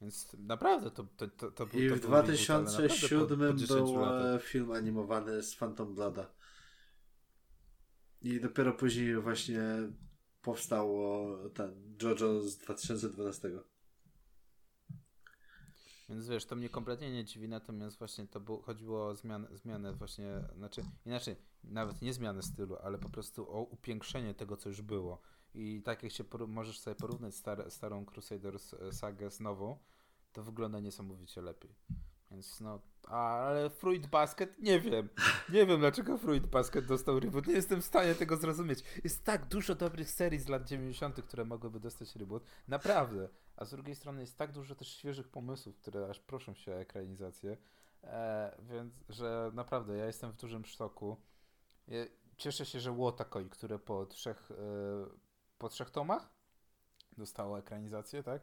Więc 0.00 0.36
naprawdę 0.38 0.90
to, 0.90 1.06
to, 1.16 1.28
to, 1.28 1.50
to 1.50 1.66
był 1.66 1.80
I 1.80 1.88
w 1.88 2.00
2007 2.00 3.56
był 3.68 4.04
e, 4.04 4.38
film 4.38 4.72
animowany 4.72 5.42
z 5.42 5.56
Phantom 5.56 5.94
Blada. 5.94 6.35
I 8.22 8.40
dopiero 8.40 8.72
później 8.72 9.16
właśnie 9.16 9.62
powstało 10.42 11.28
ten 11.48 11.96
JoJo 12.02 12.42
z 12.42 12.58
2012. 12.58 13.50
Więc 16.08 16.28
wiesz, 16.28 16.44
to 16.44 16.56
mnie 16.56 16.68
kompletnie 16.68 17.10
nie 17.12 17.24
dziwi, 17.24 17.48
natomiast 17.48 17.98
właśnie 17.98 18.26
to 18.26 18.40
było, 18.40 18.62
chodziło 18.62 19.06
o 19.06 19.14
zmianę, 19.14 19.48
zmianę 19.56 19.92
właśnie, 19.92 20.44
znaczy 20.56 20.82
inaczej, 21.06 21.36
nawet 21.64 22.02
nie 22.02 22.12
zmianę 22.12 22.42
stylu, 22.42 22.76
ale 22.76 22.98
po 22.98 23.10
prostu 23.10 23.50
o 23.50 23.62
upiększenie 23.62 24.34
tego, 24.34 24.56
co 24.56 24.68
już 24.68 24.82
było. 24.82 25.22
I 25.54 25.82
tak 25.82 26.02
jak 26.02 26.12
się 26.12 26.24
możesz 26.48 26.78
sobie 26.78 26.94
porównać 26.94 27.34
star 27.34 27.70
starą 27.70 28.04
Crusaders 28.06 28.74
sagę 28.92 29.30
z 29.30 29.40
nową, 29.40 29.78
to 30.32 30.42
wygląda 30.42 30.80
niesamowicie 30.80 31.42
lepiej. 31.42 31.74
Więc 32.30 32.60
no, 32.60 32.80
ale 33.08 33.70
Fruit 33.70 34.06
Basket 34.06 34.58
nie 34.58 34.80
wiem. 34.80 35.08
Nie 35.48 35.66
wiem 35.66 35.80
dlaczego 35.80 36.18
Fruit 36.18 36.46
Basket 36.46 36.86
dostał 36.86 37.20
reboot. 37.20 37.46
Nie 37.46 37.54
jestem 37.54 37.82
w 37.82 37.84
stanie 37.84 38.14
tego 38.14 38.36
zrozumieć. 38.36 38.84
Jest 39.04 39.24
tak 39.24 39.46
dużo 39.46 39.74
dobrych 39.74 40.10
serii 40.10 40.38
z 40.38 40.48
lat 40.48 40.68
90., 40.68 41.22
które 41.22 41.44
mogłyby 41.44 41.80
dostać 41.80 42.16
reboot. 42.16 42.44
Naprawdę. 42.68 43.28
A 43.56 43.64
z 43.64 43.70
drugiej 43.70 43.94
strony 43.94 44.20
jest 44.20 44.38
tak 44.38 44.52
dużo 44.52 44.74
też 44.74 44.88
świeżych 44.88 45.28
pomysłów, 45.28 45.76
które 45.76 46.08
aż 46.10 46.20
proszą 46.20 46.54
się 46.54 46.72
o 46.72 46.80
ekranizację. 46.80 47.56
E, 48.04 48.56
więc, 48.62 48.94
że 49.08 49.50
naprawdę 49.54 49.96
ja 49.96 50.06
jestem 50.06 50.32
w 50.32 50.36
dużym 50.36 50.64
szoku. 50.64 51.16
Cieszę 52.36 52.66
się, 52.66 52.80
że 52.80 52.92
Łotakoi, 52.92 53.48
które 53.48 53.78
po 53.78 54.06
trzech, 54.06 54.50
e, 54.50 54.54
po 55.58 55.68
trzech 55.68 55.90
tomach 55.90 56.30
dostało 57.18 57.58
ekranizację, 57.58 58.22
tak? 58.22 58.42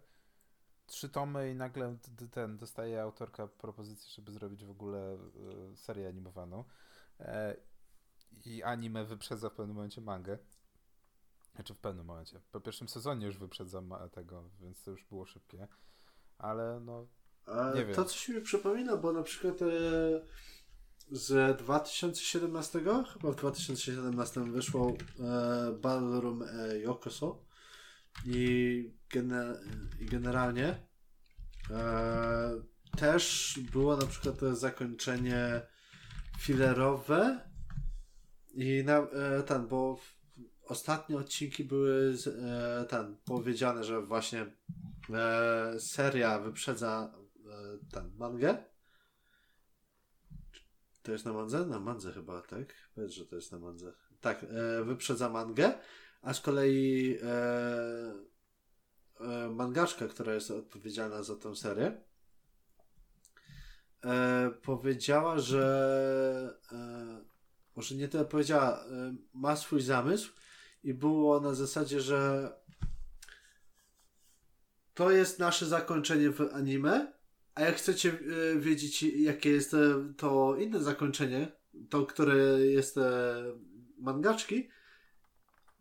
Trzy 0.85 1.09
tomy 1.09 1.51
i 1.51 1.55
nagle 1.55 1.97
ten 2.31 2.57
dostaje 2.57 3.01
autorka 3.01 3.47
propozycję, 3.47 4.11
żeby 4.15 4.31
zrobić 4.31 4.65
w 4.65 4.69
ogóle 4.69 5.13
e, 5.13 5.17
serię 5.75 6.07
animowaną. 6.07 6.63
E, 7.19 7.55
I 8.45 8.63
anime 8.63 9.05
wyprzedza 9.05 9.49
w 9.49 9.53
pewnym 9.53 9.75
momencie 9.75 10.01
mangę. 10.01 10.37
Znaczy 11.55 11.73
w 11.73 11.79
pewnym 11.79 12.05
momencie. 12.05 12.39
Po 12.51 12.59
pierwszym 12.61 12.89
sezonie 12.89 13.25
już 13.25 13.37
wyprzedza 13.37 13.81
tego, 14.11 14.49
więc 14.61 14.83
to 14.83 14.91
już 14.91 15.03
było 15.03 15.25
szybkie. 15.25 15.67
Ale 16.37 16.79
no. 16.79 17.07
Nie 17.75 17.85
wiem. 17.85 17.95
To 17.95 18.05
coś 18.05 18.29
mi 18.29 18.41
przypomina, 18.41 18.97
bo 18.97 19.13
na 19.13 19.23
przykład 19.23 19.61
e, 19.61 19.65
z 21.11 21.57
2017, 21.57 22.79
chyba 23.13 23.31
w 23.31 23.35
2017 23.35 24.41
wyszło 24.41 24.93
e, 25.19 25.71
Ballroom 25.71 26.43
e, 26.43 26.79
Yokoso 26.79 27.43
i, 28.25 28.91
i 29.99 30.05
generalnie 30.05 30.87
e, 31.69 32.51
też 32.97 33.59
było 33.71 33.97
na 33.97 34.05
przykład 34.05 34.39
to 34.39 34.55
zakończenie 34.55 35.61
filerowe 36.39 37.49
i 38.53 38.83
na, 38.85 38.97
e, 38.97 39.43
ten, 39.43 39.67
bo 39.67 39.99
ostatnie 40.65 41.17
odcinki 41.17 41.63
były 41.63 42.17
z, 42.17 42.27
e, 42.27 42.85
ten, 42.89 43.17
powiedziane, 43.25 43.83
że 43.83 44.01
właśnie 44.01 44.45
e, 45.13 45.79
seria 45.79 46.39
wyprzedza 46.39 47.13
e, 47.45 47.91
ten 47.91 48.11
mangę. 48.17 48.57
To 51.03 51.11
jest 51.11 51.25
na 51.25 51.33
mandze? 51.33 51.65
Na 51.65 51.79
mandze 51.79 52.11
chyba, 52.11 52.41
tak? 52.41 52.73
Powiedz, 52.95 53.11
że 53.11 53.25
to 53.25 53.35
jest 53.35 53.51
na 53.51 53.59
mandze. 53.59 53.93
Tak, 54.21 54.43
e, 54.43 54.83
wyprzedza 54.83 55.29
mangę 55.29 55.73
a 56.23 56.33
z 56.33 56.41
kolei 56.41 57.17
e, 57.23 58.13
e, 59.19 59.49
mangaczka, 59.49 60.07
która 60.07 60.33
jest 60.33 60.51
odpowiedzialna 60.51 61.23
za 61.23 61.35
tę 61.35 61.55
serię, 61.55 62.01
e, 64.03 64.51
powiedziała, 64.61 65.39
że 65.39 66.57
e, 66.71 67.25
może 67.75 67.95
nie 67.95 68.07
tyle 68.07 68.25
powiedziała, 68.25 68.85
e, 68.85 69.15
ma 69.33 69.55
swój 69.55 69.81
zamysł 69.81 70.31
i 70.83 70.93
było 70.93 71.39
na 71.39 71.53
zasadzie, 71.53 72.01
że 72.01 72.51
to 74.93 75.11
jest 75.11 75.39
nasze 75.39 75.65
zakończenie 75.65 76.29
w 76.29 76.41
anime, 76.53 77.13
a 77.55 77.61
jak 77.61 77.75
chcecie 77.75 78.11
e, 78.11 78.59
wiedzieć, 78.59 79.03
jakie 79.03 79.49
jest 79.49 79.75
to 80.17 80.55
inne 80.57 80.83
zakończenie, 80.83 81.51
to, 81.89 82.05
które 82.05 82.35
jest 82.59 82.99
mangaczki, 83.97 84.69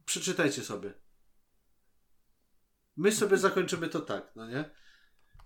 przeczytajcie 0.04 0.62
sobie. 0.62 0.94
My 2.96 3.12
sobie 3.12 3.38
zakończymy 3.38 3.88
to 3.88 4.00
tak, 4.00 4.32
no 4.36 4.48
nie? 4.48 4.70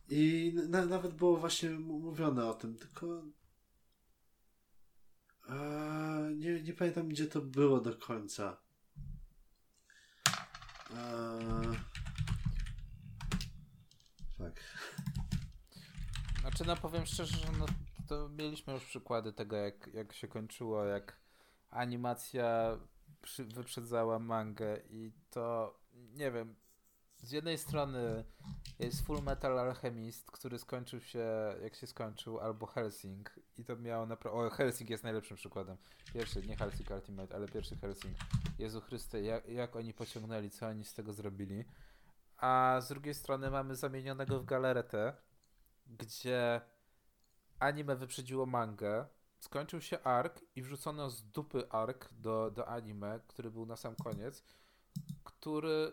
I 0.09 0.52
na, 0.68 0.84
nawet 0.84 1.14
było 1.14 1.36
właśnie 1.36 1.70
mówione 1.70 2.46
o 2.46 2.54
tym, 2.54 2.76
tylko 2.76 3.22
e, 5.48 6.30
nie, 6.36 6.62
nie 6.62 6.72
pamiętam 6.72 7.09
gdzie 7.09 7.26
to 7.26 7.40
było 7.40 7.80
do 7.80 7.96
końca. 7.96 8.57
E, 10.94 11.40
tak. 14.38 14.61
Znaczy, 16.40 16.64
no 16.66 16.76
powiem 16.76 17.07
szczerze, 17.07 17.36
że 17.36 17.52
no, 17.59 17.66
to 18.09 18.28
mieliśmy 18.28 18.72
już 18.72 18.84
przykłady 18.84 19.32
tego, 19.32 19.57
jak, 19.57 19.90
jak 19.94 20.12
się 20.12 20.28
kończyło, 20.28 20.84
jak 20.84 21.20
animacja 21.70 22.78
przy, 23.27 23.45
wyprzedzała 23.45 24.18
mangę 24.18 24.79
i 24.91 25.12
to 25.31 25.74
nie 25.95 26.31
wiem. 26.31 26.55
Z 27.22 27.31
jednej 27.31 27.59
strony 27.59 28.24
jest 28.79 29.07
Full 29.07 29.22
Metal 29.22 29.59
Alchemist, 29.59 30.31
który 30.31 30.59
skończył 30.59 31.01
się 31.01 31.27
jak 31.62 31.74
się 31.74 31.87
skończył, 31.87 32.41
albo 32.41 32.66
Helsing 32.66 33.41
i 33.59 33.64
to 33.64 33.77
miało 33.77 34.07
naprawdę. 34.07 34.39
O, 34.39 34.51
Helsing 34.51 34.91
jest 34.91 35.05
najlepszym 35.05 35.37
przykładem. 35.37 35.77
Pierwszy, 36.14 36.47
nie 36.47 36.57
Helsing 36.57 36.91
Ultimate, 36.91 37.35
ale 37.37 37.49
pierwszy 37.49 37.77
Helsing. 37.77 38.16
Jezu 38.59 38.81
Chryste, 38.81 39.22
jak, 39.22 39.49
jak 39.49 39.77
oni 39.77 39.95
pociągnęli, 39.95 40.51
co 40.51 40.66
oni 40.66 40.85
z 40.85 40.95
tego 40.95 41.12
zrobili. 41.12 41.64
A 42.37 42.79
z 42.81 42.89
drugiej 42.89 43.14
strony 43.14 43.51
mamy 43.51 43.77
zamienionego 43.77 44.41
w 44.41 44.45
galaretę, 44.45 45.16
gdzie 45.87 46.61
anime 47.59 47.97
wyprzedziło 47.97 48.47
mangę, 48.47 49.07
skończył 49.47 49.80
się 49.80 50.03
ark 50.03 50.40
i 50.57 50.62
wrzucono 50.62 51.11
z 51.11 51.22
dupy 51.22 51.70
ark 51.70 52.09
do, 52.12 52.51
do 52.51 52.68
anime, 52.68 53.20
który 53.26 53.51
był 53.51 53.66
na 53.66 53.76
sam 53.76 53.97
koniec, 53.97 54.42
który 55.24 55.92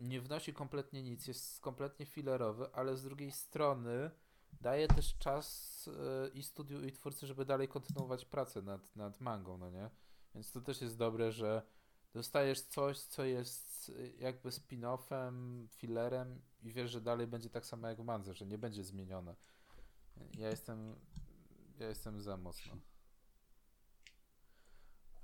nie 0.00 0.20
wnosi 0.20 0.52
kompletnie 0.52 1.02
nic, 1.02 1.26
jest 1.26 1.60
kompletnie 1.60 2.06
filerowy, 2.06 2.72
ale 2.72 2.96
z 2.96 3.02
drugiej 3.02 3.32
strony 3.32 4.10
daje 4.60 4.88
też 4.88 5.18
czas 5.18 5.86
yy, 5.86 6.28
i 6.34 6.42
studiu, 6.42 6.84
i 6.84 6.92
twórcy, 6.92 7.26
żeby 7.26 7.44
dalej 7.44 7.68
kontynuować 7.68 8.24
pracę 8.24 8.62
nad, 8.62 8.96
nad 8.96 9.20
mangą, 9.20 9.58
no 9.58 9.70
nie? 9.70 9.90
Więc 10.34 10.52
to 10.52 10.60
też 10.60 10.80
jest 10.80 10.96
dobre, 10.96 11.32
że 11.32 11.62
dostajesz 12.14 12.60
coś, 12.60 12.98
co 13.00 13.24
jest 13.24 13.92
jakby 14.18 14.48
spin-offem, 14.48 15.66
fillerem 15.68 16.42
i 16.62 16.72
wiesz, 16.72 16.90
że 16.90 17.00
dalej 17.00 17.26
będzie 17.26 17.50
tak 17.50 17.66
samo 17.66 17.88
jak 17.88 18.00
w 18.00 18.04
mandze, 18.04 18.34
że 18.34 18.46
nie 18.46 18.58
będzie 18.58 18.84
zmienione. 18.84 19.34
Ja 20.38 20.48
jestem 20.48 20.96
ja 21.80 21.88
jestem 21.88 22.20
za 22.20 22.36
mocno. 22.36 22.76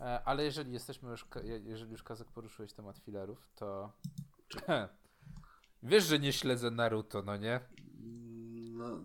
E, 0.00 0.24
ale 0.24 0.44
jeżeli 0.44 0.72
jesteśmy 0.72 1.10
już, 1.10 1.26
jeżeli 1.64 1.92
już 1.92 2.02
Kazak 2.02 2.28
poruszyłeś 2.28 2.72
temat 2.72 2.98
filerów, 2.98 3.48
to 3.54 3.92
wiesz, 5.82 6.04
że 6.04 6.18
nie 6.18 6.32
śledzę 6.32 6.70
Naruto, 6.70 7.22
no 7.22 7.36
nie? 7.36 7.60
No. 8.72 9.00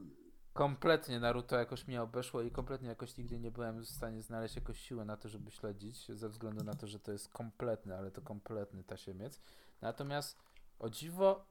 Kompletnie 0.54 1.20
Naruto 1.20 1.56
jakoś 1.56 1.88
mnie 1.88 2.02
obeszło 2.02 2.41
i 2.41 2.52
kompletnie 2.52 2.89
jakoś 2.89 3.18
nigdy 3.18 3.39
nie 3.39 3.52
byłem 3.52 3.82
w 3.82 3.89
stanie 3.89 4.22
znaleźć 4.22 4.56
jakoś 4.56 4.80
siłę 4.80 5.06
na 5.06 5.18
to, 5.18 5.30
żeby 5.30 5.52
śledzić, 5.52 6.12
ze 6.12 6.30
względu 6.30 6.64
na 6.64 6.74
to, 6.74 6.88
że 6.88 6.99
to 6.99 7.12
jest 7.12 7.30
kompletny, 7.30 7.97
ale 7.97 8.12
to 8.12 8.22
kompletny 8.22 8.84
tasiemiec. 8.84 9.41
Natomiast 9.82 10.39
o 10.80 10.89
dziwo 10.89 11.51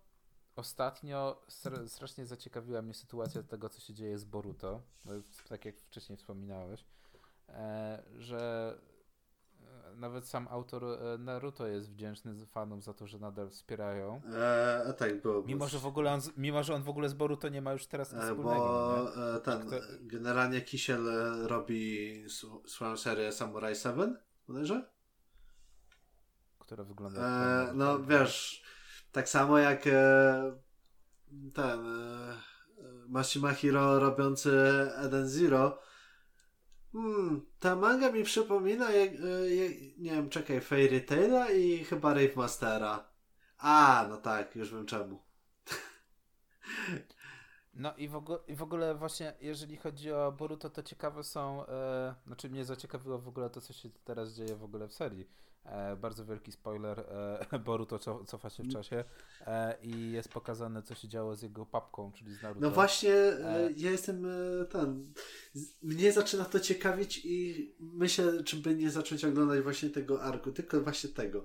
Ostatnio 0.60 1.42
strasznie 1.86 2.26
zaciekawiła 2.26 2.82
mnie 2.82 2.94
sytuacja 2.94 3.42
tego, 3.42 3.68
co 3.68 3.80
się 3.80 3.94
dzieje 3.94 4.18
z 4.18 4.24
Boruto, 4.24 4.82
tak 5.48 5.64
jak 5.64 5.76
wcześniej 5.80 6.16
wspominałeś, 6.16 6.84
e, 7.48 8.02
że 8.18 8.74
e, 9.92 9.96
nawet 9.96 10.28
sam 10.28 10.48
autor 10.50 10.84
e, 10.84 11.18
Naruto 11.18 11.66
jest 11.66 11.90
wdzięczny 11.90 12.46
fanom 12.46 12.82
za 12.82 12.94
to, 12.94 13.06
że 13.06 13.18
nadal 13.18 13.50
wspierają. 13.50 14.20
E, 14.34 14.94
tak, 14.98 15.22
było. 15.22 15.42
Mimo, 15.42 15.68
że 15.68 15.78
w 15.78 15.86
ogóle 15.86 16.12
on, 16.12 16.20
mimo, 16.36 16.62
że 16.62 16.74
on 16.74 16.82
w 16.82 16.88
ogóle 16.88 17.08
z 17.08 17.14
Boruto 17.14 17.48
nie 17.48 17.62
ma 17.62 17.72
już 17.72 17.86
teraz 17.86 18.12
nic 18.12 18.22
wspólnego. 18.22 18.58
Bo 19.16 19.36
e, 19.36 19.40
ten, 19.40 19.70
to... 19.70 19.76
generalnie 20.00 20.60
Kisiel 20.60 21.06
robi 21.46 22.24
swoją 22.66 22.96
serię 22.96 23.32
Samurai 23.32 23.76
7, 23.76 24.18
bodajże? 24.48 24.90
Która 26.58 26.84
wygląda... 26.84 27.20
E, 27.20 27.72
no 27.74 28.02
wiesz 28.02 28.59
tak 29.12 29.28
samo 29.28 29.58
jak 29.58 29.86
e, 29.86 29.92
ten 31.54 31.86
e, 31.86 32.36
Mashima 33.08 33.52
Hiro 33.52 33.98
robiący 33.98 34.50
Eden 34.96 35.28
Zero. 35.28 35.78
Hmm, 36.92 37.46
ta 37.60 37.76
manga 37.76 38.12
mi 38.12 38.24
przypomina, 38.24 38.90
jak, 38.90 39.10
e, 39.10 39.54
jak, 39.54 39.72
nie 39.98 40.10
wiem, 40.10 40.30
czekaj, 40.30 40.60
Fairy 40.60 41.00
Tail'a 41.00 41.54
i 41.56 41.84
chyba 41.84 42.14
Rave 42.14 42.36
Mastera. 42.36 43.10
A, 43.58 44.06
no 44.08 44.16
tak, 44.16 44.56
już 44.56 44.72
wiem 44.74 44.86
czemu. 44.86 45.22
No 47.74 47.96
i 47.96 48.08
w, 48.08 48.16
ogóle, 48.16 48.38
i 48.48 48.54
w 48.54 48.62
ogóle 48.62 48.94
właśnie, 48.94 49.34
jeżeli 49.40 49.76
chodzi 49.76 50.12
o 50.12 50.32
Boruto, 50.32 50.70
to 50.70 50.82
ciekawe 50.82 51.24
są, 51.24 51.66
e, 51.66 52.14
znaczy 52.26 52.50
mnie 52.50 52.64
zaciekawiło 52.64 53.18
w 53.18 53.28
ogóle 53.28 53.50
to, 53.50 53.60
co 53.60 53.72
się 53.72 53.90
teraz 54.04 54.32
dzieje 54.32 54.56
w 54.56 54.64
ogóle 54.64 54.88
w 54.88 54.92
serii. 54.92 55.28
E, 55.64 55.96
bardzo 55.96 56.24
wielki 56.24 56.52
spoiler, 56.52 57.00
e, 57.52 57.58
Boruto 57.64 57.98
co, 57.98 58.24
cofa 58.24 58.50
się 58.50 58.62
w 58.62 58.72
czasie 58.72 59.04
e, 59.46 59.76
i 59.82 60.12
jest 60.12 60.28
pokazane, 60.28 60.82
co 60.82 60.94
się 60.94 61.08
działo 61.08 61.36
z 61.36 61.42
jego 61.42 61.66
papką, 61.66 62.12
czyli 62.12 62.34
z 62.34 62.42
Naruto. 62.42 62.60
No 62.60 62.70
właśnie, 62.70 63.14
ja 63.76 63.90
jestem 63.90 64.26
ten, 64.70 65.12
mnie 65.82 66.12
zaczyna 66.12 66.44
to 66.44 66.60
ciekawić 66.60 67.20
i 67.24 67.68
myślę, 67.80 68.44
czy 68.44 68.56
by 68.56 68.74
nie 68.74 68.90
zacząć 68.90 69.24
oglądać 69.24 69.60
właśnie 69.60 69.90
tego 69.90 70.22
arku, 70.22 70.52
tylko 70.52 70.80
właśnie 70.80 71.10
tego. 71.10 71.44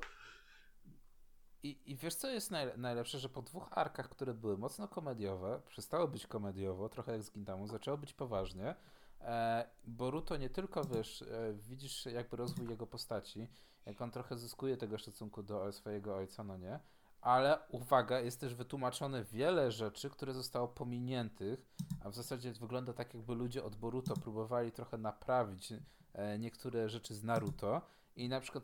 I, 1.66 1.92
I 1.92 1.96
wiesz, 1.96 2.16
co 2.16 2.30
jest 2.30 2.52
naj, 2.52 2.78
najlepsze, 2.78 3.20
że 3.20 3.30
po 3.30 3.42
dwóch 3.42 3.68
arkach, 3.72 4.10
które 4.10 4.34
były 4.34 4.58
mocno 4.58 4.88
komediowe, 4.88 5.62
przestało 5.68 6.08
być 6.08 6.28
komediowo, 6.28 6.90
trochę 6.90 7.12
jak 7.12 7.24
z 7.24 7.32
Gintamu, 7.32 7.68
zaczęło 7.68 7.98
być 7.98 8.14
poważnie. 8.14 8.76
E, 9.22 9.70
Boruto 9.84 10.38
nie 10.38 10.50
tylko, 10.50 10.84
wiesz, 10.84 11.22
e, 11.22 11.54
widzisz 11.54 12.06
jakby 12.06 12.38
rozwój 12.38 12.70
jego 12.70 12.88
postaci, 12.88 13.48
jak 13.86 14.02
on 14.02 14.12
trochę 14.12 14.38
zyskuje 14.38 14.78
tego 14.78 14.98
szacunku 14.98 15.44
do 15.44 15.72
swojego 15.72 16.16
ojca, 16.16 16.44
no 16.44 16.58
nie? 16.58 16.80
Ale 17.22 17.60
uwaga, 17.70 18.20
jest 18.20 18.40
też 18.40 18.56
wytłumaczone 18.56 19.24
wiele 19.24 19.72
rzeczy, 19.72 20.10
które 20.10 20.34
zostało 20.34 20.68
pominiętych, 20.68 21.66
a 22.04 22.10
w 22.10 22.16
zasadzie 22.16 22.54
wygląda 22.54 22.94
tak, 22.94 23.14
jakby 23.14 23.36
ludzie 23.36 23.64
od 23.64 23.76
Boruto 23.76 24.14
próbowali 24.14 24.72
trochę 24.72 24.98
naprawić 24.98 25.74
e, 26.14 26.40
niektóre 26.40 26.90
rzeczy 26.90 27.16
z 27.16 27.24
Naruto 27.24 27.82
i 28.16 28.30
na 28.30 28.40
przykład, 28.40 28.64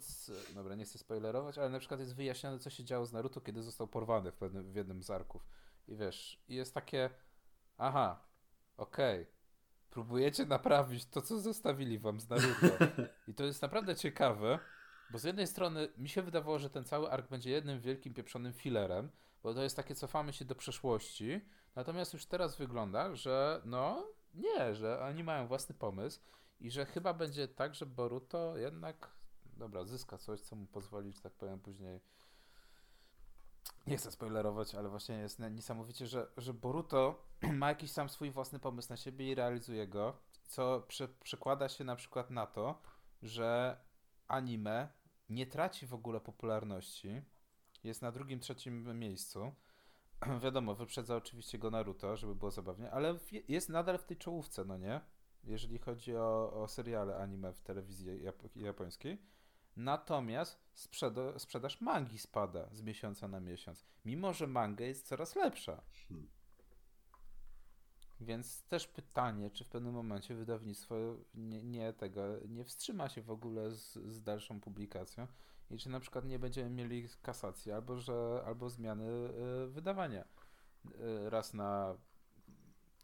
dobra, 0.56 0.76
nie 0.76 0.86
chcę 0.86 0.98
spoilerować, 0.98 1.58
ale 1.58 1.70
na 1.70 1.80
przykład 1.80 2.00
jest 2.00 2.16
wyjaśnione, 2.16 2.60
co 2.60 2.70
się 2.70 2.84
działo 2.84 3.06
z 3.06 3.14
Naruto, 3.14 3.42
kiedy 3.42 3.64
został 3.64 3.88
porwany 3.88 4.32
w, 4.32 4.36
pewnym, 4.36 4.72
w 4.72 4.76
jednym 4.76 5.04
z 5.04 5.10
arków. 5.10 5.48
I 5.88 5.96
wiesz, 5.96 6.44
i 6.48 6.56
jest 6.56 6.74
takie, 6.74 7.10
aha, 7.78 8.22
okej, 8.78 9.22
okay. 9.22 9.34
próbujecie 9.90 10.46
naprawić 10.46 11.06
to, 11.06 11.22
co 11.22 11.40
zostawili 11.40 12.00
wam 12.00 12.20
z 12.20 12.30
Naruto. 12.30 12.86
I 13.28 13.34
to 13.34 13.44
jest 13.44 13.62
naprawdę 13.62 13.96
ciekawe, 13.96 14.60
bo 15.12 15.20
z 15.20 15.24
jednej 15.24 15.48
strony 15.48 15.88
mi 15.98 16.10
się 16.10 16.22
wydawało, 16.22 16.60
że 16.60 16.70
ten 16.70 16.84
cały 16.84 17.12
ark 17.12 17.30
będzie 17.30 17.52
jednym 17.52 17.80
wielkim 17.80 18.14
pieprzonym 18.14 18.54
filerem, 18.54 19.10
bo 19.44 19.54
to 19.54 19.64
jest 19.64 19.76
takie 19.76 19.96
cofamy 19.96 20.34
się 20.34 20.46
do 20.46 20.56
przeszłości, 20.56 21.42
natomiast 21.76 22.14
już 22.14 22.26
teraz 22.26 22.58
wygląda, 22.58 23.16
że 23.16 23.62
no 23.66 24.08
nie, 24.34 24.76
że 24.76 25.02
oni 25.02 25.24
mają 25.24 25.48
własny 25.48 25.76
pomysł 25.76 26.20
i 26.60 26.72
że 26.72 26.86
chyba 26.86 27.14
będzie 27.14 27.48
tak, 27.48 27.76
że 27.76 27.86
Boruto 27.86 28.58
jednak 28.58 29.12
dobra, 29.58 29.86
zyska 29.86 30.18
coś, 30.18 30.42
co 30.42 30.56
mu 30.56 30.66
pozwoli, 30.66 31.14
że 31.14 31.22
tak 31.22 31.34
powiem, 31.34 31.60
później. 31.60 32.00
Nie 33.88 33.98
chcę 33.98 34.12
spoilerować, 34.12 34.76
ale 34.76 34.90
właśnie 34.90 35.16
jest 35.16 35.40
niesamowicie, 35.40 36.08
że, 36.08 36.28
że 36.38 36.54
Boruto 36.54 37.26
ma 37.54 37.70
jakiś 37.70 37.92
sam 37.92 38.10
swój 38.10 38.32
własny 38.32 38.60
pomysł 38.60 38.90
na 38.90 38.98
siebie 38.98 39.32
i 39.32 39.36
realizuje 39.36 39.88
go, 39.88 40.18
co 40.48 40.84
prze, 40.88 41.08
przekłada 41.08 41.70
się 41.70 41.84
na 41.84 41.96
przykład 41.96 42.30
na 42.30 42.48
to, 42.48 42.82
że 43.24 43.78
anime 44.28 44.90
nie 45.32 45.46
traci 45.46 45.88
w 45.88 45.94
ogóle 45.94 46.20
popularności. 46.20 47.22
Jest 47.84 48.02
na 48.02 48.12
drugim, 48.12 48.40
trzecim 48.40 49.00
miejscu. 49.00 49.52
Wiadomo, 50.44 50.76
wyprzedza 50.76 51.16
oczywiście 51.16 51.58
go 51.58 51.72
Naruto, 51.72 52.18
żeby 52.18 52.36
było 52.36 52.52
zabawnie, 52.52 52.92
ale 52.92 53.20
jest 53.48 53.70
nadal 53.70 53.98
w 53.98 54.04
tej 54.04 54.18
czołówce, 54.18 54.66
no 54.66 54.78
nie? 54.78 55.02
Jeżeli 55.44 55.78
chodzi 55.78 56.16
o, 56.16 56.54
o 56.54 56.68
seriale 56.68 57.16
anime 57.18 57.54
w 57.54 57.62
telewizji 57.62 58.24
japońskiej. 58.56 59.18
Natomiast 59.76 60.60
sprzeda 60.74 61.40
sprzedaż 61.40 61.82
mangi 61.82 62.20
spada 62.20 62.70
z 62.72 62.82
miesiąca 62.82 63.28
na 63.28 63.40
miesiąc, 63.40 63.86
mimo 64.06 64.34
że 64.34 64.48
manga 64.48 64.86
jest 64.86 65.08
coraz 65.08 65.36
lepsza. 65.36 65.82
Hmm. 66.08 66.30
Więc 68.22 68.64
też 68.64 68.88
pytanie, 68.88 69.52
czy 69.52 69.64
w 69.64 69.68
pewnym 69.68 69.94
momencie 69.94 70.36
wydawnictwo 70.36 70.96
nie, 71.34 71.64
nie, 71.64 71.94
tego 71.94 72.22
nie 72.50 72.66
wstrzyma 72.66 73.10
się 73.10 73.22
w 73.22 73.32
ogóle 73.32 73.72
z, 73.72 73.94
z, 73.94 74.24
dalszą 74.24 74.60
publikacją 74.60 75.28
i 75.70 75.78
czy 75.78 75.90
na 75.90 76.00
przykład 76.00 76.26
nie 76.26 76.40
będziemy 76.40 76.70
mieli 76.70 77.08
kasacji 77.22 77.72
albo, 77.72 77.98
że, 77.98 78.44
albo 78.46 78.70
zmiany 78.70 79.06
y, 79.06 79.68
wydawania 79.68 80.26
y, 80.86 81.30
raz 81.30 81.54
na 81.54 81.98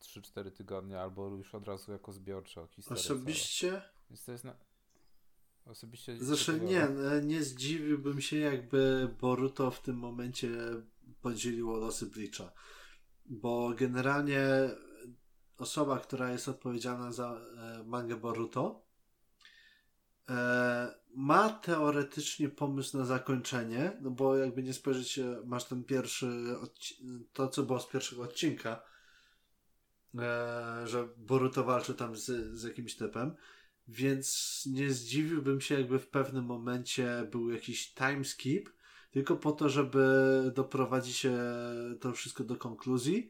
3-4 0.01 0.51
tygodnie, 0.51 0.99
albo 0.99 1.27
już 1.27 1.55
od 1.55 1.67
razu 1.67 1.91
jako 1.91 2.11
historia. 2.67 3.03
Osobiście? 3.03 3.81
Więc 4.09 4.25
to 4.25 4.31
jest 4.31 4.43
na, 4.43 4.55
Osobiście. 5.67 6.17
Zresztą 6.19 6.57
nie, 6.57 6.83
e, 6.83 7.21
nie 7.23 7.43
zdziwiłbym 7.43 8.21
się, 8.21 8.37
jakby 8.37 9.09
Boruto 9.21 9.71
w 9.71 9.81
tym 9.81 9.95
momencie 9.95 10.49
podzieliło 11.21 11.77
losy 11.77 12.05
Bleacha. 12.05 12.51
Bo 13.25 13.73
generalnie 13.77 14.39
osoba, 15.57 15.99
która 15.99 16.31
jest 16.31 16.47
odpowiedzialna 16.47 17.11
za 17.11 17.41
e, 17.57 17.83
mangę 17.83 18.15
Boruto, 18.15 18.85
e, 20.29 20.95
ma 21.15 21.49
teoretycznie 21.49 22.49
pomysł 22.49 22.97
na 22.97 23.05
zakończenie, 23.05 23.97
no 24.01 24.11
bo 24.11 24.37
jakby 24.37 24.63
nie 24.63 24.73
spojrzeć, 24.73 25.19
masz 25.45 25.63
ten 25.63 25.83
pierwszy, 25.83 26.45
to 27.33 27.47
co 27.47 27.63
było 27.63 27.79
z 27.79 27.87
pierwszego 27.87 28.23
odcinka, 28.23 28.81
że 30.85 31.07
Boruto 31.17 31.63
walczy 31.63 31.93
tam 31.93 32.15
z, 32.15 32.25
z 32.59 32.63
jakimś 32.63 32.95
typem 32.95 33.35
więc 33.87 34.63
nie 34.71 34.91
zdziwiłbym 34.91 35.61
się, 35.61 35.75
jakby 35.75 35.99
w 35.99 36.07
pewnym 36.07 36.45
momencie 36.45 37.27
był 37.31 37.51
jakiś 37.51 37.93
time 37.93 38.23
skip, 38.23 38.69
tylko 39.11 39.35
po 39.35 39.51
to, 39.51 39.69
żeby 39.69 40.51
doprowadzić 40.55 41.27
to 41.99 42.13
wszystko 42.13 42.43
do 42.43 42.55
konkluzji. 42.55 43.29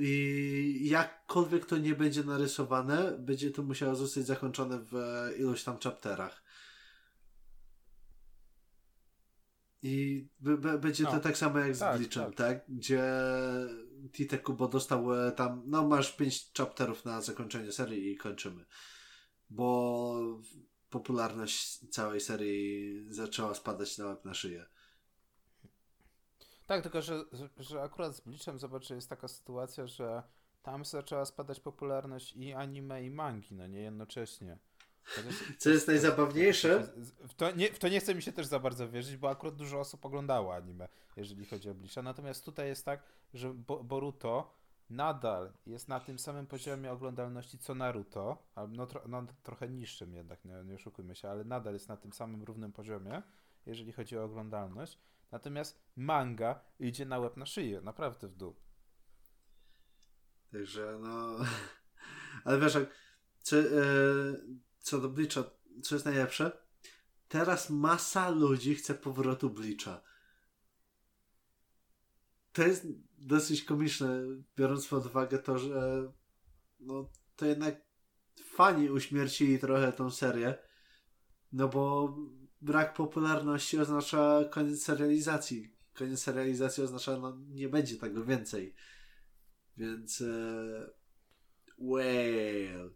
I 0.00 0.88
jakkolwiek 0.88 1.66
to 1.66 1.78
nie 1.78 1.94
będzie 1.94 2.24
narysowane, 2.24 3.18
będzie 3.18 3.50
to 3.50 3.62
musiało 3.62 3.94
zostać 3.94 4.26
zakończone 4.26 4.78
w 4.78 4.94
iluś 5.38 5.64
tam 5.64 5.78
chapterach. 5.78 6.42
I 9.82 10.26
będzie 10.80 11.04
to 11.04 11.12
no, 11.12 11.20
tak 11.20 11.38
samo 11.38 11.58
jak 11.58 11.76
z 11.76 11.78
tak, 11.78 11.98
Bleachem, 11.98 12.32
tak. 12.32 12.34
tak? 12.34 12.64
Gdzie 12.68 13.02
Tite 14.12 14.38
Kubo 14.38 14.68
dostał 14.68 15.26
e, 15.26 15.32
tam, 15.32 15.62
no 15.66 15.88
masz 15.88 16.16
pięć 16.16 16.50
chapterów 16.56 17.04
na 17.04 17.20
zakończenie 17.20 17.72
serii 17.72 18.12
i 18.12 18.16
kończymy 18.16 18.64
bo 19.50 20.40
popularność 20.90 21.78
całej 21.90 22.20
serii 22.20 23.04
zaczęła 23.08 23.54
spadać 23.54 23.98
na 23.98 24.06
łeb 24.06 24.24
na 24.24 24.34
szyję. 24.34 24.66
Tak, 26.70 26.82
tylko 26.82 27.02
że, 27.02 27.24
że 27.58 27.82
akurat 27.82 28.16
z 28.16 28.20
Bleachem 28.20 28.58
zobacz, 28.58 28.88
że 28.88 28.94
jest 28.94 29.08
taka 29.08 29.28
sytuacja, 29.28 29.86
że 29.86 30.22
tam 30.62 30.84
zaczęła 30.84 31.24
spadać 31.24 31.60
popularność 31.60 32.36
i 32.36 32.52
anime 32.52 33.04
i 33.04 33.10
mangi, 33.10 33.54
no 33.54 33.66
nie 33.66 33.80
jednocześnie. 33.80 34.58
Co 35.58 35.70
jest 35.70 35.88
najzabawniejsze? 35.88 36.92
W 37.28 37.34
to, 37.34 37.50
nie, 37.50 37.72
w 37.72 37.78
to 37.78 37.88
nie 37.88 38.00
chce 38.00 38.14
mi 38.14 38.22
się 38.22 38.32
też 38.32 38.46
za 38.46 38.58
bardzo 38.58 38.88
wierzyć, 38.88 39.16
bo 39.16 39.30
akurat 39.30 39.54
dużo 39.54 39.80
osób 39.80 40.06
oglądało 40.06 40.54
anime, 40.54 40.88
jeżeli 41.16 41.46
chodzi 41.46 41.70
o 41.70 41.74
Bleacha. 41.74 42.02
Natomiast 42.02 42.44
tutaj 42.44 42.68
jest 42.68 42.84
tak, 42.84 43.02
że 43.34 43.54
Boruto 43.84 44.54
nadal 44.90 45.52
jest 45.66 45.88
na 45.88 46.00
tym 46.00 46.18
samym 46.18 46.46
poziomie 46.46 46.92
oglądalności 46.92 47.58
co 47.58 47.74
Naruto, 47.74 48.42
no, 48.68 48.86
tro, 48.86 49.02
no 49.08 49.26
trochę 49.42 49.68
niższym 49.68 50.14
jednak, 50.14 50.44
nie, 50.44 50.54
nie 50.64 50.74
oszukujmy 50.74 51.14
się, 51.14 51.30
ale 51.30 51.44
nadal 51.44 51.72
jest 51.72 51.88
na 51.88 51.96
tym 51.96 52.12
samym 52.12 52.42
równym 52.42 52.72
poziomie, 52.72 53.22
jeżeli 53.66 53.92
chodzi 53.92 54.18
o 54.18 54.24
oglądalność. 54.24 54.98
Natomiast 55.32 55.82
manga 55.96 56.64
idzie 56.78 57.06
na 57.06 57.18
łeb 57.18 57.36
na 57.36 57.46
szyję, 57.46 57.80
naprawdę 57.80 58.28
w 58.28 58.36
dół. 58.36 58.56
Także 60.52 60.98
no... 61.00 61.36
Ale 62.44 62.58
wiesz, 62.58 62.78
co, 63.42 63.58
e, 63.58 63.62
co 64.78 65.00
do 65.00 65.08
Bleacha, 65.08 65.44
co 65.82 65.94
jest 65.94 66.04
najlepsze? 66.04 66.52
Teraz 67.28 67.70
masa 67.70 68.30
ludzi 68.30 68.74
chce 68.74 68.94
powrotu 68.94 69.50
Bleacha 69.50 70.10
to 72.52 72.62
jest 72.62 72.86
dosyć 73.18 73.64
komiczne, 73.64 74.22
biorąc 74.56 74.88
pod 74.88 75.06
uwagę 75.06 75.38
to, 75.38 75.58
że 75.58 76.12
no, 76.80 77.10
to 77.36 77.46
jednak 77.46 77.80
fani 78.44 78.90
uśmiercili 78.90 79.58
trochę 79.58 79.92
tą 79.92 80.10
serię, 80.10 80.58
no 81.52 81.68
bo 81.68 82.16
brak 82.60 82.94
popularności 82.94 83.78
oznacza 83.78 84.44
koniec 84.50 84.82
serializacji. 84.82 85.74
Koniec 85.94 86.20
serializacji 86.22 86.82
oznacza, 86.82 87.16
no 87.16 87.36
nie 87.48 87.68
będzie 87.68 87.96
tego 87.96 88.24
więcej. 88.24 88.74
Więc 89.76 90.20
e, 90.20 90.90
well. 91.78 92.94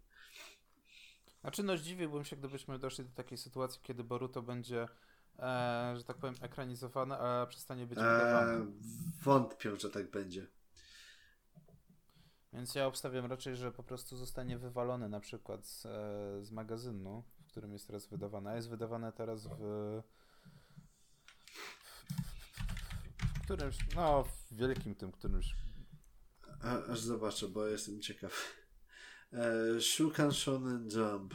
Znaczy 1.41 1.63
no 1.63 1.77
zdziwiłbym 1.77 2.25
się, 2.25 2.35
gdybyśmy 2.35 2.79
doszli 2.79 3.05
do 3.05 3.11
takiej 3.11 3.37
sytuacji, 3.37 3.81
kiedy 3.83 4.03
Boruto 4.03 4.41
będzie 4.41 4.87
e, 5.39 5.93
że 5.97 6.03
tak 6.03 6.17
powiem, 6.17 6.35
ekranizowane, 6.41 7.17
a 7.17 7.45
przestanie 7.45 7.85
być 7.85 7.99
wydawane. 7.99 8.65
wątpię, 9.23 9.75
że 9.75 9.89
tak 9.89 10.11
będzie. 10.11 10.47
Więc 12.53 12.75
ja 12.75 12.87
obstawiam 12.87 13.25
raczej, 13.25 13.55
że 13.55 13.71
po 13.71 13.83
prostu 13.83 14.17
zostanie 14.17 14.57
wywalony 14.57 15.09
na 15.09 15.19
przykład 15.19 15.67
z, 15.67 15.85
e, 15.85 15.89
z 16.45 16.51
magazynu, 16.51 17.23
którym 17.55 17.73
jest 17.73 17.87
teraz 17.87 18.07
wydawane. 18.07 18.49
A 18.49 18.55
jest 18.55 18.69
wydawane 18.69 19.11
teraz 19.11 19.47
w, 19.47 19.57
w 23.35 23.43
którymś, 23.43 23.77
no 23.95 24.23
w 24.23 24.55
wielkim 24.55 24.95
tym, 24.95 25.11
którymś 25.11 25.55
A, 26.63 26.91
aż 26.91 26.99
zobaczę, 26.99 27.47
bo 27.47 27.67
jestem 27.67 28.01
ciekaw. 28.01 28.55
E, 29.33 29.81
Shukan 29.81 30.31
Shonen 30.31 30.89
Jump. 30.89 31.33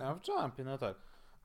A 0.00 0.14
w 0.14 0.28
Jumpie, 0.28 0.64
no 0.64 0.78
tak. 0.78 0.96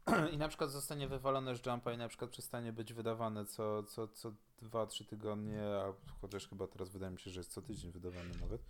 I 0.34 0.38
na 0.38 0.48
przykład 0.48 0.72
zostanie 0.72 1.08
wywalone 1.08 1.56
z 1.56 1.66
Jumpa 1.66 1.94
i 1.94 1.98
na 1.98 2.08
przykład 2.08 2.32
przestanie 2.32 2.74
być 2.74 2.94
wydawane 2.94 3.46
co, 3.46 3.84
co, 3.84 4.08
co 4.08 4.34
2-3 4.62 5.06
tygodnie, 5.06 5.62
a 5.64 5.94
chociaż 6.22 6.48
chyba 6.48 6.68
teraz 6.68 6.90
wydaje 6.90 7.12
mi 7.12 7.20
się, 7.20 7.32
że 7.32 7.40
jest 7.40 7.52
co 7.52 7.62
tydzień 7.62 7.92
wydawany 7.92 8.32
nawet. 8.42 8.62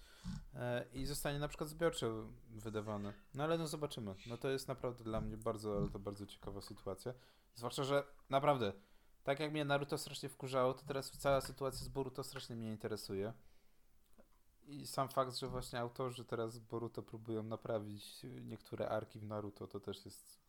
E, 0.55 0.85
I 0.93 1.05
zostanie 1.05 1.39
na 1.39 1.47
przykład 1.47 1.69
zbiorczo 1.69 2.27
wydawane. 2.49 3.13
No 3.33 3.43
ale 3.43 3.57
no 3.57 3.67
zobaczymy. 3.67 4.15
No 4.27 4.37
to 4.37 4.49
jest 4.49 4.67
naprawdę 4.67 5.03
dla 5.03 5.21
mnie 5.21 5.37
bardzo, 5.37 5.77
ale 5.77 5.89
to 5.89 5.99
bardzo 5.99 6.25
ciekawa 6.25 6.61
sytuacja. 6.61 7.13
Zwłaszcza, 7.55 7.83
że 7.83 8.03
naprawdę, 8.29 8.73
tak 9.23 9.39
jak 9.39 9.51
mnie 9.51 9.65
Naruto 9.65 9.97
strasznie 9.97 10.29
wkurzało, 10.29 10.73
to 10.73 10.83
teraz 10.85 11.11
cała 11.11 11.41
sytuacja 11.41 11.85
z 11.85 11.89
Boruto 11.89 12.23
strasznie 12.23 12.55
mnie 12.55 12.71
interesuje. 12.71 13.33
I 14.65 14.87
sam 14.87 15.09
fakt, 15.09 15.35
że 15.35 15.47
właśnie 15.47 15.79
autorzy 15.79 16.25
teraz 16.25 16.59
Boruto 16.59 17.03
próbują 17.03 17.43
naprawić 17.43 18.25
niektóre 18.41 18.89
arki 18.89 19.19
w 19.19 19.23
Naruto, 19.23 19.67
to 19.67 19.79
też 19.79 20.05
jest 20.05 20.43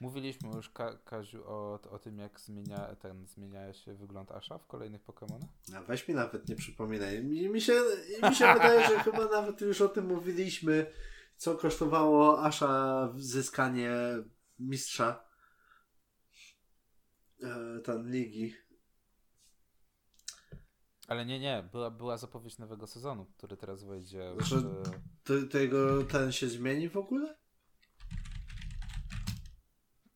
Mówiliśmy 0.00 0.48
już, 0.56 0.70
Ka 0.70 0.98
Kaziu, 1.04 1.42
o, 1.46 1.80
o 1.90 1.98
tym, 1.98 2.18
jak 2.18 2.40
zmienia, 2.40 2.96
ten, 2.96 3.26
zmienia 3.26 3.72
się 3.72 3.94
wygląd 3.94 4.32
Asha 4.32 4.58
w 4.58 4.66
kolejnych 4.66 5.04
Pokémonach? 5.04 5.48
No, 5.68 5.82
weź 5.82 6.08
mi 6.08 6.14
nawet 6.14 6.48
nie 6.48 6.56
przypominaj. 6.56 7.24
Mi, 7.24 7.48
mi, 7.48 7.60
się, 7.60 7.72
mi 8.28 8.34
się 8.34 8.52
wydaje, 8.52 8.88
że 8.88 8.98
chyba 8.98 9.24
nawet 9.24 9.60
już 9.60 9.80
o 9.80 9.88
tym 9.88 10.06
mówiliśmy, 10.06 10.86
co 11.36 11.54
kosztowało 11.54 12.44
Asha 12.44 13.08
zyskanie 13.16 13.92
mistrza 14.58 15.24
e, 17.42 17.80
ten 17.80 18.10
ligi. 18.10 18.54
Ale 21.08 21.26
nie, 21.26 21.40
nie, 21.40 21.68
była, 21.72 21.90
była 21.90 22.18
zapowiedź 22.18 22.58
nowego 22.58 22.86
sezonu, 22.86 23.26
który 23.26 23.56
teraz 23.56 23.84
wejdzie. 23.84 24.34
Że 24.38 24.56
to, 25.24 25.34
to 25.50 25.58
jego 25.58 26.04
ten 26.04 26.32
się 26.32 26.48
zmieni 26.48 26.88
w 26.88 26.96
ogóle? 26.96 27.36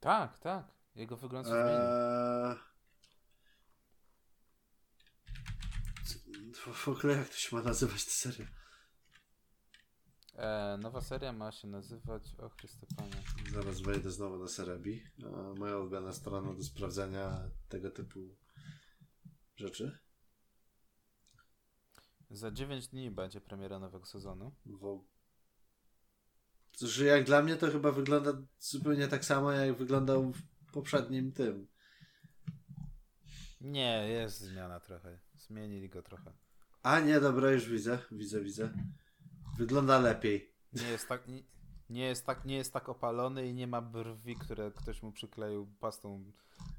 Tak, 0.08 0.38
tak. 0.38 0.66
Jego 0.94 1.16
wygląd 1.16 1.46
się 1.46 1.52
zmieni. 1.52 1.70
Eee... 1.70 2.56
W 6.72 6.88
ogóle 6.88 7.16
jak 7.16 7.28
to 7.28 7.34
się 7.34 7.56
ma 7.56 7.62
nazywać 7.62 8.04
ta 8.04 8.10
seria? 8.10 8.46
Eee, 10.36 10.78
nowa 10.78 11.00
seria 11.00 11.32
ma 11.32 11.52
się 11.52 11.68
nazywać... 11.68 12.34
O 12.38 12.48
Chryste 12.48 12.86
Panie. 12.96 13.22
Zaraz 13.52 13.80
wejdę 13.80 14.10
znowu 14.10 14.38
na 14.38 14.48
Serebi. 14.48 15.04
Moja 15.56 15.76
ulubiona 15.76 16.12
strona 16.12 16.54
do 16.54 16.62
sprawdzania 16.62 17.50
tego 17.68 17.90
typu 17.90 18.36
rzeczy. 19.56 19.98
Za 22.30 22.50
9 22.50 22.88
dni 22.88 23.10
będzie 23.10 23.40
premiera 23.40 23.78
nowego 23.78 24.06
sezonu. 24.06 24.54
W 24.66 24.84
że 26.80 27.04
jak 27.04 27.24
dla 27.24 27.42
mnie 27.42 27.56
to 27.56 27.70
chyba 27.70 27.92
wygląda 27.92 28.32
zupełnie 28.58 29.08
tak 29.08 29.24
samo, 29.24 29.52
jak 29.52 29.76
wyglądał 29.76 30.32
w 30.32 30.72
poprzednim 30.72 31.32
tym. 31.32 31.66
Nie, 33.60 34.08
jest 34.08 34.40
zmiana 34.40 34.80
trochę. 34.80 35.18
Zmienili 35.36 35.88
go 35.88 36.02
trochę. 36.02 36.32
A 36.82 37.00
nie, 37.00 37.20
dobra, 37.20 37.50
już 37.50 37.68
widzę, 37.68 37.98
widzę, 38.12 38.40
widzę. 38.40 38.70
Wygląda 39.58 39.98
lepiej. 39.98 40.54
Nie 40.72 40.88
jest 40.88 41.08
tak, 41.08 41.28
nie, 41.28 41.42
nie 41.90 42.04
jest 42.04 42.26
tak, 42.26 42.44
nie 42.44 42.56
jest 42.56 42.72
tak 42.72 42.88
opalony 42.88 43.48
i 43.48 43.54
nie 43.54 43.66
ma 43.66 43.82
brwi, 43.82 44.36
które 44.36 44.70
ktoś 44.70 45.02
mu 45.02 45.12
przykleił 45.12 45.66
pastą 45.80 46.32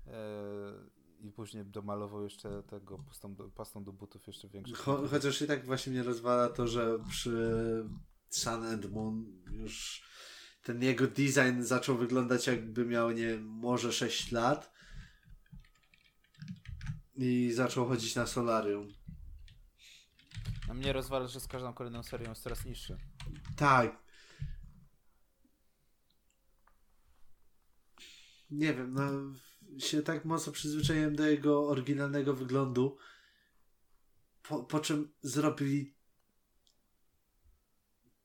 e, 0.07 0.73
i 1.19 1.31
później 1.31 1.65
domalował 1.65 2.23
jeszcze 2.23 2.63
tego 2.63 2.97
pastą 2.97 3.35
do, 3.35 3.49
pastą 3.49 3.83
do 3.83 3.93
butów 3.93 4.27
jeszcze 4.27 4.47
większą. 4.47 4.75
Cho, 4.75 5.07
chociaż 5.07 5.41
i 5.41 5.47
tak 5.47 5.65
właśnie 5.65 5.91
mnie 5.91 6.03
rozwala 6.03 6.49
to, 6.49 6.67
że 6.67 6.99
przy 7.09 7.85
Sun 8.29 8.65
and 8.65 8.91
Moon 8.91 9.25
już 9.51 10.03
ten 10.63 10.83
jego 10.83 11.07
design 11.07 11.61
zaczął 11.61 11.97
wyglądać 11.97 12.47
jakby 12.47 12.85
miał, 12.85 13.11
nie 13.11 13.37
może 13.37 13.93
6 13.93 14.31
lat 14.31 14.73
i 17.15 17.51
zaczął 17.53 17.87
chodzić 17.87 18.15
na 18.15 18.27
solarium. 18.27 18.87
A 20.69 20.73
mnie 20.73 20.93
rozwala, 20.93 21.27
że 21.27 21.39
z 21.39 21.47
każdą 21.47 21.73
kolejną 21.73 22.03
serią 22.03 22.29
jest 22.29 22.43
coraz 22.43 22.65
niższy. 22.65 22.97
Tak. 23.55 24.03
Nie 28.51 28.73
wiem, 28.73 28.93
no 28.93 29.11
się 29.79 30.01
tak 30.01 30.25
mocno 30.25 30.53
przyzwyczaiłem 30.53 31.15
do 31.15 31.25
jego 31.25 31.67
oryginalnego 31.67 32.33
wyglądu, 32.33 32.97
po, 34.43 34.63
po 34.63 34.79
czym 34.79 35.11
zrobili 35.21 35.98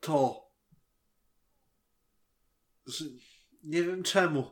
to. 0.05 0.51
Że 2.87 3.05
nie 3.63 3.83
wiem 3.83 4.03
czemu. 4.03 4.51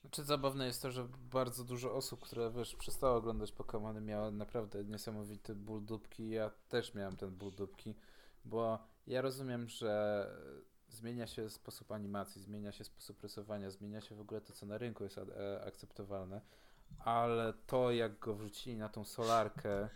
Znaczy 0.00 0.24
zabawne 0.24 0.66
jest 0.66 0.82
to, 0.82 0.90
że 0.90 1.08
bardzo 1.18 1.64
dużo 1.64 1.94
osób, 1.94 2.20
które 2.20 2.50
wiesz, 2.50 2.76
przestało 2.76 3.16
oglądać 3.16 3.52
Pokémony 3.52 4.02
miało 4.02 4.30
naprawdę 4.30 4.84
niesamowity 4.84 5.54
ból 5.54 5.84
dupki. 5.84 6.30
Ja 6.30 6.50
też 6.68 6.94
miałem 6.94 7.16
ten 7.16 7.30
ból 7.30 7.54
dupki, 7.54 7.94
bo 8.44 8.78
ja 9.06 9.22
rozumiem, 9.22 9.68
że 9.68 10.26
zmienia 10.88 11.26
się 11.26 11.50
sposób 11.50 11.92
animacji, 11.92 12.42
zmienia 12.42 12.72
się 12.72 12.84
sposób 12.84 13.22
rysowania, 13.22 13.70
zmienia 13.70 14.00
się 14.00 14.14
w 14.14 14.20
ogóle 14.20 14.40
to, 14.40 14.52
co 14.52 14.66
na 14.66 14.78
rynku 14.78 15.04
jest 15.04 15.18
e, 15.18 15.64
akceptowalne, 15.64 16.40
ale 16.98 17.52
to, 17.66 17.92
jak 17.92 18.18
go 18.18 18.34
wrzucili 18.34 18.76
na 18.76 18.88
tą 18.88 19.04
solarkę, 19.04 19.88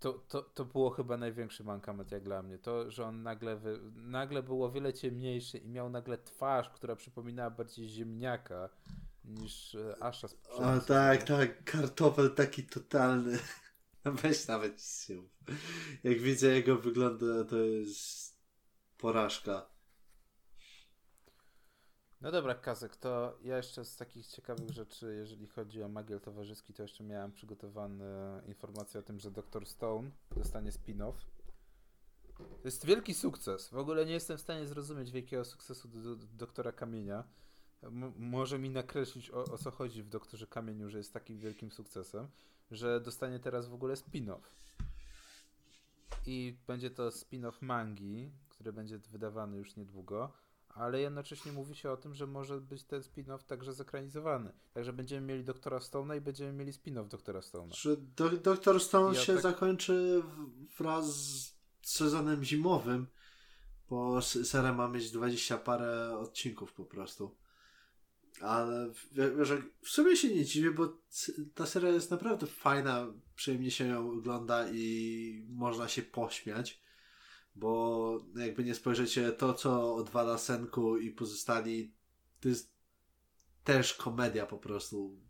to, 0.00 0.12
to, 0.12 0.42
to 0.42 0.64
było 0.64 0.90
chyba 0.90 1.16
największy 1.16 1.64
mankament 1.64 2.12
jak 2.12 2.22
dla 2.22 2.42
mnie. 2.42 2.58
To, 2.58 2.90
że 2.90 3.04
on 3.04 3.22
nagle, 3.22 3.56
wy, 3.56 3.80
nagle 3.94 4.42
był 4.42 4.64
o 4.64 4.70
wiele 4.70 4.92
ciemniejszy 4.92 5.58
i 5.58 5.68
miał 5.68 5.90
nagle 5.90 6.18
twarz, 6.18 6.70
która 6.70 6.96
przypominała 6.96 7.50
bardziej 7.50 7.88
ziemniaka 7.88 8.68
niż 9.24 9.74
e, 9.74 10.02
Asha 10.02 10.28
z 10.28 10.36
O 10.48 10.80
tak, 10.80 11.22
tak, 11.22 11.64
kartofel 11.64 12.34
taki 12.34 12.62
totalny. 12.62 13.38
Weź 14.22 14.46
nawet 14.46 14.82
się. 14.82 15.22
Jak 16.04 16.18
widzę 16.18 16.46
jego 16.48 16.76
wygląda, 16.76 17.44
to 17.44 17.56
jest 17.56 18.36
porażka. 18.98 19.75
No 22.20 22.30
dobra, 22.30 22.54
Kazek, 22.54 22.96
to 22.96 23.38
ja 23.42 23.56
jeszcze 23.56 23.84
z 23.84 23.96
takich 23.96 24.26
ciekawych 24.26 24.70
rzeczy, 24.70 25.16
jeżeli 25.18 25.46
chodzi 25.46 25.82
o 25.82 25.88
magiel 25.88 26.20
towarzyski, 26.20 26.74
to 26.74 26.82
jeszcze 26.82 27.04
miałem 27.04 27.32
przygotowane 27.32 28.42
informacje 28.46 29.00
o 29.00 29.02
tym, 29.02 29.18
że 29.18 29.30
Dr. 29.30 29.66
Stone 29.66 30.10
dostanie 30.36 30.70
spin-off. 30.70 31.14
To 32.38 32.44
jest 32.64 32.86
wielki 32.86 33.14
sukces. 33.14 33.68
W 33.70 33.76
ogóle 33.76 34.06
nie 34.06 34.12
jestem 34.12 34.38
w 34.38 34.40
stanie 34.40 34.66
zrozumieć 34.66 35.10
wielkiego 35.10 35.44
sukcesu 35.44 35.88
do, 35.88 36.16
do, 36.16 36.26
doktora 36.26 36.72
Kamienia. 36.72 37.24
M 37.82 38.12
może 38.16 38.58
mi 38.58 38.70
nakreślić 38.70 39.30
o, 39.30 39.44
o 39.44 39.58
co 39.58 39.70
chodzi 39.70 40.02
w 40.02 40.08
Doktorze 40.08 40.46
Kamieniu, 40.46 40.90
że 40.90 40.98
jest 40.98 41.12
takim 41.12 41.38
wielkim 41.38 41.70
sukcesem, 41.70 42.28
że 42.70 43.00
dostanie 43.00 43.38
teraz 43.38 43.68
w 43.68 43.74
ogóle 43.74 43.94
spin-off. 43.94 44.42
I 46.26 46.58
będzie 46.66 46.90
to 46.90 47.08
spin-off 47.08 47.54
mangi, 47.60 48.30
który 48.48 48.72
będzie 48.72 48.98
wydawany 48.98 49.56
już 49.56 49.76
niedługo 49.76 50.32
ale 50.76 51.00
jednocześnie 51.00 51.52
mówi 51.52 51.74
się 51.74 51.90
o 51.90 51.96
tym, 51.96 52.14
że 52.14 52.26
może 52.26 52.60
być 52.60 52.84
ten 52.84 53.00
spin-off 53.00 53.42
także 53.42 53.72
zekranizowany. 53.72 54.52
Także 54.74 54.92
będziemy 54.92 55.26
mieli 55.26 55.44
Doktora 55.44 55.78
Stone'a 55.78 56.16
i 56.16 56.20
będziemy 56.20 56.52
mieli 56.52 56.72
spin-off 56.72 57.08
Doktora 57.08 57.40
Stone'a. 57.40 57.70
Czy 57.70 57.96
do, 58.16 58.30
Doktor 58.30 58.80
Stone 58.80 59.14
ja 59.14 59.22
się 59.22 59.32
tak... 59.32 59.42
zakończy 59.42 60.22
wraz 60.78 61.16
z 61.16 61.56
sezonem 61.82 62.44
zimowym, 62.44 63.06
bo 63.90 64.22
seria 64.22 64.72
ma 64.72 64.88
mieć 64.88 65.10
20 65.10 65.58
parę 65.58 66.18
odcinków 66.18 66.72
po 66.72 66.84
prostu. 66.84 67.36
Ale 68.40 68.90
wiesz, 69.12 69.52
w 69.82 69.88
sumie 69.88 70.16
się 70.16 70.34
nie 70.34 70.44
dziwię, 70.44 70.70
bo 70.70 70.98
ta 71.54 71.66
seria 71.66 71.90
jest 71.90 72.10
naprawdę 72.10 72.46
fajna, 72.46 73.06
przyjemnie 73.34 73.70
się 73.70 73.86
ją 73.86 74.10
ogląda 74.10 74.68
i 74.70 75.46
można 75.48 75.88
się 75.88 76.02
pośmiać 76.02 76.85
bo 77.56 78.20
jakby 78.36 78.64
nie 78.64 78.74
spojrzycie, 78.74 79.32
to 79.32 79.54
co 79.54 79.94
odwala 79.94 80.38
Senku 80.38 80.96
i 80.98 81.10
pozostali, 81.10 81.94
to 82.40 82.48
jest 82.48 82.72
też 83.64 83.94
komedia 83.94 84.46
po 84.46 84.58
prostu. 84.58 85.20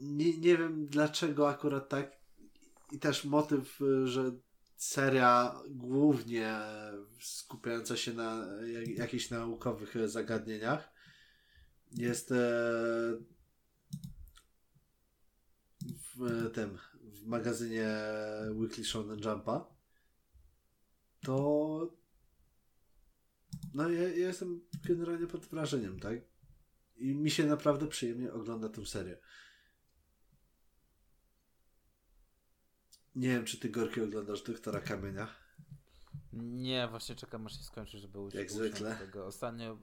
Nie, 0.00 0.38
nie 0.38 0.58
wiem 0.58 0.86
dlaczego 0.86 1.48
akurat 1.48 1.88
tak 1.88 2.18
i 2.92 2.98
też 2.98 3.24
motyw, 3.24 3.78
że 4.04 4.32
seria 4.76 5.60
głównie 5.70 6.60
skupiająca 7.20 7.96
się 7.96 8.12
na 8.12 8.46
jakichś 8.86 9.30
naukowych 9.30 10.08
zagadnieniach 10.08 10.92
jest 11.92 12.32
e, 12.32 12.34
w 16.16 16.50
tym 16.54 16.78
w 17.22 17.26
magazynie 17.26 17.88
Weekly 18.50 18.84
Shonen 18.84 19.20
Jumpa, 19.24 19.66
to 21.22 21.98
no 23.74 23.88
ja, 23.88 24.02
ja, 24.02 24.08
jestem 24.08 24.60
generalnie 24.84 25.26
pod 25.26 25.46
wrażeniem, 25.46 26.00
tak? 26.00 26.18
I 26.96 27.14
mi 27.14 27.30
się 27.30 27.46
naprawdę 27.46 27.86
przyjemnie 27.86 28.32
ogląda 28.32 28.68
tę 28.68 28.86
serię. 28.86 29.18
Nie 33.16 33.28
wiem, 33.28 33.44
czy 33.44 33.58
ty 33.58 33.68
Gorki 33.68 34.00
oglądasz 34.00 34.42
Doktora 34.42 34.80
Kamienia? 34.80 35.28
Nie, 36.32 36.88
właśnie 36.88 37.14
czekam 37.14 37.46
aż 37.46 37.56
się 37.56 37.62
skończy, 37.62 37.98
żeby 37.98 38.20
usiąść. 38.20 38.36
Jak 38.36 38.50
zwykle. 38.50 38.96
Tego. 38.96 39.26
Ostatnio, 39.26 39.78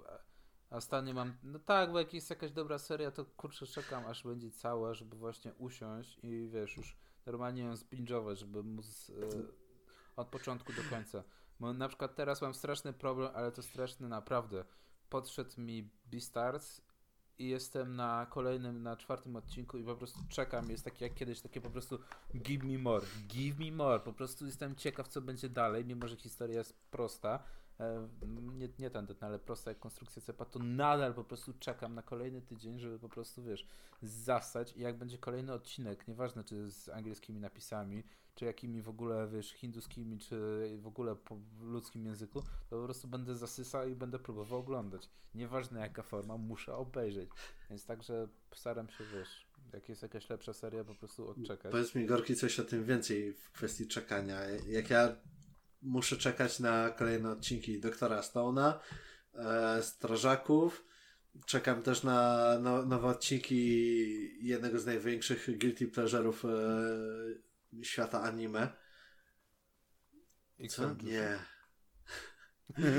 ostatnio 0.70 1.14
mam, 1.14 1.38
no 1.44 1.60
tak, 1.60 1.92
bo 1.92 2.00
jak 2.00 2.14
jest 2.14 2.30
jakaś 2.30 2.52
dobra 2.52 2.80
seria, 2.80 3.12
to 3.12 3.26
kurczę 3.26 3.68
czekam 3.68 4.06
aż 4.06 4.24
będzie 4.24 4.52
cała, 4.52 4.94
żeby 4.94 5.16
właśnie 5.16 5.54
usiąść 5.54 6.20
i 6.24 6.50
wiesz, 6.54 6.78
już 6.78 6.98
normalnie 7.26 7.62
ją 7.62 7.76
zbingować, 7.76 8.40
żeby 8.40 8.64
móc 8.64 9.10
e, 9.10 9.44
od 10.16 10.28
początku 10.28 10.74
do 10.74 10.82
końca. 10.90 11.24
Bo 11.60 11.74
na 11.74 11.88
przykład 11.88 12.16
teraz 12.16 12.42
mam 12.42 12.54
straszny 12.54 12.94
problem, 12.94 13.32
ale 13.36 13.52
to 13.52 13.64
straszny 13.64 14.10
naprawdę. 14.10 14.66
Podszedł 15.10 15.62
mi 15.62 15.90
Beastars 16.06 16.82
i 17.40 17.48
jestem 17.48 17.96
na 17.96 18.26
kolejnym, 18.30 18.84
na 18.84 18.98
czwartym 18.98 19.36
odcinku 19.36 19.78
i 19.78 19.84
po 19.84 19.96
prostu 19.96 20.20
czekam. 20.30 20.70
Jest 20.70 20.84
taki 20.84 21.04
jak 21.04 21.14
kiedyś, 21.14 21.42
takie 21.42 21.62
po 21.62 21.70
prostu 21.70 22.00
give 22.36 22.64
me 22.64 22.78
more, 22.78 23.06
give 23.28 23.60
me 23.60 23.72
more. 23.72 24.00
Po 24.00 24.14
prostu 24.14 24.46
jestem 24.46 24.76
ciekaw, 24.76 25.08
co 25.08 25.22
będzie 25.22 25.50
dalej, 25.50 25.86
mimo 25.86 26.08
że 26.08 26.16
historia 26.16 26.58
jest 26.58 26.74
prosta. 26.92 27.44
E, 27.80 28.08
nie, 28.58 28.70
nie 28.80 28.90
ten, 28.90 29.08
ale 29.22 29.40
prosta 29.40 29.72
jak 29.72 29.80
konstrukcja 29.80 30.22
cepa, 30.22 30.46
to 30.46 30.60
nadal 30.60 31.14
po 31.14 31.24
prostu 31.24 31.54
czekam 31.60 31.96
na 31.96 32.02
kolejny 32.02 32.42
tydzień, 32.42 32.80
żeby 32.80 33.00
po 33.00 33.10
prostu, 33.10 33.44
wiesz, 33.44 33.68
zasać 34.02 34.78
i 34.78 34.82
jak 34.82 34.98
będzie 34.98 35.18
kolejny 35.18 35.54
odcinek, 35.54 36.08
nieważne 36.08 36.44
czy 36.44 36.72
z 36.72 36.90
angielskimi 36.90 37.40
napisami, 37.40 38.04
czy 38.36 38.46
jakimi 38.46 38.82
w 38.82 38.90
ogóle, 38.90 39.28
wiesz, 39.28 39.52
hinduskimi, 39.52 40.20
czy 40.20 40.38
w 40.82 40.88
ogóle 40.88 41.16
po 41.16 41.38
ludzkim 41.62 42.06
języku, 42.06 42.42
to 42.42 42.80
po 42.80 42.84
prostu 42.84 43.08
będę 43.08 43.36
zasysał 43.36 43.90
i 43.90 43.96
będę 43.96 44.20
próbował 44.20 44.60
oglądać. 44.60 45.10
Nieważne 45.34 45.80
jaka 45.80 46.04
forma, 46.04 46.38
muszę 46.38 46.76
obejrzeć. 46.76 47.30
Więc 47.70 47.86
także 47.86 48.28
staram 48.54 48.90
się, 48.90 49.04
wiesz, 49.14 49.48
jak 49.74 49.90
jest 49.90 50.02
jakaś 50.02 50.30
lepsza 50.30 50.54
seria, 50.54 50.84
po 50.84 50.96
prostu 50.96 51.30
odczekać. 51.30 51.72
Powiedz 51.72 51.96
mi, 51.96 52.06
Gorki, 52.06 52.36
coś 52.36 52.60
o 52.60 52.64
tym 52.64 52.86
więcej 52.86 53.34
w 53.34 53.52
kwestii 53.52 53.88
czekania. 53.88 54.42
Jak 54.68 54.90
ja 54.90 55.16
muszę 55.82 56.18
czekać 56.18 56.60
na 56.60 56.90
kolejne 56.90 57.32
odcinki 57.32 57.80
Doktora 57.80 58.22
Stone'a, 58.22 58.74
e, 59.34 59.84
Strażaków, 59.84 60.86
czekam 61.46 61.84
też 61.84 62.04
na 62.04 62.50
no, 62.60 62.86
nowe 62.86 63.08
odcinki 63.08 64.48
jednego 64.48 64.80
z 64.80 64.86
największych 64.86 65.58
guilty 65.58 65.88
pleasure'ów 65.88 66.50
e, 66.50 67.84
świata 67.84 68.22
anime. 68.22 68.70
Co? 70.70 70.96
Nie. 71.04 71.40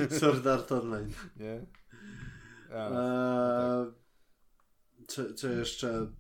Sword 0.18 0.46
Art 0.46 0.72
Online. 0.72 1.12
Nie? 1.36 1.66
A, 2.72 2.90
eee, 2.90 3.86
tak. 3.86 5.06
co, 5.08 5.34
co 5.34 5.48
jeszcze? 5.48 6.12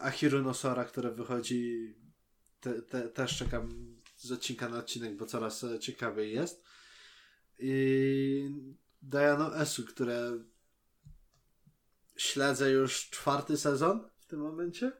Ahiru 0.00 0.42
Nosora, 0.42 0.84
które 0.84 1.10
wychodzi 1.10 1.94
te, 2.60 2.82
te, 2.82 3.08
też 3.08 3.36
czekam 3.38 3.91
z 4.22 4.32
odcinka 4.32 4.68
na 4.68 4.78
odcinek, 4.78 5.16
bo 5.16 5.26
coraz 5.26 5.64
ciekawiej 5.80 6.34
jest. 6.34 6.64
I 7.58 8.50
Diano 9.02 9.56
Esu, 9.60 9.84
które 9.84 10.44
śledzę 12.16 12.70
już 12.70 13.10
czwarty 13.10 13.56
sezon 13.56 14.08
w 14.18 14.26
tym 14.26 14.40
momencie 14.40 14.92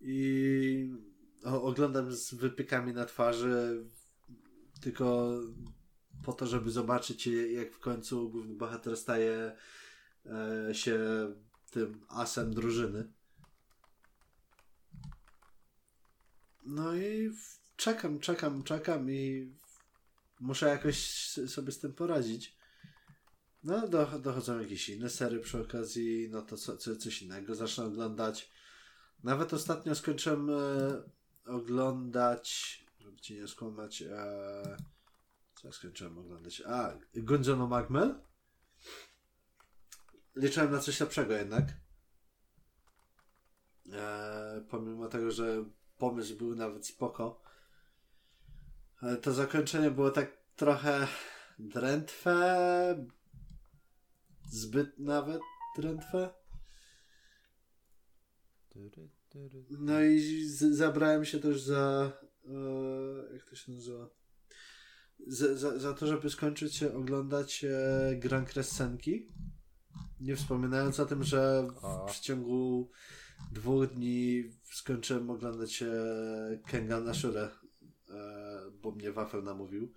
i 0.00 0.90
oglądam 1.44 2.12
z 2.12 2.34
wypykami 2.34 2.92
na 2.92 3.04
twarzy 3.04 3.84
tylko 4.80 5.30
po 6.24 6.32
to, 6.32 6.46
żeby 6.46 6.70
zobaczyć 6.70 7.26
jak 7.26 7.72
w 7.72 7.78
końcu 7.78 8.30
główny 8.30 8.54
bohater 8.54 8.96
staje 8.96 9.56
e, 10.26 10.74
się 10.74 10.98
tym 11.70 12.00
asem 12.08 12.54
drużyny. 12.54 13.12
No 16.68 16.94
i 16.94 17.30
czekam, 17.76 18.18
czekam, 18.18 18.62
czekam 18.62 19.10
i 19.10 19.52
muszę 20.40 20.68
jakoś 20.68 21.28
sobie 21.28 21.72
z 21.72 21.78
tym 21.78 21.94
poradzić. 21.94 22.58
No, 23.64 23.88
dochodzą 24.18 24.60
jakieś 24.60 24.88
inne 24.88 25.10
sery 25.10 25.40
przy 25.40 25.60
okazji, 25.60 26.28
no 26.30 26.42
to 26.42 26.56
co, 26.56 26.76
co, 26.76 26.96
coś 26.96 27.22
innego 27.22 27.54
zacznę 27.54 27.84
oglądać. 27.84 28.50
Nawet 29.24 29.52
ostatnio 29.52 29.94
skończyłem 29.94 30.50
e, 30.50 30.54
oglądać, 31.44 32.78
żeby 32.98 33.20
ci 33.20 33.34
nie 33.34 33.48
skłamać, 33.48 34.02
e, 34.02 34.76
co 35.54 35.68
ja 35.68 35.72
skończyłem 35.72 36.18
oglądać? 36.18 36.62
A, 36.66 36.98
Gunjono 37.14 37.66
Magmel. 37.66 38.20
Liczyłem 40.36 40.72
na 40.72 40.78
coś 40.78 41.00
lepszego 41.00 41.34
jednak. 41.34 41.64
E, 43.92 44.64
pomimo 44.70 45.08
tego, 45.08 45.30
że 45.30 45.64
pomysł 45.98 46.36
był 46.36 46.54
nawet 46.54 46.86
spoko. 46.86 47.42
Ale 49.00 49.16
to 49.16 49.32
zakończenie 49.32 49.90
było 49.90 50.10
tak 50.10 50.36
trochę 50.56 51.06
drętwe. 51.58 53.06
Zbyt 54.50 54.98
nawet 54.98 55.40
drętwe. 55.76 56.30
No 59.70 60.00
i 60.02 60.44
zabrałem 60.70 61.24
się 61.24 61.38
też 61.38 61.62
za. 61.62 62.12
E, 62.46 63.34
jak 63.34 63.44
to 63.44 63.56
się 63.56 63.72
nazywa? 63.72 64.08
Za, 65.26 65.54
za, 65.54 65.78
za 65.78 65.94
to, 65.94 66.06
żeby 66.06 66.30
skończyć 66.30 66.74
się 66.74 66.94
oglądać 66.94 67.64
e, 67.64 68.16
Gran. 68.16 68.46
Nie 70.20 70.36
wspominając 70.36 71.00
o 71.00 71.06
tym, 71.06 71.24
że 71.24 71.66
w, 72.06 72.12
w 72.12 72.20
ciągu 72.20 72.90
dwóch 73.52 73.86
dni 73.86 74.44
skończyłem 74.64 75.30
oglądać 75.30 75.82
e, 75.82 75.88
Kenga 76.66 77.00
na 77.00 77.12
e, 77.12 77.50
bo 78.82 78.90
mnie 78.90 79.12
Wafel 79.12 79.44
namówił. 79.44 79.92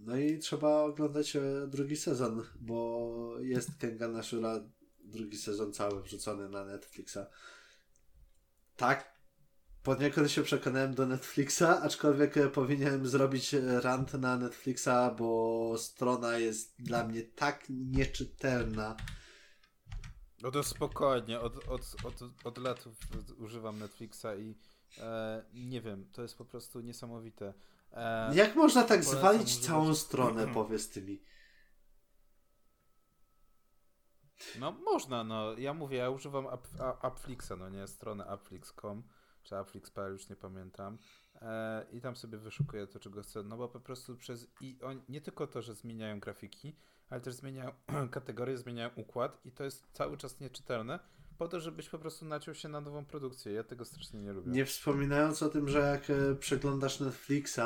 No 0.00 0.16
i 0.16 0.38
trzeba 0.38 0.82
oglądać 0.82 1.36
e, 1.36 1.42
drugi 1.68 1.96
sezon, 1.96 2.42
bo 2.60 3.36
jest 3.40 3.76
Kengan 3.78 4.16
Ashura 4.16 4.60
drugi 5.04 5.38
sezon 5.38 5.72
cały 5.72 6.02
wrzucony 6.02 6.48
na 6.48 6.64
Netflixa. 6.64 7.18
Tak, 8.76 9.20
poniekąd 9.82 10.30
się 10.30 10.42
przekonałem 10.42 10.94
do 10.94 11.06
Netflixa, 11.06 11.62
aczkolwiek 11.82 12.36
e, 12.36 12.48
powinienem 12.48 13.08
zrobić 13.08 13.52
rant 13.82 14.14
na 14.14 14.36
Netflixa, 14.36 15.14
bo 15.18 15.74
strona 15.78 16.38
jest 16.38 16.74
dla 16.78 17.06
mnie 17.06 17.22
tak 17.22 17.64
nieczytelna. 17.70 18.96
No 20.42 20.50
to 20.50 20.62
spokojnie, 20.62 21.40
od, 21.40 21.68
od, 21.68 21.96
od, 22.04 22.14
od 22.44 22.58
lat 22.58 22.84
używam 23.38 23.78
Netflixa 23.78 24.26
i 24.38 24.54
e, 24.98 25.44
nie 25.54 25.80
wiem, 25.80 26.10
to 26.12 26.22
jest 26.22 26.38
po 26.38 26.44
prostu 26.44 26.80
niesamowite. 26.80 27.54
E, 27.92 28.34
Jak 28.34 28.56
można 28.56 28.82
tak 28.82 29.04
zwalić 29.04 29.42
używać... 29.42 29.66
całą 29.66 29.94
stronę, 29.94 30.46
powiedz 30.54 30.90
ty 30.90 31.02
mi? 31.02 31.22
No 34.58 34.72
można, 34.72 35.24
no. 35.24 35.52
Ja 35.58 35.74
mówię, 35.74 35.98
ja 35.98 36.10
używam 36.10 36.46
Appflixa, 37.02 37.52
no 37.58 37.68
nie, 37.68 37.86
strony 37.86 38.24
appflix.com 38.24 39.02
czy 39.42 39.56
appflix.pl, 39.56 40.12
już 40.12 40.28
nie 40.28 40.36
pamiętam. 40.36 40.98
E, 41.42 41.86
I 41.92 42.00
tam 42.00 42.16
sobie 42.16 42.38
wyszukuję 42.38 42.86
to, 42.86 43.00
czego 43.00 43.22
chcę. 43.22 43.42
No 43.42 43.56
bo 43.56 43.68
po 43.68 43.80
prostu 43.80 44.16
przez... 44.16 44.46
I 44.60 44.78
on, 44.82 45.02
nie 45.08 45.20
tylko 45.20 45.46
to, 45.46 45.62
że 45.62 45.74
zmieniają 45.74 46.20
grafiki, 46.20 46.76
ale 47.10 47.20
też 47.20 47.34
zmieniają 47.34 47.72
kategorie, 48.10 48.58
zmieniają 48.58 48.90
układ 48.96 49.40
i 49.44 49.52
to 49.52 49.64
jest 49.64 49.92
cały 49.92 50.16
czas 50.16 50.40
nieczytelne 50.40 50.98
po 51.40 51.48
to, 51.48 51.60
żebyś 51.60 51.88
po 51.88 51.98
prostu 51.98 52.24
naciął 52.24 52.54
się 52.54 52.68
na 52.68 52.80
nową 52.80 53.04
produkcję. 53.04 53.52
Ja 53.52 53.64
tego 53.64 53.84
strasznie 53.84 54.20
nie 54.20 54.32
lubię. 54.32 54.50
Nie 54.50 54.64
wspominając 54.64 55.42
o 55.42 55.48
tym, 55.48 55.68
że 55.68 55.78
jak 55.78 56.10
e, 56.10 56.34
przeglądasz 56.34 57.00
Netflixa, 57.00 57.60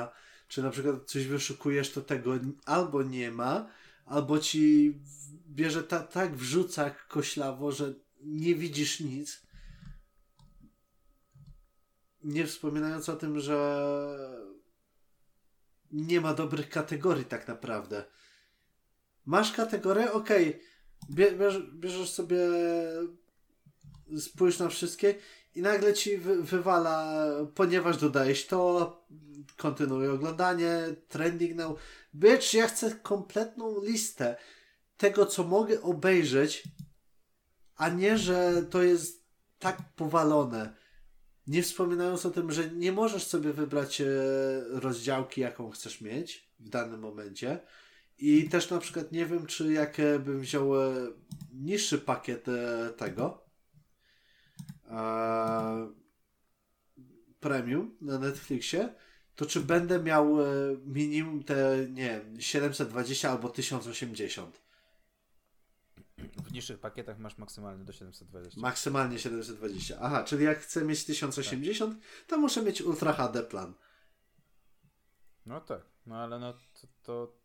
czy 0.48 0.62
na 0.62 0.70
przykład 0.70 1.04
coś 1.04 1.26
wyszukujesz, 1.26 1.92
to 1.92 2.00
tego 2.00 2.32
albo 2.64 3.02
nie 3.02 3.30
ma, 3.30 3.70
albo 4.06 4.38
ci 4.38 4.94
bierze 5.48 5.82
ta, 5.82 6.00
tak 6.00 6.36
wrzuca 6.36 6.90
koślawo, 6.90 7.72
że 7.72 7.94
nie 8.20 8.54
widzisz 8.54 9.00
nic. 9.00 9.42
Nie 12.24 12.46
wspominając 12.46 13.08
o 13.08 13.16
tym, 13.16 13.40
że 13.40 13.88
nie 15.92 16.20
ma 16.20 16.34
dobrych 16.34 16.68
kategorii 16.68 17.24
tak 17.24 17.48
naprawdę. 17.48 18.04
Masz 19.26 19.52
kategorię, 19.52 20.12
ok. 20.12 20.28
Bierz, 21.10 21.58
bierzesz 21.72 22.10
sobie, 22.10 22.38
spójrz 24.18 24.58
na 24.58 24.68
wszystkie 24.68 25.14
i 25.54 25.62
nagle 25.62 25.94
ci 25.94 26.18
wy, 26.18 26.42
wywala, 26.42 27.26
ponieważ 27.54 27.96
dodajesz 27.96 28.46
to, 28.46 29.06
kontynuuj 29.56 30.08
oglądanie, 30.08 30.78
trending 31.08 31.56
now. 31.56 31.78
Bitch, 32.14 32.54
ja 32.54 32.66
chcę 32.68 32.90
kompletną 32.90 33.84
listę 33.84 34.36
tego, 34.96 35.26
co 35.26 35.44
mogę 35.44 35.82
obejrzeć, 35.82 36.64
a 37.76 37.88
nie, 37.88 38.18
że 38.18 38.62
to 38.62 38.82
jest 38.82 39.24
tak 39.58 39.78
powalone. 39.96 40.74
Nie 41.46 41.62
wspominając 41.62 42.26
o 42.26 42.30
tym, 42.30 42.52
że 42.52 42.70
nie 42.70 42.92
możesz 42.92 43.26
sobie 43.26 43.52
wybrać 43.52 44.00
e, 44.00 44.06
rozdziałki, 44.68 45.40
jaką 45.40 45.70
chcesz 45.70 46.00
mieć 46.00 46.50
w 46.58 46.68
danym 46.68 47.00
momencie. 47.00 47.60
I 48.18 48.48
też 48.48 48.70
na 48.70 48.78
przykład 48.78 49.12
nie 49.12 49.26
wiem, 49.26 49.46
czy 49.46 49.72
jak 49.72 49.96
bym 50.24 50.40
wziął 50.40 50.82
e, 50.82 50.94
niższy 51.52 51.98
pakiet 51.98 52.48
e, 52.48 52.90
tego 52.96 53.44
e, 54.90 55.92
premium 57.40 57.96
na 58.00 58.18
Netflixie, 58.18 58.94
to 59.34 59.46
czy 59.46 59.60
będę 59.60 60.02
miał 60.02 60.42
e, 60.42 60.46
minimum 60.84 61.42
te, 61.44 61.86
nie 61.90 62.08
wiem, 62.08 62.40
720 62.40 63.30
albo 63.30 63.48
1080. 63.48 64.64
W 66.44 66.52
niższych 66.52 66.78
pakietach 66.78 67.18
masz 67.18 67.38
maksymalnie 67.38 67.84
do 67.84 67.92
720. 67.92 68.60
Maksymalnie 68.60 69.18
720. 69.18 69.98
Aha, 70.00 70.24
czyli 70.24 70.44
jak 70.44 70.58
chcę 70.58 70.84
mieć 70.84 71.04
1080, 71.04 71.96
to 72.26 72.38
muszę 72.38 72.62
mieć 72.62 72.82
Ultra 72.82 73.12
HD 73.12 73.42
plan. 73.42 73.74
No 75.46 75.60
tak, 75.60 75.80
no 76.06 76.16
ale 76.16 76.38
no 76.38 76.52
to, 76.52 76.86
to 77.02 77.43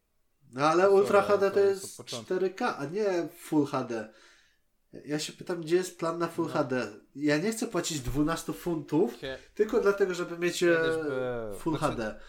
No 0.53 0.61
ale 0.65 0.89
Ultra 0.89 1.21
HD 1.21 1.47
to 1.49 1.53
to 1.53 1.59
jest 1.59 1.81
jest 1.83 1.99
od 1.99 2.05
początku. 2.05 2.33
4K, 2.33 2.73
a 2.77 2.85
nie 2.85 3.27
Full 3.39 3.65
HD. 3.65 4.13
Ja 5.05 5.19
się 5.19 5.33
pytam, 5.33 5.61
gdzie 5.61 5.75
jest 5.75 5.99
plan 5.99 6.17
na 6.17 6.27
Full 6.27 6.45
No. 6.47 6.53
HD? 6.53 6.87
Ja 7.15 7.37
nie 7.37 7.51
chcę 7.51 7.67
płacić 7.67 7.99
12 7.99 8.53
funtów, 8.53 9.17
kie, 9.17 9.37
tylko 9.55 9.79
dlatego, 9.81 10.13
żeby 10.13 10.37
mieć 10.39 10.63
e. 10.63 10.77
Full 11.57 11.77
Znaczy- 11.77 11.93
HD. 11.95 12.19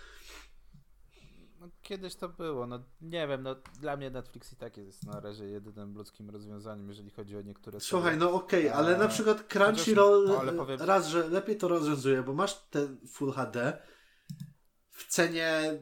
no, 1.60 1.68
kiedyś 1.82 2.14
to 2.14 2.28
było, 2.28 2.66
no 2.66 2.84
nie 3.00 3.28
wiem, 3.28 3.42
no 3.42 3.56
dla 3.80 3.96
mnie 3.96 4.10
Netflix 4.10 4.52
i 4.52 4.56
tak 4.56 4.76
jest 4.76 5.06
na 5.06 5.20
razie 5.20 5.44
jedynym 5.44 5.94
ludzkim 5.94 6.30
rozwiązaniem, 6.30 6.88
jeżeli 6.88 7.10
chodzi 7.10 7.36
o 7.36 7.42
niektóre 7.42 7.80
Słuchaj, 7.80 8.16
no 8.16 8.32
okej, 8.32 8.68
ale 8.68 8.98
na 8.98 9.08
przykład 9.08 9.42
Crunchyroll 9.42 10.36
ale 10.40 10.52
powiem- 10.52 10.80
raz, 10.82 11.06
że 11.08 11.28
lepiej 11.28 11.56
to 11.56 11.68
rozwiązuje, 11.68 12.22
bo 12.22 12.32
masz 12.32 12.62
ten 12.70 12.98
Full 13.08 13.32
HD 13.32 13.78
w 14.90 15.06
cenie 15.06 15.78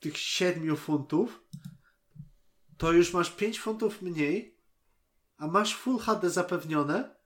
tych 0.00 0.18
7 0.18 0.76
funtów, 0.76 1.44
to 2.78 2.92
już 2.92 3.12
masz 3.12 3.30
5 3.30 3.60
funtów 3.60 4.02
mniej, 4.02 4.58
a 5.38 5.46
masz 5.46 5.76
Full 5.76 5.98
HD 5.98 6.30
zapewnione. 6.30 7.16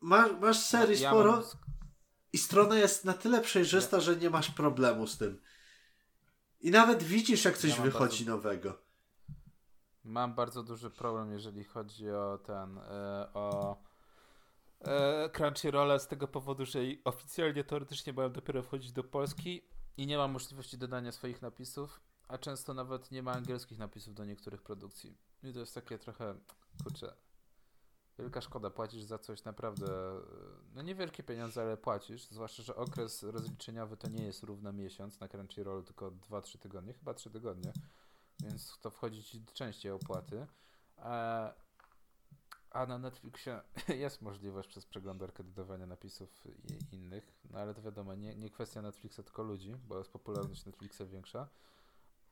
Masz, 0.00 0.32
masz 0.40 0.58
serii 0.58 1.00
ja 1.00 1.10
sporo 1.10 1.32
mam 1.32 1.42
i 2.32 2.38
strona 2.38 2.78
jest 2.78 3.04
na 3.04 3.14
tyle 3.14 3.40
przejrzysta, 3.40 4.00
że 4.00 4.16
nie 4.16 4.30
masz 4.30 4.50
problemu 4.50 5.06
z 5.06 5.18
tym. 5.18 5.40
I 6.60 6.70
nawet 6.70 7.02
widzisz, 7.02 7.44
jak 7.44 7.58
coś 7.58 7.70
Ja 7.70 7.82
wychodzi 7.82 8.24
bardzo- 8.24 8.36
nowego. 8.36 8.78
Mam 10.04 10.34
bardzo 10.34 10.62
duży 10.62 10.90
problem, 10.90 11.32
jeżeli 11.32 11.64
chodzi 11.64 12.10
o 12.10 12.38
ten, 12.38 12.78
e, 12.78 13.28
o 13.34 13.76
e, 14.80 15.30
Crunchyrolla 15.30 15.98
z 15.98 16.08
tego 16.08 16.28
powodu, 16.28 16.66
że 16.66 16.78
oficjalnie, 17.04 17.64
teoretycznie 17.64 18.12
mają 18.12 18.32
dopiero 18.32 18.62
wchodzić 18.62 18.92
do 18.92 19.04
Polski 19.04 19.62
i 19.96 20.06
nie 20.06 20.18
ma 20.18 20.28
możliwości 20.28 20.78
dodania 20.78 21.12
swoich 21.12 21.42
napisów, 21.42 22.00
a 22.28 22.38
często 22.38 22.74
nawet 22.74 23.10
nie 23.10 23.22
ma 23.22 23.32
angielskich 23.32 23.78
napisów 23.78 24.14
do 24.14 24.24
niektórych 24.24 24.62
produkcji. 24.62 25.16
I 25.42 25.52
to 25.52 25.60
jest 25.60 25.74
takie 25.74 25.98
trochę, 25.98 26.34
kurczę, 26.84 27.14
wielka 28.18 28.40
szkoda, 28.40 28.70
płacisz 28.70 29.02
za 29.02 29.18
coś 29.18 29.44
naprawdę, 29.44 29.86
e, 29.86 30.20
no 30.74 30.82
niewielkie 30.82 31.22
pieniądze, 31.22 31.62
ale 31.62 31.76
płacisz, 31.76 32.28
zwłaszcza, 32.30 32.62
że 32.62 32.76
okres 32.76 33.22
rozliczeniowy 33.22 33.96
to 33.96 34.08
nie 34.08 34.24
jest 34.24 34.42
równo 34.42 34.72
miesiąc 34.72 35.20
na 35.20 35.28
Crunchyroll, 35.28 35.84
tylko 35.84 36.10
2-3 36.10 36.58
tygodnie, 36.58 36.92
chyba 36.94 37.14
3 37.14 37.30
tygodnie 37.30 37.72
więc 38.42 38.78
to 38.78 38.90
wchodzi 38.90 39.24
ci 39.24 39.44
częściej 39.52 39.92
opłaty. 39.92 40.46
A, 42.70 42.86
na 42.86 42.98
Netflixie 42.98 43.60
jest 43.88 44.22
możliwość 44.22 44.68
przez 44.68 44.86
przeglądarkę 44.86 45.44
dodawania 45.44 45.86
napisów 45.86 46.44
i 46.46 46.94
innych, 46.94 47.32
no 47.50 47.58
ale 47.58 47.74
to 47.74 47.82
wiadomo, 47.82 48.14
nie, 48.14 48.34
nie 48.34 48.50
kwestia 48.50 48.82
Netflixa, 48.82 49.16
tylko 49.16 49.42
ludzi, 49.42 49.76
bo 49.88 49.98
jest 49.98 50.10
popularność 50.10 50.64
Netflixa 50.64 51.02
większa. 51.10 51.48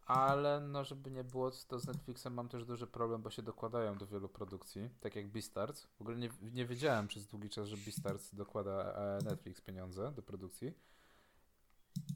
Ale 0.07 0.61
no, 0.61 0.84
żeby 0.84 1.11
nie 1.11 1.24
było, 1.24 1.51
to 1.68 1.78
z 1.78 1.86
Netflixem 1.86 2.34
mam 2.34 2.49
też 2.49 2.64
duży 2.64 2.86
problem, 2.86 3.22
bo 3.22 3.30
się 3.30 3.43
dokładają 3.43 3.99
do 3.99 4.07
wielu 4.07 4.28
produkcji, 4.28 4.91
tak 5.01 5.16
jak 5.16 5.28
Beastars. 5.28 5.82
W 5.82 6.01
ogóle 6.01 6.16
nie, 6.16 6.30
nie 6.43 6.66
wiedziałem 6.66 7.09
przez 7.09 7.26
długi 7.26 7.51
czas, 7.51 7.68
że 7.68 7.76
Beastars 7.76 8.34
dokłada 8.34 8.95
e, 8.95 9.24
Netflix 9.24 9.61
pieniądze 9.61 10.12
do 10.12 10.22
produkcji. 10.22 10.72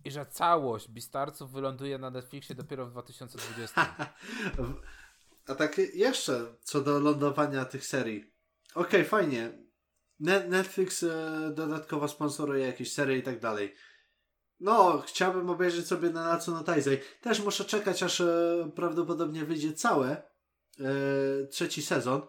I 0.05 0.11
że 0.11 0.27
całość 0.27 0.89
Beastarsów 0.89 1.53
wyląduje 1.53 1.99
na 1.99 2.11
Netflixie 2.11 2.55
dopiero 2.55 2.87
w 2.87 2.91
2020. 2.91 3.97
A 5.47 5.55
tak 5.55 5.79
jeszcze 5.95 6.55
co 6.63 6.81
do 6.81 7.01
lądowania 7.01 7.65
tych 7.65 7.87
serii. 7.87 8.33
Okej, 8.75 9.05
fajnie. 9.05 9.63
Ne- 10.21 10.49
Netflix 10.49 11.03
e, 11.03 11.53
dodatkowo 11.55 12.09
sponsoruje 12.09 12.67
jakieś 12.67 12.93
serie 12.93 13.19
i 13.19 13.23
tak 13.23 13.41
dalej. 13.41 13.75
No, 14.61 15.03
chciałbym 15.07 15.51
obejrzeć 15.51 15.87
sobie 15.87 16.11
na 16.11 16.25
Natsuno 16.25 16.65
Taizai. 16.65 16.99
Też 17.21 17.41
muszę 17.41 17.65
czekać, 17.65 18.03
aż 18.03 18.21
e, 18.21 18.71
prawdopodobnie 18.75 19.45
wyjdzie 19.45 19.73
całe 19.73 20.11
e, 20.13 20.27
trzeci 21.47 21.83
sezon. 21.83 22.23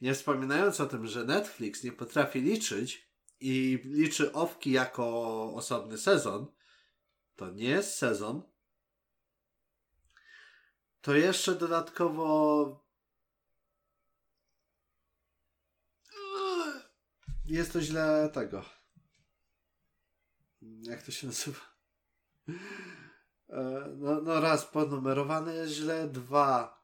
Nie 0.00 0.14
wspominając 0.14 0.80
o 0.80 0.86
tym, 0.86 1.06
że 1.06 1.24
Netflix 1.24 1.84
nie 1.84 1.92
potrafi 1.92 2.40
liczyć 2.40 3.08
i 3.40 3.80
liczy 3.84 4.32
owki 4.32 4.70
jako 4.72 5.04
osobny 5.54 5.98
sezon. 5.98 6.46
To 7.36 7.50
nie 7.50 7.68
jest 7.68 7.94
sezon, 7.94 8.42
to 11.02 11.14
jeszcze 11.14 11.54
dodatkowo 11.54 12.88
jest 17.46 17.72
to 17.72 17.82
źle 17.82 18.30
tego. 18.32 18.64
Jak 20.62 21.02
to 21.02 21.12
się 21.12 21.26
nazywa? 21.26 21.60
E, 23.48 23.88
No, 23.96 24.20
no 24.20 24.40
raz 24.40 24.66
ponumerowany 24.66 25.54
jest 25.54 25.72
źle, 25.72 26.08
dwa 26.08 26.78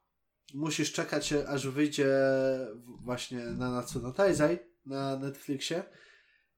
musisz 0.55 0.93
czekać 0.93 1.33
aż 1.33 1.69
wyjdzie 1.69 2.09
właśnie 2.85 3.39
na 3.45 3.71
Natsuno 3.71 4.13
Taizai 4.13 4.59
na 4.87 5.17
Netflixie. 5.17 5.85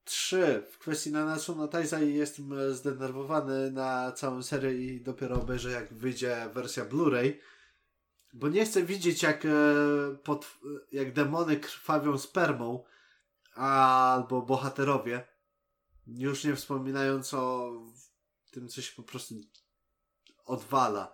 Trzy, 0.07 0.63
w 0.71 0.77
kwestii 0.77 1.11
na 1.11 1.25
Natsuno 1.25 1.67
Taizai 1.67 2.13
jestem 2.13 2.73
zdenerwowany 2.73 3.71
na 3.71 4.11
całą 4.11 4.43
serię 4.43 4.71
i 4.71 5.01
dopiero 5.01 5.35
obejrzę 5.35 5.71
jak 5.71 5.93
wyjdzie 5.93 6.49
wersja 6.53 6.85
Blu-ray. 6.85 7.33
Bo 8.33 8.47
nie 8.47 8.65
chcę 8.65 8.83
widzieć 8.83 9.23
jak, 9.23 9.45
e, 9.45 9.49
pod, 10.23 10.57
jak 10.91 11.13
demony 11.13 11.57
krwawią 11.57 12.17
spermą 12.17 12.83
albo 13.53 14.41
bohaterowie. 14.41 15.27
Już 16.07 16.43
nie 16.43 16.55
wspominając 16.55 17.33
o 17.33 17.71
tym, 18.51 18.67
co 18.67 18.81
się 18.81 18.95
po 18.95 19.03
prostu 19.03 19.35
odwala. 20.45 21.13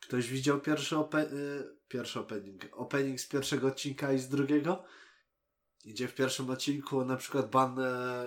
Ktoś 0.00 0.28
widział 0.28 0.60
pierwszy, 0.60 0.94
ope- 0.94 1.62
pierwszy 1.88 2.20
opening. 2.20 2.62
Opening 2.72 3.20
z 3.20 3.26
pierwszego 3.26 3.66
odcinka 3.68 4.12
i 4.12 4.18
z 4.18 4.28
drugiego? 4.28 4.84
Gdzie 5.84 6.08
w 6.08 6.14
pierwszym 6.14 6.50
odcinku 6.50 7.04
na 7.04 7.16
przykład 7.16 7.50
Ban 7.50 7.78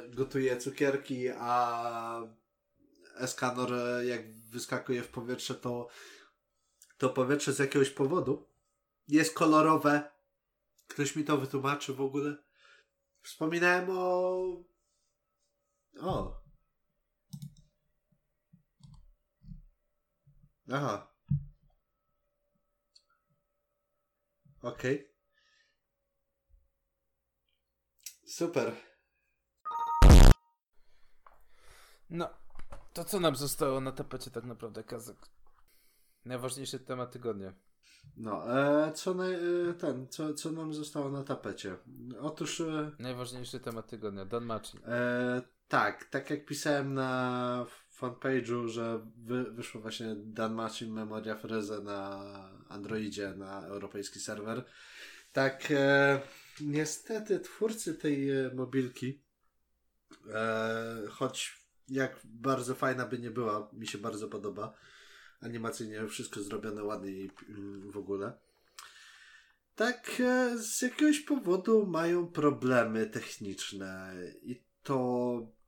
gotuje 0.10 0.58
cukierki, 0.58 1.30
a 1.30 2.22
Eskanor 3.16 3.72
jak 4.06 4.34
wyskakuje 4.34 5.04
w 5.04 5.08
powietrze, 5.08 5.56
to 5.56 5.88
to 7.00 7.10
powietrze 7.10 7.54
z 7.54 7.60
jakiegoś 7.60 7.90
powodu 7.90 8.50
jest 9.08 9.34
kolorowe. 9.34 10.12
Ktoś 10.88 11.16
mi 11.16 11.24
to 11.24 11.38
wytłumaczy 11.38 11.94
w 11.94 12.02
ogóle. 12.02 12.38
Wspominałem 13.22 13.90
o. 13.90 14.64
O. 16.02 16.42
Aha. 20.72 21.14
Okej. 24.62 25.09
Super. 28.30 28.72
No, 32.10 32.30
to 32.94 33.04
co 33.04 33.20
nam 33.20 33.36
zostało 33.36 33.82
na 33.82 33.92
tapecie 33.92 34.32
tak 34.32 34.44
naprawdę, 34.44 34.84
Kazek? 34.84 35.18
Najważniejszy 36.26 36.80
temat 36.80 37.12
tygodnia. 37.12 37.54
No, 38.18 38.60
e, 38.60 38.92
co 38.94 39.14
na, 39.14 39.26
e, 39.26 39.74
ten, 39.80 40.08
co, 40.08 40.34
co 40.34 40.52
nam 40.52 40.74
zostało 40.74 41.10
na 41.10 41.24
tapecie? 41.24 41.76
Otóż. 42.22 42.62
E, 42.62 42.92
Najważniejszy 43.00 43.60
temat 43.60 43.88
tygodnia, 43.88 44.26
Don 44.26 44.46
Machi. 44.46 44.78
E, 44.88 45.42
tak, 45.68 46.06
tak 46.06 46.30
jak 46.30 46.46
pisałem 46.46 46.94
na 46.94 47.66
fanpage'u, 48.00 48.68
że 48.68 49.00
wy, 49.18 49.44
wyszło 49.52 49.82
właśnie 49.82 50.16
Dan 50.16 50.54
Machin 50.54 50.94
Memoria 50.94 51.36
Freze 51.36 51.82
na 51.82 52.20
Androidzie, 52.70 53.34
na 53.38 53.66
europejski 53.66 54.20
serwer. 54.20 54.66
Tak, 55.34 55.72
e, 55.72 56.22
niestety 56.62 57.40
twórcy 57.40 57.94
tej 57.94 58.30
e, 58.32 58.52
mobilki, 58.56 59.22
e, 60.34 61.08
choć 61.10 61.60
jak 61.88 62.20
bardzo 62.24 62.76
fajna 62.76 63.06
by 63.06 63.20
nie 63.20 63.32
była, 63.32 63.70
mi 63.74 63.88
się 63.88 63.98
bardzo 63.98 64.28
podoba. 64.28 64.74
Animacyjnie 65.42 66.08
wszystko 66.08 66.42
zrobione 66.42 66.84
ładnie 66.84 67.12
i 67.12 67.32
mm, 67.50 67.92
w 67.92 67.98
ogóle. 67.98 68.34
Tak, 69.76 70.12
e, 70.20 70.58
z 70.58 70.82
jakiegoś 70.82 71.20
powodu 71.20 71.88
mają 71.88 72.28
problemy 72.28 73.08
techniczne 73.08 74.14
i 74.42 74.64
to 74.84 75.60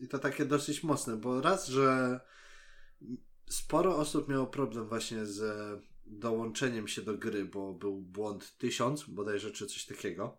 I 0.00 0.08
to 0.08 0.18
takie 0.18 0.44
dosyć 0.44 0.82
mocne, 0.82 1.16
bo 1.16 1.40
raz, 1.40 1.68
że 1.68 2.20
sporo 3.50 3.96
osób 3.96 4.28
miało 4.28 4.46
problem 4.46 4.88
właśnie 4.88 5.26
z 5.26 5.40
dołączeniem 6.06 6.88
się 6.88 7.02
do 7.02 7.18
gry, 7.18 7.44
bo 7.44 7.74
był 7.74 8.00
błąd 8.00 8.56
1000 8.58 9.04
bodajże, 9.04 9.50
czy 9.50 9.66
coś 9.66 9.86
takiego. 9.86 10.38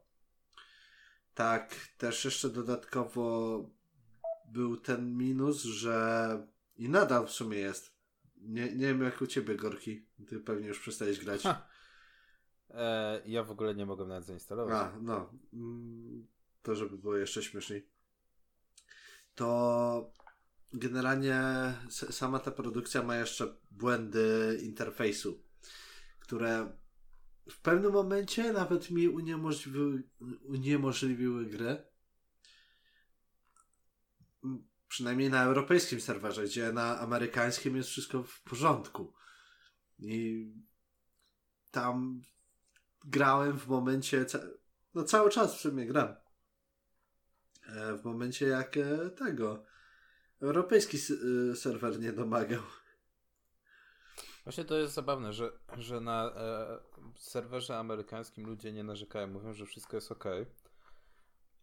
Tak, 1.33 1.75
też 1.97 2.25
jeszcze 2.25 2.49
dodatkowo 2.49 3.59
był 4.51 4.77
ten 4.77 5.17
minus, 5.17 5.63
że 5.63 6.47
i 6.75 6.89
nadal 6.89 7.27
w 7.27 7.31
sumie 7.31 7.57
jest. 7.57 7.97
Nie, 8.37 8.75
nie 8.75 8.87
wiem 8.87 9.01
jak 9.01 9.21
u 9.21 9.27
ciebie, 9.27 9.55
Gorki. 9.55 10.05
Ty 10.27 10.39
pewnie 10.39 10.67
już 10.67 10.79
przestałeś 10.79 11.19
grać. 11.25 11.43
E, 12.69 13.21
ja 13.25 13.43
w 13.43 13.51
ogóle 13.51 13.75
nie 13.75 13.85
mogę 13.85 14.05
nawet 14.05 14.25
zainstalować. 14.25 14.75
A, 14.75 14.99
no. 15.01 15.33
Mm, 15.53 16.27
to 16.63 16.75
żeby 16.75 16.97
było 16.97 17.15
jeszcze 17.17 17.43
śmieszniej. 17.43 17.89
To 19.35 20.11
generalnie 20.73 21.41
sama 21.89 22.39
ta 22.39 22.51
produkcja 22.51 23.03
ma 23.03 23.17
jeszcze 23.17 23.55
błędy 23.71 24.59
interfejsu, 24.63 25.43
które 26.27 26.77
w 27.49 27.61
pewnym 27.61 27.93
momencie 27.93 28.53
nawet 28.53 28.91
mi 28.91 29.07
uniemożliwiły, 29.07 30.03
uniemożliwiły 30.43 31.45
grę. 31.45 31.83
Przynajmniej 34.87 35.29
na 35.29 35.43
europejskim 35.43 36.01
serwerze, 36.01 36.43
gdzie 36.43 36.73
na 36.73 36.99
amerykańskim 36.99 37.75
jest 37.75 37.89
wszystko 37.89 38.23
w 38.23 38.41
porządku. 38.41 39.13
I 39.99 40.51
tam 41.71 42.21
grałem 43.05 43.59
w 43.59 43.67
momencie, 43.67 44.25
no 44.93 45.03
cały 45.03 45.29
czas 45.29 45.55
w 45.55 45.59
sumie 45.59 45.85
gram. 45.85 46.15
E, 47.67 47.97
w 47.97 48.03
momencie 48.03 48.47
jak 48.47 48.77
e, 48.77 49.09
tego 49.09 49.65
europejski 50.41 50.97
e, 50.97 51.55
serwer 51.55 51.99
nie 51.99 52.13
domagał. 52.13 52.61
Właśnie 54.47 54.65
to 54.65 54.77
jest 54.77 54.93
zabawne, 54.93 55.33
że, 55.33 55.51
że 55.77 56.01
na 56.01 56.31
e, 56.35 56.79
serwerze 57.15 57.77
amerykańskim 57.77 58.45
ludzie 58.45 58.71
nie 58.71 58.83
narzekają, 58.83 59.27
mówią, 59.27 59.53
że 59.53 59.65
wszystko 59.65 59.97
jest 59.97 60.11
ok, 60.11 60.25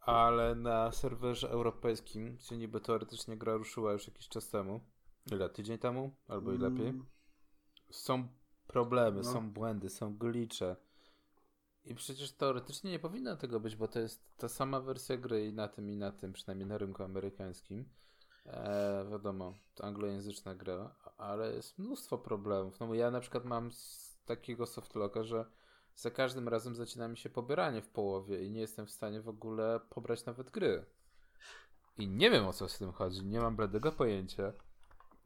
ale 0.01 0.55
na 0.55 0.93
serwerze 0.93 1.51
europejskim, 1.51 2.37
gdzie 2.37 2.57
niby 2.57 2.80
teoretycznie 2.80 3.37
gra 3.37 3.57
ruszyła 3.57 3.93
już 3.93 4.07
jakiś 4.07 4.28
czas 4.28 4.49
temu, 4.49 4.80
ile, 5.32 5.49
tydzień 5.49 5.78
temu, 5.78 6.14
albo 6.28 6.53
i 6.53 6.59
lepiej, 6.59 6.89
mm. 6.89 7.07
są 7.91 8.28
problemy, 8.66 9.16
no. 9.16 9.32
są 9.32 9.51
błędy, 9.51 9.89
są 9.89 10.16
glitche. 10.16 10.76
I 11.85 11.95
przecież 11.95 12.32
teoretycznie 12.32 12.91
nie 12.91 12.99
powinno 12.99 13.37
tego 13.37 13.61
być, 13.61 13.76
bo 13.76 13.89
to 13.89 14.01
jest 14.01 14.37
ta 14.37 14.49
sama 14.49 14.80
wersja 14.80 15.16
gry 15.16 15.47
i 15.47 15.53
na 15.53 15.68
tym, 15.68 15.91
i 15.91 15.97
na 15.97 16.12
tym, 16.12 16.32
przynajmniej 16.32 16.68
na 16.68 16.78
rynku 16.78 17.03
amerykańskim. 17.03 17.89
E, 18.47 19.07
wiadomo, 19.11 19.55
to 19.74 19.84
anglojęzyczna 19.84 20.55
gra, 20.55 20.95
ale 21.18 21.53
jest 21.53 21.78
mnóstwo 21.78 22.18
problemów. 22.18 22.80
No 22.80 22.86
bo 22.86 22.95
ja 22.95 23.11
na 23.11 23.20
przykład 23.20 23.45
mam 23.45 23.70
takiego 24.24 24.66
softlocka, 24.66 25.24
że 25.24 25.45
za 25.97 26.11
każdym 26.11 26.49
razem 26.49 26.74
zaczyna 26.74 27.09
mi 27.09 27.16
się 27.16 27.30
pobieranie 27.30 27.82
w 27.82 27.88
połowie 27.88 28.45
i 28.45 28.51
nie 28.51 28.61
jestem 28.61 28.86
w 28.86 28.90
stanie 28.90 29.20
w 29.20 29.28
ogóle 29.28 29.80
pobrać 29.90 30.24
nawet 30.24 30.51
gry. 30.51 30.84
I 31.99 32.09
nie 32.09 32.30
wiem 32.30 32.47
o 32.47 32.53
co 32.53 32.68
z 32.68 32.78
tym 32.78 32.92
chodzi, 32.92 33.24
nie 33.24 33.40
mam 33.40 33.57
bladego 33.57 33.92
pojęcia. 33.92 34.53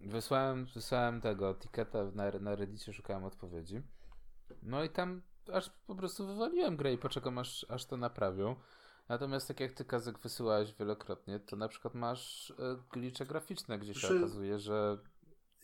Wysłałem, 0.00 0.66
wysłałem 0.74 1.20
tego 1.20 1.54
tiketa 1.54 2.04
na, 2.04 2.30
na 2.30 2.56
Reddicie, 2.56 2.92
szukałem 2.92 3.24
odpowiedzi. 3.24 3.82
No 4.62 4.84
i 4.84 4.90
tam 4.90 5.22
aż 5.52 5.70
po 5.86 5.94
prostu 5.94 6.26
wywaliłem 6.26 6.76
grę 6.76 6.92
i 6.92 6.98
poczekam 6.98 7.38
aż, 7.38 7.66
aż 7.68 7.86
to 7.86 7.96
naprawią. 7.96 8.56
Natomiast 9.09 9.48
tak 9.48 9.61
jak 9.61 9.72
ty 9.72 9.84
Kazek 9.84 10.18
wysyłałeś 10.18 10.74
wielokrotnie, 10.78 11.40
to 11.40 11.56
na 11.56 11.68
przykład 11.68 11.94
masz 11.94 12.50
e, 12.59 12.76
glicze 12.92 13.26
graficzne, 13.26 13.78
gdzie 13.78 13.94
się 13.94 14.16
okazuje, 14.16 14.59
że... 14.59 14.98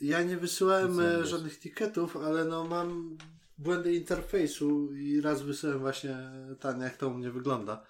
Ja 0.01 0.22
nie 0.22 0.36
wysyłałem 0.36 1.01
e, 1.01 1.26
żadnych 1.26 1.61
tiketów, 1.61 2.16
ale 2.16 2.45
no 2.45 2.64
mam 2.64 3.18
błędy 3.59 3.95
interfejsu 3.95 4.95
i 4.95 5.20
raz 5.20 5.42
wysyłałem 5.42 5.80
właśnie 5.80 6.16
ten, 6.61 6.80
jak 6.80 6.97
to 6.97 7.09
u 7.09 7.14
mnie 7.14 7.30
wygląda. 7.30 7.86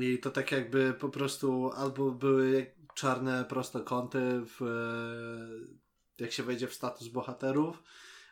I 0.00 0.18
to 0.18 0.30
tak 0.30 0.52
jakby 0.52 0.94
po 1.00 1.08
prostu 1.08 1.70
albo 1.76 2.10
były 2.10 2.74
czarne 2.94 3.44
prostokąty 3.44 4.20
w, 4.44 4.62
e, 4.62 6.22
jak 6.22 6.32
się 6.32 6.42
wejdzie 6.42 6.66
w 6.66 6.74
status 6.74 7.08
bohaterów, 7.08 7.82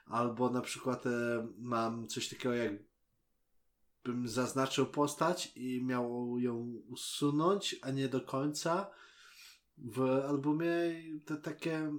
albo 0.07 0.51
na 0.51 0.61
przykład 0.61 1.05
mam 1.59 2.09
coś 2.09 2.29
takiego 2.29 2.55
jak 2.55 2.73
bym 4.13 4.29
zaznaczył 4.29 4.87
postać 4.87 5.53
i 5.57 5.85
miał 5.85 6.39
ją 6.39 6.83
usunąć, 6.89 7.77
a 7.83 7.91
nie 7.91 8.09
do 8.09 8.21
końca. 8.21 8.91
W 9.79 10.01
albumie 10.03 10.71
te 11.27 11.37
takie 11.37 11.93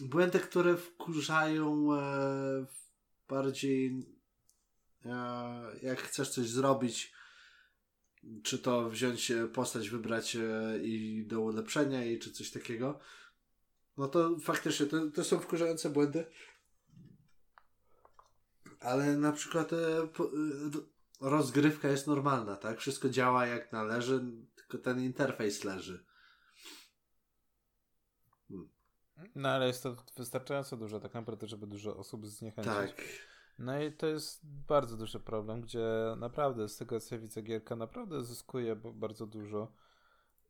błędy, 0.00 0.40
które 0.40 0.76
wkurzają 0.76 1.94
e, 1.94 2.66
bardziej 3.28 4.06
e, 5.04 5.10
jak 5.82 6.00
chcesz 6.00 6.30
coś 6.30 6.48
zrobić, 6.48 7.12
czy 8.42 8.58
to 8.58 8.90
wziąć 8.90 9.32
postać, 9.54 9.88
wybrać 9.90 10.36
e, 10.36 10.78
i 10.82 11.26
do 11.26 11.40
ulepszenia 11.40 12.04
i 12.04 12.18
czy 12.18 12.32
coś 12.32 12.50
takiego, 12.50 13.00
no 13.96 14.08
to 14.08 14.38
faktycznie 14.38 14.86
to, 14.86 15.10
to 15.10 15.24
są 15.24 15.38
wkurzające 15.38 15.90
błędy. 15.90 16.26
Ale 18.80 19.16
na 19.16 19.32
przykład 19.32 19.72
e, 19.72 20.06
po, 20.06 20.24
e, 20.24 20.30
rozgrywka 21.20 21.88
jest 21.88 22.06
normalna, 22.06 22.56
tak? 22.56 22.78
Wszystko 22.78 23.08
działa 23.08 23.46
jak 23.46 23.72
należy, 23.72 24.24
tylko 24.54 24.78
ten 24.78 25.00
interfejs 25.00 25.64
leży. 25.64 26.04
Hmm. 28.48 28.70
No 29.34 29.48
ale 29.48 29.66
jest 29.66 29.82
to 29.82 29.96
wystarczająco 30.16 30.76
dużo 30.76 31.00
tak 31.00 31.14
naprawdę, 31.14 31.46
żeby 31.46 31.66
dużo 31.66 31.96
osób 31.96 32.26
zniechęcić. 32.26 32.72
Tak. 32.72 33.02
No 33.58 33.82
i 33.82 33.92
to 33.92 34.06
jest 34.06 34.40
bardzo 34.44 34.96
duży 34.96 35.20
problem, 35.20 35.60
gdzie 35.60 35.86
naprawdę 36.16 36.68
z 36.68 36.76
tego 36.76 37.00
co 37.00 37.18
widzę 37.18 37.42
gierka 37.42 37.76
naprawdę 37.76 38.24
zyskuje 38.24 38.76
bardzo 38.76 39.26
dużo. 39.26 39.72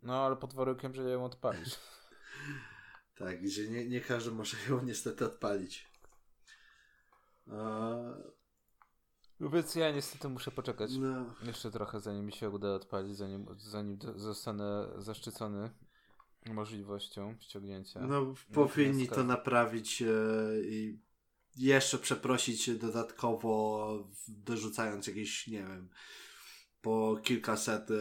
No 0.03 0.27
ale 0.27 0.37
pod 0.37 0.55
warunkiem, 0.55 0.95
że 0.95 1.11
ją 1.11 1.25
odpalisz. 1.25 1.77
tak, 3.19 3.43
gdzie 3.43 3.69
nie, 3.69 3.89
nie 3.89 4.01
każdy 4.01 4.31
może 4.31 4.57
ją 4.69 4.83
niestety 4.83 5.25
odpalić. 5.25 5.91
No 7.47 8.01
więc 9.49 9.75
ja 9.75 9.91
niestety 9.91 10.29
muszę 10.29 10.51
poczekać 10.51 10.91
no. 10.97 11.35
jeszcze 11.43 11.71
trochę, 11.71 12.01
zanim 12.01 12.27
mi 12.27 12.33
się 12.33 12.51
uda 12.51 12.75
odpalić, 12.75 13.17
zanim, 13.17 13.47
zanim 13.59 13.99
zostanę 14.17 14.89
zaszczycony 14.99 15.71
możliwością 16.47 17.37
ściągnięcia. 17.41 18.01
No, 18.01 18.35
powinni 18.53 19.09
to 19.09 19.25
naprawić 19.25 20.03
e, 20.03 20.07
i 20.63 20.99
jeszcze 21.57 21.99
przeprosić 21.99 22.79
dodatkowo, 22.79 24.09
dorzucając 24.29 25.07
jakieś, 25.07 25.47
nie 25.47 25.63
wiem, 25.63 25.89
po 26.83 27.21
kilkaset 27.25 27.91
e, 27.91 27.97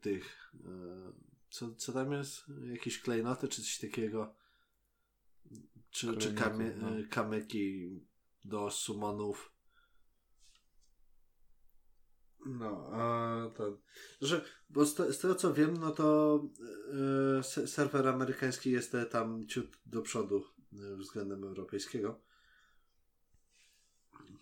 tych. 0.00 0.52
E, 0.54 1.12
co, 1.50 1.74
co 1.74 1.92
tam 1.92 2.12
jest? 2.12 2.44
Jakieś 2.72 3.00
klejnoty 3.00 3.48
czy 3.48 3.62
coś 3.62 3.78
takiego? 3.78 4.34
Czy, 5.90 6.16
czy 6.16 6.34
kamie, 6.34 6.72
no. 6.76 6.88
kamyki 7.10 8.00
do 8.44 8.70
sumonów. 8.70 9.55
No, 12.46 12.90
a 12.92 13.50
ten. 13.56 13.76
Że, 14.20 14.44
bo 14.70 14.86
z, 14.86 15.18
tego 15.18 15.34
co 15.34 15.54
wiem, 15.54 15.76
no 15.76 15.90
to 15.90 16.42
yy, 17.56 17.66
serwer 17.66 18.08
amerykański 18.08 18.70
jest 18.70 18.96
tam 19.10 19.46
ciut 19.46 19.78
do 19.86 20.02
przodu 20.02 20.44
yy, 20.72 20.96
względem 20.96 21.44
europejskiego. 21.44 22.20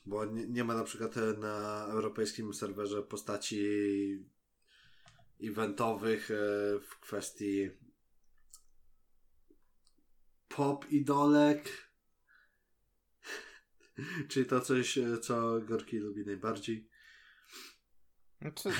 Bo 0.06 0.24
nie, 0.24 0.46
nie, 0.46 0.64
ma 0.64 0.74
na 0.74 0.84
przykład 0.84 1.14
na 1.38 1.86
europejskim 1.90 2.54
serwerze 2.54 3.02
postaci 3.02 3.64
eventowych 5.42 6.28
yy, 6.28 6.80
w 6.80 7.00
kwestii 7.00 7.70
pop 10.48 10.90
idolek 10.90 11.84
Czyli 14.28 14.46
to 14.46 14.60
coś, 14.60 14.98
e, 14.98 15.18
co 15.18 15.60
Gorki 15.60 15.98
lubi 15.98 16.26
najbardziej. 16.26 16.88
Znaczy, 18.44 18.70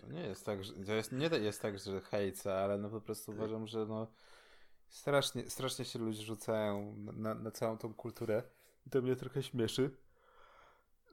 to 0.00 0.12
nie 0.12 0.20
jest 0.20 0.46
tak, 0.46 0.64
że, 0.64 0.72
to 0.72 0.92
jest, 0.92 1.12
nie 1.12 1.26
jest 1.26 1.62
tak, 1.62 1.78
że 1.78 2.00
hejca, 2.00 2.54
ale 2.54 2.78
no 2.78 2.90
po 2.90 3.00
prostu 3.00 3.32
uważam, 3.32 3.66
że 3.66 3.86
no 3.86 4.06
strasznie, 4.88 5.50
strasznie 5.50 5.84
się 5.84 5.98
ludzie 5.98 6.22
rzucają 6.22 6.94
na, 6.96 7.34
na 7.34 7.50
całą 7.50 7.78
tą 7.78 7.94
kulturę 7.94 8.42
i 8.86 8.90
to 8.90 9.02
mnie 9.02 9.16
trochę 9.16 9.42
śmieszy. 9.42 9.96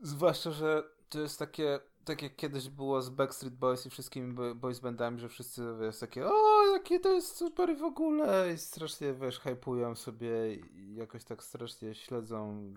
Zwłaszcza, 0.02 0.52
że 0.52 0.84
to 1.10 1.20
jest 1.20 1.40
takie, 1.40 1.80
tak 2.06 2.22
jak 2.22 2.36
kiedyś 2.36 2.70
było 2.70 3.02
z 3.02 3.10
Backstreet 3.10 3.56
Boys 3.56 3.86
i 3.86 3.90
wszystkimi 3.90 4.56
boys 4.56 4.80
bandami, 4.80 5.20
że 5.20 5.30
wszyscy 5.30 5.64
jest 5.82 6.00
takie, 6.00 6.28
o, 6.28 6.66
jakie 6.74 7.00
to 7.00 7.14
jest 7.14 7.36
super 7.36 7.78
w 7.78 7.84
ogóle 7.84 8.54
i 8.54 8.58
strasznie, 8.58 9.14
wiesz, 9.14 9.40
hypują 9.40 9.96
sobie 9.96 10.56
i 10.56 10.96
jakoś 10.96 11.24
tak 11.24 11.44
strasznie 11.44 11.96
śledzą 11.96 12.74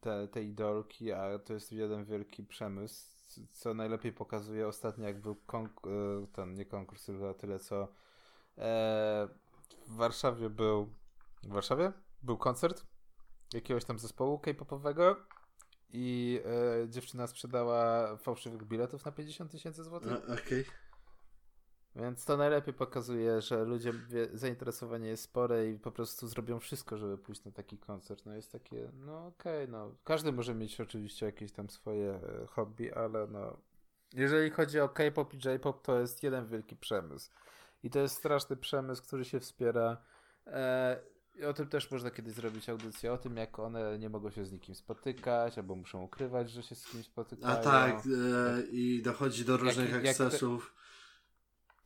te, 0.00 0.28
te 0.28 0.42
idolki, 0.42 1.12
a 1.12 1.38
to 1.38 1.52
jest 1.52 1.72
jeden 1.72 2.04
wielki 2.04 2.44
przemysł, 2.44 3.09
co 3.52 3.74
najlepiej 3.74 4.12
pokazuje 4.12 4.68
ostatnio, 4.68 5.06
jak 5.06 5.20
był 5.20 5.32
e, 5.32 6.26
ten, 6.32 6.54
nie 6.54 6.64
konkurs, 6.64 7.04
tylko 7.04 7.34
tyle 7.34 7.58
co 7.58 7.82
e, 8.58 9.28
w 9.88 9.96
Warszawie 9.96 10.50
był. 10.50 10.88
W 11.42 11.52
Warszawie? 11.52 11.92
Był 12.22 12.36
koncert 12.38 12.86
jakiegoś 13.54 13.84
tam 13.84 13.98
zespołu 13.98 14.38
K-popowego 14.38 15.16
i 15.90 16.40
e, 16.84 16.88
dziewczyna 16.88 17.26
sprzedała 17.26 18.16
fałszywych 18.16 18.64
biletów 18.64 19.04
na 19.04 19.12
50 19.12 19.50
tysięcy 19.50 19.84
złotych. 19.84 20.12
Okej. 20.24 20.34
Okay. 20.34 20.64
Więc 21.96 22.24
to 22.24 22.36
najlepiej 22.36 22.74
pokazuje, 22.74 23.40
że 23.40 23.64
ludzie 23.64 23.92
zainteresowanie 24.32 25.08
jest 25.08 25.22
spore 25.22 25.70
i 25.70 25.78
po 25.78 25.92
prostu 25.92 26.28
zrobią 26.28 26.60
wszystko, 26.60 26.96
żeby 26.96 27.18
pójść 27.18 27.44
na 27.44 27.50
taki 27.50 27.78
koncert. 27.78 28.26
No 28.26 28.34
jest 28.34 28.52
takie, 28.52 28.90
no 28.94 29.26
okej, 29.26 29.64
okay, 29.64 29.72
no. 29.72 29.94
Każdy 30.04 30.32
może 30.32 30.54
mieć 30.54 30.80
oczywiście 30.80 31.26
jakieś 31.26 31.52
tam 31.52 31.70
swoje 31.70 32.10
e, 32.10 32.46
hobby, 32.46 32.94
ale 32.94 33.26
no. 33.26 33.56
Jeżeli 34.12 34.50
chodzi 34.50 34.80
o 34.80 34.88
K-pop 34.88 35.34
i 35.34 35.48
J-pop, 35.48 35.82
to 35.82 36.00
jest 36.00 36.22
jeden 36.22 36.46
wielki 36.46 36.76
przemysł. 36.76 37.30
I 37.82 37.90
to 37.90 37.98
jest 37.98 38.14
straszny 38.14 38.56
przemysł, 38.56 39.02
który 39.02 39.24
się 39.24 39.40
wspiera. 39.40 39.96
E, 40.46 41.00
i 41.34 41.44
o 41.44 41.52
tym 41.52 41.68
też 41.68 41.90
można 41.90 42.10
kiedyś 42.10 42.34
zrobić 42.34 42.68
audycję, 42.68 43.12
o 43.12 43.18
tym 43.18 43.36
jak 43.36 43.58
one 43.58 43.98
nie 43.98 44.08
mogą 44.08 44.30
się 44.30 44.44
z 44.44 44.52
nikim 44.52 44.74
spotykać, 44.74 45.58
albo 45.58 45.76
muszą 45.76 46.02
ukrywać, 46.02 46.50
że 46.50 46.62
się 46.62 46.74
z 46.74 46.86
kimś 46.86 47.06
spotykają. 47.06 47.58
A 47.58 47.62
tak, 47.62 47.94
e, 47.94 48.62
i 48.70 49.02
dochodzi 49.02 49.44
do 49.44 49.56
różnych 49.56 49.90
jak, 49.90 50.04
ekscesów. 50.04 50.64
Jak 50.64 50.74
te... 50.74 50.80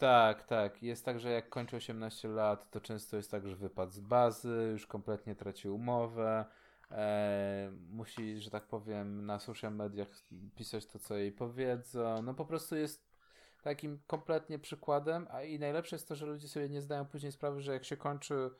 Tak, 0.04 0.42
tak. 0.42 0.82
Jest 0.82 1.04
tak, 1.04 1.20
że 1.20 1.30
jak 1.30 1.48
kończy 1.48 1.76
18 1.76 2.28
lat, 2.28 2.70
to 2.70 2.80
często 2.80 3.16
jest 3.16 3.30
tak, 3.30 3.48
że 3.48 3.56
wypadł 3.56 3.92
z 3.92 4.00
bazy, 4.00 4.68
już 4.72 4.86
kompletnie 4.86 5.34
traci 5.34 5.68
umowę, 5.68 6.44
e, 6.90 7.70
musi, 7.90 8.40
że 8.40 8.50
tak 8.50 8.66
powiem, 8.66 9.26
na 9.26 9.38
social 9.38 9.74
mediach 9.74 10.08
pisać 10.56 10.86
to, 10.86 10.98
co 10.98 11.16
jej 11.16 11.32
powiedzą. 11.32 12.22
No 12.22 12.34
po 12.34 12.44
prostu 12.44 12.76
jest 12.76 13.14
takim 13.62 13.98
kompletnie 14.06 14.58
przykładem, 14.58 15.26
a 15.30 15.42
i 15.42 15.58
najlepsze 15.58 15.96
jest 15.96 16.08
to, 16.08 16.14
że 16.14 16.26
ludzie 16.26 16.48
sobie 16.48 16.68
nie 16.68 16.80
zdają 16.80 17.06
później 17.06 17.32
sprawy, 17.32 17.60
że 17.60 17.72
jak 17.72 17.84
się 17.84 17.96
kończy 17.96 18.50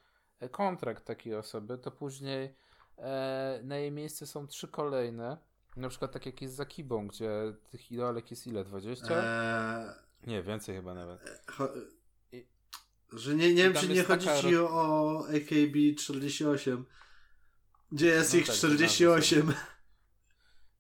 kontrakt 0.50 1.04
takiej 1.04 1.34
osoby, 1.34 1.78
to 1.78 1.90
później 1.90 2.54
e, 2.98 3.60
na 3.64 3.76
jej 3.76 3.92
miejsce 3.92 4.26
są 4.26 4.46
trzy 4.46 4.68
kolejne. 4.68 5.36
Na 5.76 5.88
przykład 5.88 6.12
tak 6.12 6.26
jak 6.26 6.42
jest 6.42 6.54
za 6.54 6.66
Kibą, 6.66 7.08
gdzie 7.08 7.30
tych 7.70 7.92
idolek 7.92 8.30
jest 8.30 8.46
ile? 8.46 8.64
20? 8.64 9.06
Eee... 9.10 10.04
Nie, 10.26 10.42
więcej 10.42 10.76
chyba 10.76 10.94
nawet. 10.94 11.26
E, 11.26 11.38
cho... 11.52 11.68
I... 12.32 12.46
Że 13.12 13.34
nie, 13.34 13.55
nie 13.55 13.62
wiem, 13.62 13.74
czy 13.74 13.88
nie 13.88 14.02
chodzi 14.02 14.28
ci 14.40 14.56
o 14.56 15.18
AKB 15.28 15.96
48, 15.98 16.84
gdzie 17.92 18.06
jest 18.06 18.32
no 18.32 18.38
ich 18.38 18.46
tak, 18.46 18.56
48. 18.56 19.52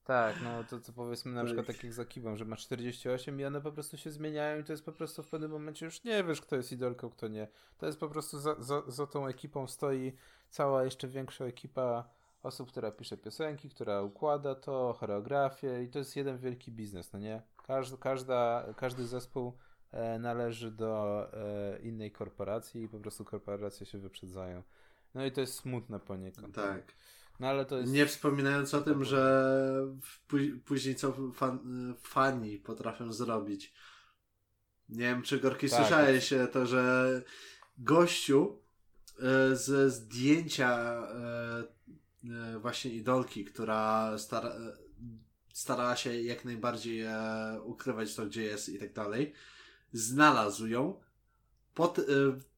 Tak, 0.04 0.36
no 0.42 0.64
to, 0.64 0.80
to 0.80 0.92
powiedzmy 0.92 1.32
na 1.32 1.40
tak. 1.40 1.46
przykład 1.46 1.66
tak 1.66 1.84
jak 1.84 1.92
za 1.92 2.04
Kibą, 2.04 2.36
że 2.36 2.44
ma 2.44 2.56
48 2.56 3.40
i 3.40 3.44
one 3.44 3.60
po 3.60 3.72
prostu 3.72 3.96
się 3.96 4.10
zmieniają 4.10 4.60
i 4.60 4.64
to 4.64 4.72
jest 4.72 4.84
po 4.84 4.92
prostu 4.92 5.22
w 5.22 5.28
pewnym 5.28 5.50
momencie 5.50 5.86
już 5.86 6.04
nie 6.04 6.24
wiesz, 6.24 6.40
kto 6.40 6.56
jest 6.56 6.72
idolką, 6.72 7.10
kto 7.10 7.28
nie. 7.28 7.48
To 7.78 7.86
jest 7.86 8.00
po 8.00 8.08
prostu 8.08 8.38
za, 8.38 8.54
za, 8.58 8.82
za 8.86 9.06
tą 9.06 9.26
ekipą 9.26 9.66
stoi 9.66 10.12
cała 10.50 10.84
jeszcze 10.84 11.08
większa 11.08 11.44
ekipa 11.44 12.08
osób, 12.42 12.68
która 12.68 12.90
pisze 12.90 13.16
piosenki, 13.16 13.70
która 13.70 14.02
układa 14.02 14.54
to, 14.54 14.92
choreografię 14.92 15.82
i 15.82 15.88
to 15.88 15.98
jest 15.98 16.16
jeden 16.16 16.38
wielki 16.38 16.72
biznes, 16.72 17.12
no 17.12 17.18
nie? 17.18 17.42
Każdy, 17.66 17.98
każda, 17.98 18.66
każdy 18.76 19.06
zespół 19.06 19.58
e, 19.92 20.18
należy 20.18 20.70
do 20.70 21.26
e, 21.32 21.78
innej 21.78 22.12
korporacji 22.12 22.82
i 22.82 22.88
po 22.88 23.00
prostu 23.00 23.24
korporacje 23.24 23.86
się 23.86 23.98
wyprzedzają. 23.98 24.62
No 25.14 25.24
i 25.24 25.32
to 25.32 25.40
jest 25.40 25.54
smutne 25.54 26.00
poniekąd. 26.00 26.54
Tak. 26.54 26.94
No 27.40 27.48
ale 27.48 27.64
to 27.64 27.78
jest... 27.78 27.92
Nie 27.92 28.06
wspominając 28.06 28.74
o 28.74 28.80
tym, 28.80 29.04
że 29.04 29.52
później 30.64 30.94
co 30.94 31.32
fan, 31.32 31.94
fani 31.98 32.58
potrafią 32.58 33.12
zrobić. 33.12 33.74
Nie 34.88 35.04
wiem, 35.04 35.22
czy 35.22 35.40
Gorki 35.40 35.68
tak, 35.68 35.80
słyszałeś 35.80 36.28
tak. 36.28 36.52
to, 36.52 36.66
że 36.66 37.22
gościu 37.78 38.58
e, 39.22 39.56
ze 39.56 39.90
zdjęcia 39.90 40.68
e, 40.70 41.64
e, 42.54 42.58
właśnie 42.58 42.90
idolki, 42.90 43.44
która 43.44 44.18
stara, 44.18 44.52
starała 45.54 45.96
się 45.96 46.22
jak 46.22 46.44
najbardziej 46.44 47.04
ukrywać 47.62 48.14
to, 48.14 48.26
gdzie 48.26 48.42
jest 48.42 48.68
i 48.68 48.78
tak 48.78 48.92
dalej, 48.92 49.32
znalazł 49.92 50.66
ją 50.66 51.00
po, 51.74 51.94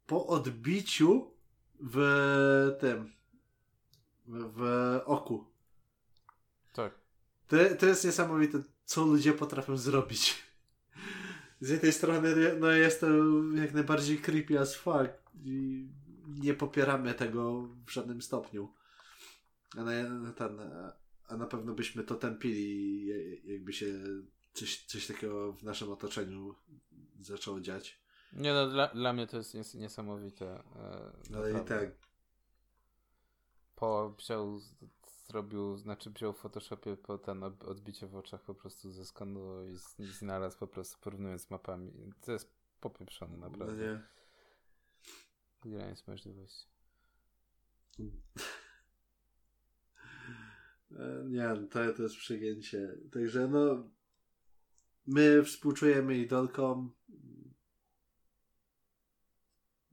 po 0.07 0.27
odbiciu 0.27 1.31
w 1.81 2.77
tym 2.81 3.13
w 4.29 5.01
oku. 5.05 5.45
Tak. 6.73 6.95
To, 7.49 7.57
to 7.79 7.87
jest 7.87 8.05
niesamowite, 8.05 8.63
co 8.85 9.05
ludzie 9.05 9.33
potrafią 9.33 9.77
zrobić. 9.77 10.47
Z 11.61 11.69
jednej 11.69 11.93
strony, 11.93 12.57
no 12.61 12.71
jest 12.71 13.01
to 13.01 13.07
jak 13.55 13.75
najbardziej 13.75 14.19
creepy 14.19 14.61
as 14.61 14.75
fuck 14.75 15.11
i 15.45 15.89
nie 16.27 16.55
popieramy 16.55 17.15
tego 17.15 17.63
w 17.87 17.91
żadnym 17.91 18.23
stopniu. 18.23 18.73
A 19.77 19.83
na, 19.83 20.33
ten, 20.33 20.61
a 21.29 21.37
na 21.37 21.47
pewno 21.47 21.75
byśmy 21.75 22.05
to 22.05 22.15
tępili, 22.15 23.07
jakby 23.45 23.73
się 23.73 23.87
coś, 24.53 24.85
coś 24.87 25.07
takiego 25.07 25.53
w 25.53 25.63
naszym 25.63 25.93
otoczeniu 25.93 26.55
zaczęło 27.21 27.61
dziać. 27.61 28.01
Nie 28.33 28.53
no, 28.53 28.71
dla, 28.71 28.89
dla 28.89 29.13
mnie 29.13 29.27
to 29.27 29.37
jest 29.37 29.75
niesamowite. 29.75 30.63
E, 31.31 31.37
Ale 31.37 31.63
i 31.63 31.65
tak, 31.65 31.91
po 33.77 34.15
wziął, 34.19 34.61
zrobił, 35.27 35.77
znaczy 35.77 36.11
wziął 36.11 36.33
w 36.33 36.39
Photoshopie 36.39 36.97
po 36.97 37.19
ten 37.19 37.43
odbicie 37.45 38.07
w 38.07 38.17
oczach 38.17 38.43
po 38.43 38.55
prostu 38.55 38.91
zeskanował 38.91 39.69
i, 39.69 39.77
i 39.99 40.07
znalazł 40.07 40.59
po 40.59 40.67
prostu 40.67 40.99
porównując 41.01 41.51
mapami. 41.51 41.93
To 42.21 42.33
jest 42.33 42.55
popieprzone 42.81 43.37
naprawdę. 43.37 43.77
No 43.77 43.83
nie. 43.83 44.03
Granic 45.77 46.07
możliwości. 46.07 46.67
E, 50.93 51.25
nie, 51.29 51.67
to, 51.71 51.93
to 51.93 52.03
jest 52.03 52.17
przegięcie. 52.17 52.97
Także 53.13 53.49
no 53.49 53.91
my 55.07 55.43
współczujemy 55.45 56.19
idolkom 56.19 56.93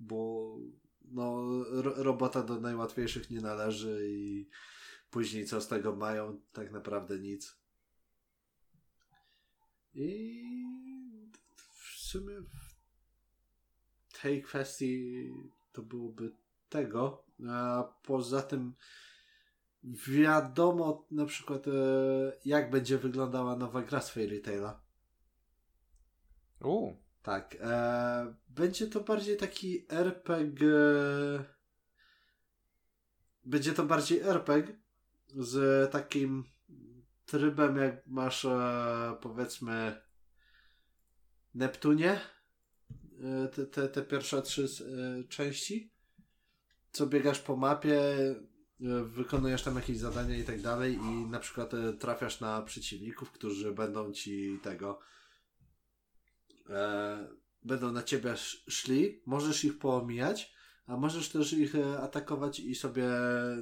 bo 0.04 0.58
no, 1.06 1.64
ro 1.64 2.04
robota 2.04 2.44
do 2.44 2.60
najłatwiejszych 2.60 3.30
nie 3.30 3.42
należy 3.42 4.08
i 4.10 4.50
później 5.10 5.46
co 5.46 5.62
z 5.62 5.68
tego 5.68 5.96
mają? 5.96 6.42
Tak 6.54 6.72
naprawdę 6.72 7.20
nic. 7.20 7.58
I 9.94 10.44
w 11.56 12.00
sumie 12.00 12.34
w 14.08 14.22
tej 14.22 14.44
kwestii 14.44 15.30
to 15.72 15.82
byłoby 15.82 16.32
tego. 16.70 17.26
A 17.50 17.84
poza 18.04 18.42
tym 18.42 18.74
wiadomo 19.84 21.08
na 21.12 21.26
przykład 21.26 21.68
e, 21.68 21.72
jak 22.46 22.70
będzie 22.72 22.98
wyglądała 22.98 23.56
nowa 23.56 23.82
gra 23.82 24.02
z 24.02 24.10
Fairy 24.10 24.40
Taila. 24.40 24.82
Uuu. 26.64 26.98
Tak. 27.24 27.58
E, 27.62 28.36
będzie 28.50 28.88
to 28.88 29.00
bardziej 29.00 29.38
taki 29.38 29.86
RPG. 29.90 30.66
Będzie 33.46 33.74
to 33.74 33.84
bardziej 33.84 34.22
RPG 34.22 34.78
z 35.36 35.92
takim 35.92 36.44
trybem, 37.26 37.78
jak 37.78 38.08
masz 38.08 38.46
e, 38.46 39.18
powiedzmy 39.22 40.02
Neptunie. 41.54 42.20
E, 43.24 43.48
te, 43.48 43.66
te, 43.66 43.90
te 43.90 44.02
pierwsze 44.02 44.42
trzy 44.42 44.66
e, 44.66 45.24
części. 45.24 45.94
Co 46.92 47.08
biegasz 47.08 47.40
po 47.40 47.56
mapie, 47.56 48.02
wykonujesz 49.04 49.64
tam 49.64 49.76
jakieś 49.76 49.98
zadania 49.98 50.38
i 50.38 50.44
tak 50.44 50.62
dalej, 50.62 50.96
i 50.96 51.26
na 51.30 51.40
przykład 51.40 51.74
e, 51.74 51.94
trafiasz 51.94 52.40
na 52.40 52.62
przeciwników, 52.62 53.32
którzy 53.32 53.72
będą 53.72 54.12
ci 54.12 54.60
tego 54.64 55.00
e, 56.70 57.28
będą 57.64 57.92
na 57.92 58.04
ciebie 58.04 58.34
szli, 58.68 59.22
możesz 59.26 59.64
ich 59.64 59.80
poomijać, 59.80 60.54
a 60.88 60.98
możesz 60.98 61.30
też 61.30 61.54
ich 61.54 61.76
e, 61.76 62.00
atakować 62.00 62.60
i 62.60 62.76
sobie 62.76 63.10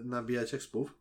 nabijać 0.03 0.53
ekspów. 0.53 0.99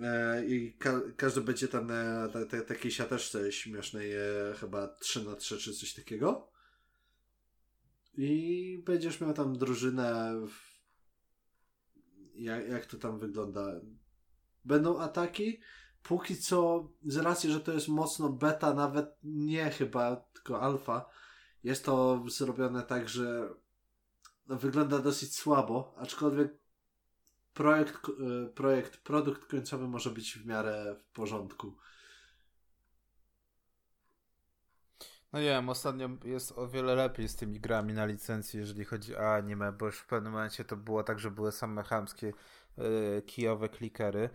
E, 0.00 0.46
I 0.46 0.72
ka 0.72 1.00
każdy 1.16 1.40
będzie 1.40 1.68
tam 1.68 1.86
na 1.86 2.28
takiej 2.68 2.90
siateczce 2.90 3.52
śmiesznej, 3.52 4.12
e, 4.12 4.54
chyba 4.60 4.88
3 4.88 5.24
na 5.24 5.36
3 5.36 5.58
czy 5.58 5.74
coś 5.74 5.94
takiego. 5.94 6.48
I 8.14 8.82
będziesz 8.86 9.20
miał 9.20 9.32
tam 9.32 9.58
drużynę. 9.58 10.40
W... 10.48 10.71
Jak, 12.34 12.68
jak 12.68 12.86
to 12.86 12.96
tam 12.96 13.18
wygląda? 13.18 13.80
Będą 14.64 14.98
ataki, 15.00 15.60
póki 16.02 16.36
co, 16.36 16.88
z 17.04 17.16
racji, 17.16 17.52
że 17.52 17.60
to 17.60 17.72
jest 17.72 17.88
mocno 17.88 18.28
beta, 18.28 18.74
nawet 18.74 19.18
nie 19.24 19.70
chyba, 19.70 20.16
tylko 20.16 20.60
alfa, 20.60 21.08
jest 21.64 21.84
to 21.84 22.24
zrobione 22.28 22.82
tak, 22.82 23.08
że 23.08 23.48
wygląda 24.46 24.98
dosyć 24.98 25.36
słabo, 25.36 25.94
aczkolwiek 25.96 26.62
projekt, 27.54 27.96
e, 28.08 28.48
projekt, 28.48 28.96
produkt 28.96 29.50
końcowy 29.50 29.88
może 29.88 30.10
być 30.10 30.38
w 30.38 30.46
miarę 30.46 30.96
w 30.98 31.12
porządku. 31.12 31.76
No 35.32 35.38
nie 35.38 35.46
wiem, 35.46 35.68
ostatnio 35.68 36.08
jest 36.24 36.58
o 36.58 36.68
wiele 36.68 36.94
lepiej 36.94 37.28
z 37.28 37.36
tymi 37.36 37.60
grami 37.60 37.94
na 37.94 38.06
licencji, 38.06 38.60
jeżeli 38.60 38.84
chodzi 38.84 39.16
o 39.16 39.34
anime, 39.34 39.72
bo 39.72 39.86
już 39.86 39.98
w 39.98 40.06
pewnym 40.06 40.32
momencie 40.32 40.64
to 40.64 40.76
było 40.76 41.02
tak, 41.02 41.18
że 41.18 41.30
były 41.30 41.52
same 41.52 41.82
chamskie 41.82 42.32
yy, 42.76 43.22
kijowe 43.26 43.68
klikery, 43.68 44.30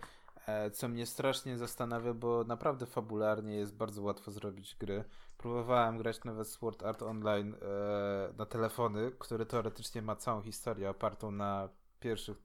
e, 0.46 0.70
co 0.70 0.88
mnie 0.88 1.06
strasznie 1.06 1.58
zastanawia, 1.58 2.14
bo 2.14 2.44
naprawdę 2.44 2.86
fabularnie 2.86 3.56
jest 3.56 3.76
bardzo 3.76 4.02
łatwo 4.02 4.30
zrobić 4.30 4.76
gry. 4.80 5.04
Próbowałem 5.38 5.98
grać 5.98 6.24
nawet 6.24 6.48
Sword 6.48 6.82
Art 6.82 7.02
Online 7.02 7.54
e, 7.54 8.32
na 8.38 8.46
telefony, 8.46 9.12
który 9.18 9.46
teoretycznie 9.46 10.02
ma 10.02 10.16
całą 10.16 10.42
historię 10.42 10.90
opartą 10.90 11.30
na 11.30 11.68
pierwszych 12.00 12.36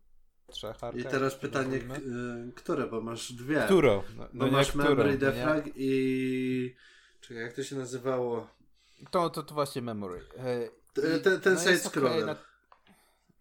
trzech 0.47 0.84
arkach. 0.84 1.01
I 1.01 1.03
teraz 1.03 1.35
pytanie, 1.35 1.77
y, 1.77 2.51
które, 2.55 2.88
bo 2.88 3.01
masz 3.01 3.34
dwie. 3.34 3.61
Któro? 3.65 4.03
No, 4.17 4.27
Bo 4.34 4.45
no 4.45 4.51
masz 4.51 4.75
nie, 4.75 4.81
którą, 4.81 4.95
Memory 4.95 5.13
no? 5.13 5.19
Defrag 5.19 5.69
i... 5.75 6.75
Czekaj, 7.23 7.43
jak 7.43 7.53
to 7.53 7.63
się 7.63 7.75
nazywało? 7.75 8.47
To, 9.11 9.29
to, 9.29 9.43
to 9.43 9.53
właśnie 9.53 9.81
Memory. 9.81 10.21
E, 10.37 10.65
i- 10.65 11.21
Ten, 11.21 11.41
ten 11.41 11.53
no 11.53 11.59
side 11.59 11.77
scroller. 11.77 12.25
na- 12.25 12.35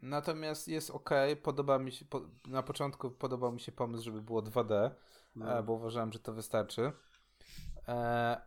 Natomiast 0.02 0.68
jest 0.68 0.90
ok, 0.90 1.10
podoba 1.42 1.78
mi 1.78 1.92
się, 1.92 2.04
po, 2.04 2.20
na 2.46 2.62
początku 2.62 3.10
podobał 3.10 3.52
mi 3.52 3.60
się 3.60 3.72
pomysł, 3.72 4.04
żeby 4.04 4.22
było 4.22 4.42
2D, 4.42 4.90
No. 5.36 5.59
e, 5.59 5.62
bo 5.62 5.72
uważałem, 5.72 6.12
że 6.12 6.18
to 6.18 6.32
wystarczy. 6.32 6.92
E, 7.88 8.40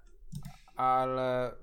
ale 0.75 1.55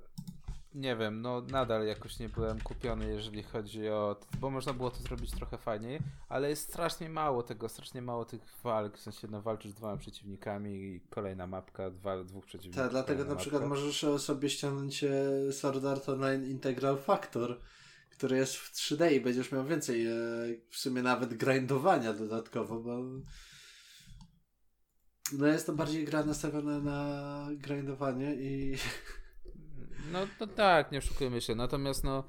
nie 0.74 0.96
wiem, 0.96 1.22
no 1.22 1.40
nadal 1.40 1.86
jakoś 1.86 2.18
nie 2.18 2.28
byłem 2.28 2.60
kupiony, 2.60 3.08
jeżeli 3.08 3.42
chodzi 3.42 3.88
o. 3.88 4.16
Bo 4.40 4.50
można 4.50 4.72
było 4.72 4.90
to 4.90 5.02
zrobić 5.02 5.30
trochę 5.30 5.58
fajniej, 5.58 5.98
ale 6.28 6.48
jest 6.50 6.68
strasznie 6.68 7.08
mało 7.08 7.42
tego, 7.42 7.68
strasznie 7.68 8.02
mało 8.02 8.24
tych 8.24 8.40
walk. 8.64 8.98
W 8.98 9.00
sensie, 9.00 9.28
no 9.30 9.42
walczysz 9.42 9.72
z 9.72 9.74
dwoma 9.74 9.96
przeciwnikami 9.96 10.70
i 10.74 11.00
kolejna 11.10 11.46
mapka, 11.46 11.90
dwa, 11.90 12.24
dwóch 12.24 12.46
przeciwników. 12.46 12.82
Tak, 12.82 12.90
dlatego 12.90 13.24
na 13.24 13.36
przykład 13.36 13.62
mapka. 13.62 13.76
możesz 13.76 14.22
sobie 14.22 14.50
ściągnąć 14.50 15.04
e, 15.04 15.52
Sword 15.52 15.84
Art 15.84 16.08
Online 16.08 16.44
Integral 16.44 16.98
Factor, 16.98 17.60
który 18.10 18.36
jest 18.36 18.56
w 18.56 18.72
3D 18.74 19.12
i 19.12 19.20
będziesz 19.20 19.52
miał 19.52 19.64
więcej, 19.64 20.06
e, 20.06 20.12
w 20.70 20.76
sumie 20.76 21.02
nawet 21.02 21.34
grindowania 21.34 22.12
dodatkowo, 22.12 22.80
bo 22.80 23.02
no 25.38 25.46
jest 25.46 25.66
to 25.66 25.72
bardziej 25.72 26.04
gra 26.04 26.24
nastawiona 26.24 26.78
na 26.78 27.48
grindowanie 27.52 28.34
i 28.34 28.76
No, 30.12 30.18
no 30.40 30.46
tak, 30.46 30.92
nie 30.92 30.98
oszukujmy 30.98 31.40
się. 31.40 31.54
Natomiast 31.54 32.04
no, 32.04 32.24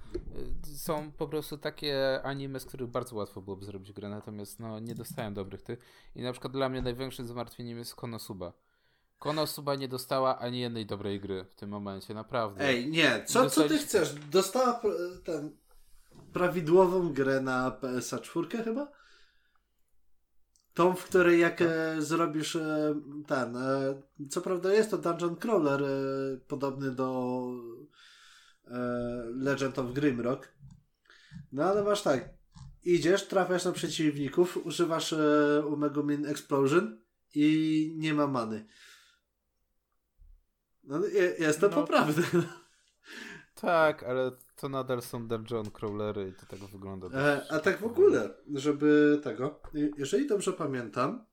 są 0.76 1.12
po 1.12 1.28
prostu 1.28 1.58
takie 1.58 2.22
anime, 2.24 2.60
z 2.60 2.66
których 2.66 2.88
bardzo 2.88 3.16
łatwo 3.16 3.41
byłoby 3.41 3.66
zrobić 3.66 3.91
grę, 3.94 4.10
natomiast 4.10 4.60
no, 4.60 4.80
nie 4.80 4.95
dostają 4.95 5.34
dobrych 5.34 5.62
tych. 5.62 5.80
I 6.16 6.22
na 6.22 6.32
przykład 6.32 6.54
dla 6.54 6.70
mnie 6.70 6.82
największym 6.82 7.28
zmartwieniem 7.28 7.78
jest 7.78 7.95
Konosuba. 7.95 8.54
Konosuba 9.20 9.76
nie 9.76 9.88
dostała 9.88 10.40
ani 10.40 10.60
jednej 10.60 10.86
dobrej 10.86 11.20
gry 11.20 11.45
w 11.45 11.56
tym 11.56 11.70
momencie, 11.70 12.14
naprawdę. 12.14 12.66
Ej, 12.66 12.88
nie, 12.88 13.24
co, 13.26 13.50
co 13.50 13.68
ty 13.68 13.78
chcesz? 13.78 14.14
Dostała 14.14 14.82
ten, 15.24 15.58
prawidłową 16.34 17.14
grę 17.14 17.41
na 17.41 17.72
PSA 17.72 18.20
4 18.20 18.64
chyba? 18.64 18.91
Tą, 20.74 20.95
w 20.95 21.04
której 21.04 21.40
jak 21.40 21.62
e, 21.62 21.95
zrobisz 22.02 22.56
e, 22.56 22.95
ten, 23.28 23.56
e, 23.58 24.02
co 24.30 24.41
prawda 24.41 24.74
jest 24.74 24.91
to 24.91 24.98
dungeon 24.98 25.36
crawler 25.36 25.82
podobny 26.48 26.91
do 26.91 27.41
Legend 29.36 29.80
of 29.80 29.94
Grimrock, 29.94 30.48
no 31.52 31.64
ale 31.64 31.84
masz 31.84 32.02
tak, 32.02 32.30
idziesz, 32.84 33.28
trafiasz 33.28 33.66
na 33.66 33.72
przeciwników, 33.72 34.58
używasz 34.66 35.14
e, 35.14 35.64
Umegumin 35.68 36.26
Explosion 36.26 37.02
i 37.36 37.94
nie 37.98 38.14
ma 38.14 38.28
many. 38.28 38.66
No, 40.84 41.06
je- 41.06 41.36
jest 41.40 41.60
to 41.60 41.70
No. 41.70 41.76
poprawne. 41.76 42.24
Tak, 43.56 44.04
ale 44.04 44.32
to 44.64 44.69
nadal 44.69 45.02
są 45.02 45.27
dungeon 45.27 45.72
crawlery 45.72 46.30
i 46.30 46.34
to 46.34 46.45
tak 46.45 46.60
wygląda. 46.60 47.07
E, 47.07 47.52
a 47.52 47.60
tak 47.60 47.80
w 47.80 47.85
ogóle, 47.85 48.34
żeby 48.53 49.19
tego, 49.23 49.61
je- 49.73 49.91
jeżeli 49.98 50.27
dobrze 50.27 50.53
pamiętam, 50.53 51.26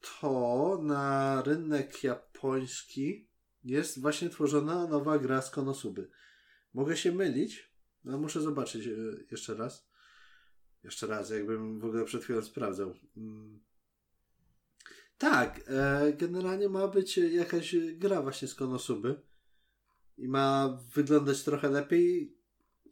to 0.00 0.78
na 0.82 1.42
rynek 1.42 2.04
japoński 2.04 3.28
jest 3.64 4.00
właśnie 4.00 4.30
tworzona 4.30 4.86
nowa 4.86 5.18
gra 5.18 5.42
z 5.42 5.50
Konosuby. 5.50 6.10
Mogę 6.74 6.96
się 6.96 7.12
mylić, 7.12 7.72
no 8.04 8.18
muszę 8.18 8.40
zobaczyć 8.40 8.86
e, 8.86 8.90
jeszcze 9.30 9.54
raz. 9.54 9.88
Jeszcze 10.82 11.06
raz, 11.06 11.30
jakbym 11.30 11.80
w 11.80 11.84
ogóle 11.84 12.04
przed 12.04 12.22
chwilą 12.24 12.42
sprawdzał. 12.42 12.94
Mm. 13.16 13.60
Tak, 15.18 15.60
e, 15.66 16.12
generalnie 16.12 16.68
ma 16.68 16.88
być 16.88 17.16
jakaś 17.18 17.76
gra 17.76 18.22
właśnie 18.22 18.48
z 18.48 18.54
Konosuby 18.54 19.20
i 20.18 20.28
ma 20.28 20.78
wyglądać 20.94 21.42
trochę 21.42 21.68
lepiej, 21.68 22.36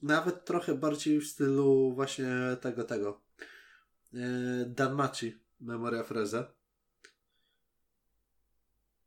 nawet 0.03 0.45
trochę 0.45 0.75
bardziej 0.75 1.21
w 1.21 1.27
stylu 1.27 1.95
właśnie 1.95 2.27
tego, 2.61 2.85
tego 2.85 3.23
e, 4.15 4.19
Danmachi, 4.67 5.39
Memoria 5.61 6.03
Freze. 6.03 6.53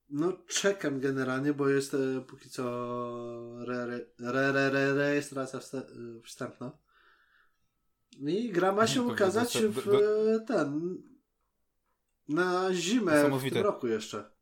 No 0.10 0.34
czekam 0.48 1.00
generalnie, 1.00 1.54
bo 1.54 1.70
jest 1.70 1.94
e, 1.94 2.22
póki 2.28 2.50
co 2.50 2.64
re, 3.68 3.86
re, 3.86 4.06
re, 4.20 4.52
re, 4.52 4.70
re, 4.70 4.94
rejestracja 4.94 5.60
e, 5.60 5.84
wstępna. 6.24 6.72
I 8.20 8.52
gra 8.52 8.72
ma 8.72 8.88
się 8.88 9.02
ukazać 9.02 9.58
w 9.58 10.00
ten 10.48 10.98
na 12.28 12.74
zimę 12.74 13.40
w 13.40 13.54
tym 13.54 13.64
roku 13.64 13.88
jeszcze. 13.88 14.35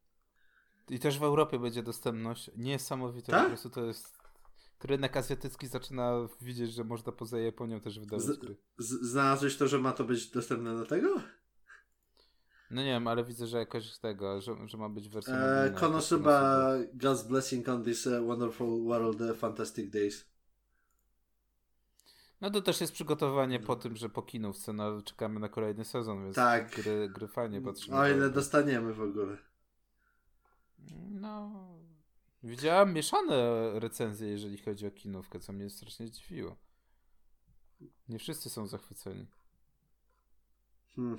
I 0.89 0.99
też 0.99 1.19
w 1.19 1.23
Europie 1.23 1.59
będzie 1.59 1.83
dostępność. 1.83 2.51
Niesamowite, 2.55 3.31
Tak? 3.31 3.41
po 3.43 3.47
prostu 3.47 3.69
to 3.69 3.85
jest... 3.85 4.23
Rynek 4.83 5.17
azjatycki 5.17 5.67
zaczyna 5.67 6.27
widzieć, 6.41 6.73
że 6.73 6.83
można 6.83 7.11
poza 7.11 7.39
Japonią 7.39 7.79
też 7.79 7.99
wydawać 7.99 8.25
Z- 8.25 8.39
gry. 8.39 8.55
Z, 8.77 8.89
znalazłeś 8.89 9.57
to, 9.57 9.67
że 9.67 9.79
ma 9.79 9.91
to 9.91 10.03
być 10.03 10.29
dostępne 10.31 10.77
do 10.77 10.85
tego? 10.85 11.21
No 12.71 12.81
nie 12.81 12.91
wiem, 12.91 13.07
ale 13.07 13.23
widzę, 13.23 13.47
że 13.47 13.57
jakoś 13.57 13.93
z 13.93 13.99
tego, 13.99 14.41
że, 14.41 14.55
że 14.67 14.77
ma 14.77 14.89
być 14.89 15.09
wersja. 15.09 15.33
E, 15.33 15.57
mobilna, 15.57 15.79
Konosuba, 15.79 16.69
God's 16.97 17.27
blessing 17.27 17.69
on 17.69 17.83
this 17.83 18.07
uh, 18.07 18.27
wonderful 18.27 18.83
world, 18.83 19.21
uh, 19.21 19.37
fantastic 19.37 19.89
days. 19.91 20.25
No 22.41 22.49
to 22.49 22.61
też 22.61 22.81
jest 22.81 22.93
przygotowanie 22.93 23.59
po 23.59 23.75
tym, 23.75 23.95
że 23.95 24.09
po 24.09 24.21
kinówce 24.21 24.73
no, 24.73 25.01
czekamy 25.01 25.39
na 25.39 25.49
kolejny 25.49 25.85
sezon, 25.85 26.23
więc 26.23 26.35
Tak. 26.35 26.75
gry, 26.75 27.09
gry 27.09 27.27
fajnie 27.27 27.61
patrzymy. 27.61 27.97
O 27.97 28.07
ile 28.07 28.29
dostaniemy 28.29 28.93
w 28.93 29.01
ogóle. 29.01 29.37
No. 31.11 31.67
Widziałem 32.43 32.93
mieszane 32.93 33.35
recenzje, 33.79 34.27
jeżeli 34.27 34.57
chodzi 34.57 34.87
o 34.87 34.91
kinówkę, 34.91 35.39
co 35.39 35.53
mnie 35.53 35.69
strasznie 35.69 36.07
zdziwiło. 36.07 36.55
Nie 38.09 38.19
wszyscy 38.19 38.49
są 38.49 38.67
zachwyceni. 38.67 39.27
Hmm. 40.95 41.17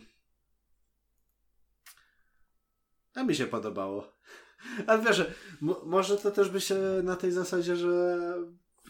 A 3.14 3.22
mi 3.22 3.34
się 3.34 3.46
podobało. 3.46 4.12
Ale 4.86 5.02
wiesz, 5.02 5.22
mo- 5.60 5.82
może 5.84 6.16
to 6.18 6.30
też 6.30 6.48
by 6.48 6.60
się 6.60 6.76
na 7.02 7.16
tej 7.16 7.32
zasadzie, 7.32 7.76
że 7.76 8.18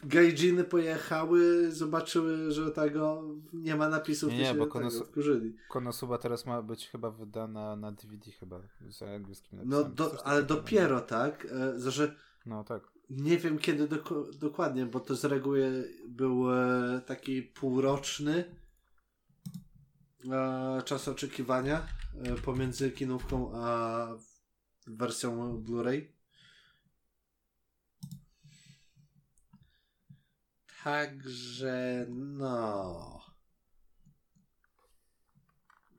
gaijiny 0.06 0.64
pojechały, 0.64 1.72
zobaczyły, 1.72 2.50
że 2.50 2.70
tego 2.70 3.22
nie 3.52 3.76
ma 3.76 3.88
napisów 3.88 4.30
Nie, 4.30 4.36
i 4.36 4.38
nie, 4.38 4.46
się 4.46 4.54
bo 4.54 4.66
tego 4.66 4.78
konos- 4.78 5.04
wkurzyli. 5.04 5.56
Konosuba 5.70 6.18
teraz 6.18 6.46
ma 6.46 6.62
być 6.62 6.88
chyba 6.88 7.10
wydana 7.10 7.76
na 7.76 7.92
DVD 7.92 8.30
chyba, 8.30 8.60
z 8.90 9.02
angielskim 9.02 9.58
No, 9.64 9.80
napisem. 9.80 9.94
do, 9.94 10.26
ale 10.26 10.42
dopiero 10.42 11.00
tak, 11.00 11.46
e, 11.86 11.90
że 11.90 12.14
No 12.46 12.64
tak. 12.64 12.82
Nie 13.10 13.38
wiem 13.38 13.58
kiedy 13.58 13.88
doko- 13.88 14.32
dokładnie, 14.38 14.86
bo 14.86 15.00
to 15.00 15.14
z 15.16 15.24
reguły 15.24 15.90
był 16.08 16.52
e, 16.52 17.00
taki 17.06 17.42
półroczny 17.42 18.44
e, 20.32 20.82
czas 20.84 21.08
oczekiwania 21.08 21.86
pomiędzy 22.44 22.90
kinówką 22.90 23.50
a 23.54 24.06
wersją 24.86 25.62
Blu-ray. 25.62 26.13
Także 30.84 32.06
no. 32.10 33.20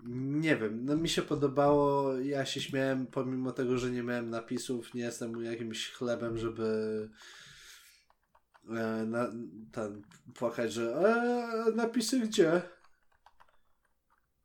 Nie 0.05 0.57
wiem, 0.57 0.85
no 0.85 0.97
mi 0.97 1.09
się 1.09 1.21
podobało, 1.21 2.13
ja 2.17 2.45
się 2.45 2.61
śmiałem, 2.61 3.07
pomimo 3.07 3.51
tego, 3.51 3.77
że 3.77 3.91
nie 3.91 4.03
miałem 4.03 4.29
napisów, 4.29 4.93
nie 4.93 5.01
jestem 5.01 5.43
jakimś 5.43 5.91
chlebem, 5.91 6.37
żeby 6.37 7.09
e, 8.69 9.05
na, 9.05 9.31
ten, 9.71 10.01
płakać, 10.35 10.73
że 10.73 10.95
e, 10.95 11.71
napisy 11.75 12.19
gdzie? 12.19 12.61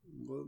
Bo 0.04 0.46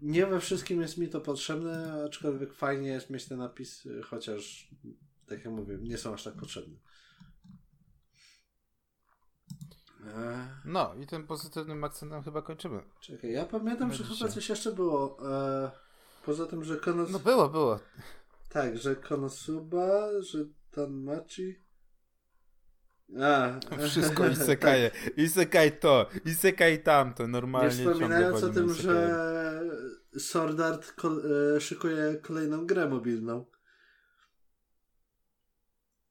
nie 0.00 0.26
we 0.26 0.40
wszystkim 0.40 0.80
jest 0.80 0.98
mi 0.98 1.08
to 1.08 1.20
potrzebne, 1.20 2.04
aczkolwiek 2.06 2.54
fajnie 2.54 2.88
jest 2.88 3.10
mieć 3.10 3.24
te 3.24 3.36
napisy, 3.36 4.02
chociaż 4.02 4.70
tak 5.26 5.44
jak 5.44 5.54
mówię, 5.54 5.78
nie 5.82 5.98
są 5.98 6.14
aż 6.14 6.24
tak 6.24 6.34
potrzebne. 6.34 6.76
E, 9.93 9.93
No 10.64 10.94
i 10.94 11.06
tym 11.06 11.26
pozytywnym 11.26 11.84
akcentem 11.84 12.22
chyba 12.22 12.42
kończymy. 12.42 12.82
Czekaj, 13.00 13.32
ja 13.32 13.44
pamiętam, 13.44 13.92
że 13.92 14.04
chyba 14.04 14.30
coś 14.30 14.48
jeszcze 14.48 14.72
było. 14.72 15.18
E, 15.30 15.70
poza 16.24 16.46
tym, 16.46 16.64
że 16.64 16.76
Konos... 16.76 17.10
No 17.10 17.18
było, 17.18 17.48
było. 17.48 17.80
Tak, 18.48 18.78
że 18.78 18.96
Konosuba, 18.96 20.22
że 20.22 20.38
Tanmachi? 20.70 21.64
A, 23.22 23.60
Wszystko 23.88 24.28
isekaje. 24.42 24.90
Isekaj 25.16 25.78
to, 25.78 26.08
isekaj 26.24 26.82
tamto, 26.82 27.22
Nie 27.22 27.28
normalnie 27.28 27.70
wspominając 27.70 28.42
o 28.42 28.48
tym, 28.48 28.74
że 28.74 29.20
Sword 30.18 30.60
Art 30.60 30.92
kol- 30.92 31.22
e, 31.56 31.60
szykuje 31.60 32.14
kolejną 32.22 32.66
grę 32.66 32.88
mobilną. 32.88 33.46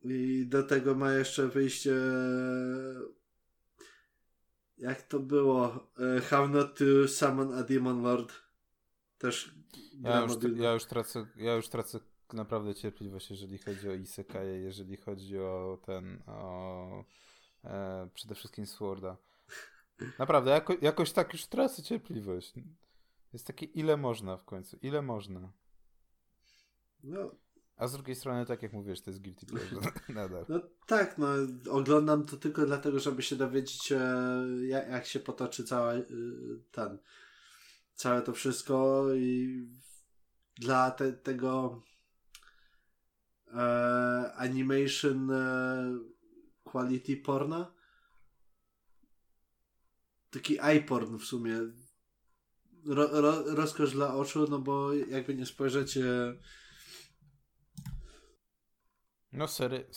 I 0.01 0.45
do 0.47 0.63
tego 0.63 0.95
ma 0.95 1.13
jeszcze 1.13 1.47
wyjście. 1.47 1.95
Jak 4.77 5.01
to 5.01 5.19
było? 5.19 5.87
E, 6.17 6.21
How 6.21 6.47
not 6.47 6.77
to 6.77 7.07
summon 7.07 7.53
a 7.53 7.63
demon 7.63 8.01
lord. 8.01 8.33
Też 9.17 9.55
Ja 10.01 10.21
już, 10.21 10.31
ja, 10.55 10.73
już 10.73 10.85
tracę, 10.85 11.27
ja 11.35 11.55
już 11.55 11.67
tracę 11.67 11.99
naprawdę 12.33 12.75
cierpliwość, 12.75 13.29
jeżeli 13.29 13.57
chodzi 13.57 13.89
o 13.89 13.93
Isekaje, 13.93 14.59
jeżeli 14.59 14.97
chodzi 14.97 15.39
o 15.39 15.79
ten, 15.85 16.23
o 16.27 17.03
e, 17.63 18.09
przede 18.13 18.35
wszystkim 18.35 18.65
Sworda. 18.65 19.17
Naprawdę, 20.19 20.51
jako, 20.51 20.73
jakoś 20.81 21.11
tak 21.11 21.33
już 21.33 21.45
tracę 21.45 21.83
cierpliwość. 21.83 22.53
Jest 23.33 23.47
takie, 23.47 23.65
ile 23.65 23.97
można 23.97 24.37
w 24.37 24.45
końcu, 24.45 24.77
ile 24.81 25.01
można. 25.01 25.51
No, 27.03 27.31
A 27.83 27.87
z 27.87 27.93
drugiej 27.93 28.15
strony, 28.15 28.45
tak 28.45 28.63
jak 28.63 28.73
mówisz, 28.73 29.01
to 29.01 29.11
jest 29.11 29.23
guilty 29.23 29.45
pleasure 29.45 29.91
nadal. 30.09 30.45
no 30.49 30.61
tak, 30.87 31.17
no 31.17 31.27
oglądam 31.69 32.25
to 32.25 32.37
tylko 32.37 32.65
dlatego, 32.65 32.99
żeby 32.99 33.23
się 33.23 33.35
dowiedzieć, 33.35 33.91
e, 33.91 34.45
jak, 34.67 34.89
jak 34.89 35.05
się 35.05 35.19
potoczy 35.19 35.63
cała, 35.63 35.93
e, 35.93 36.03
ten, 36.71 36.97
całe 37.95 38.21
to 38.21 38.33
wszystko 38.33 39.05
i 39.15 39.63
dla 40.55 40.91
te, 40.91 41.13
tego 41.13 41.81
e, 43.53 44.33
animation 44.35 45.31
e, 45.31 45.99
quality 46.63 47.17
porna 47.17 47.73
taki 50.29 50.57
iPorn 50.77 51.17
w 51.17 51.23
sumie 51.23 51.59
ro, 52.85 53.21
ro, 53.21 53.55
rozkosz 53.55 53.91
dla 53.91 54.15
oczu, 54.15 54.47
no 54.49 54.59
bo 54.59 54.93
jakby 54.93 55.35
nie 55.35 55.45
spojrzeć 55.45 55.97
e, 55.97 56.33
No 59.33 59.47
sery, 59.47 59.87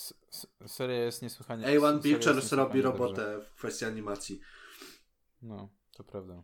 seria 0.66 1.04
jest 1.04 1.22
niesłychanie... 1.22 1.64
A1 1.66 1.70
seria 1.80 1.90
jest 1.92 2.02
Pictures 2.02 2.52
robi 2.52 2.82
dobrze. 2.82 2.98
robotę 2.98 3.40
w 3.40 3.54
kwestii 3.54 3.84
animacji. 3.84 4.40
No, 5.42 5.68
to 5.96 6.04
prawda. 6.04 6.42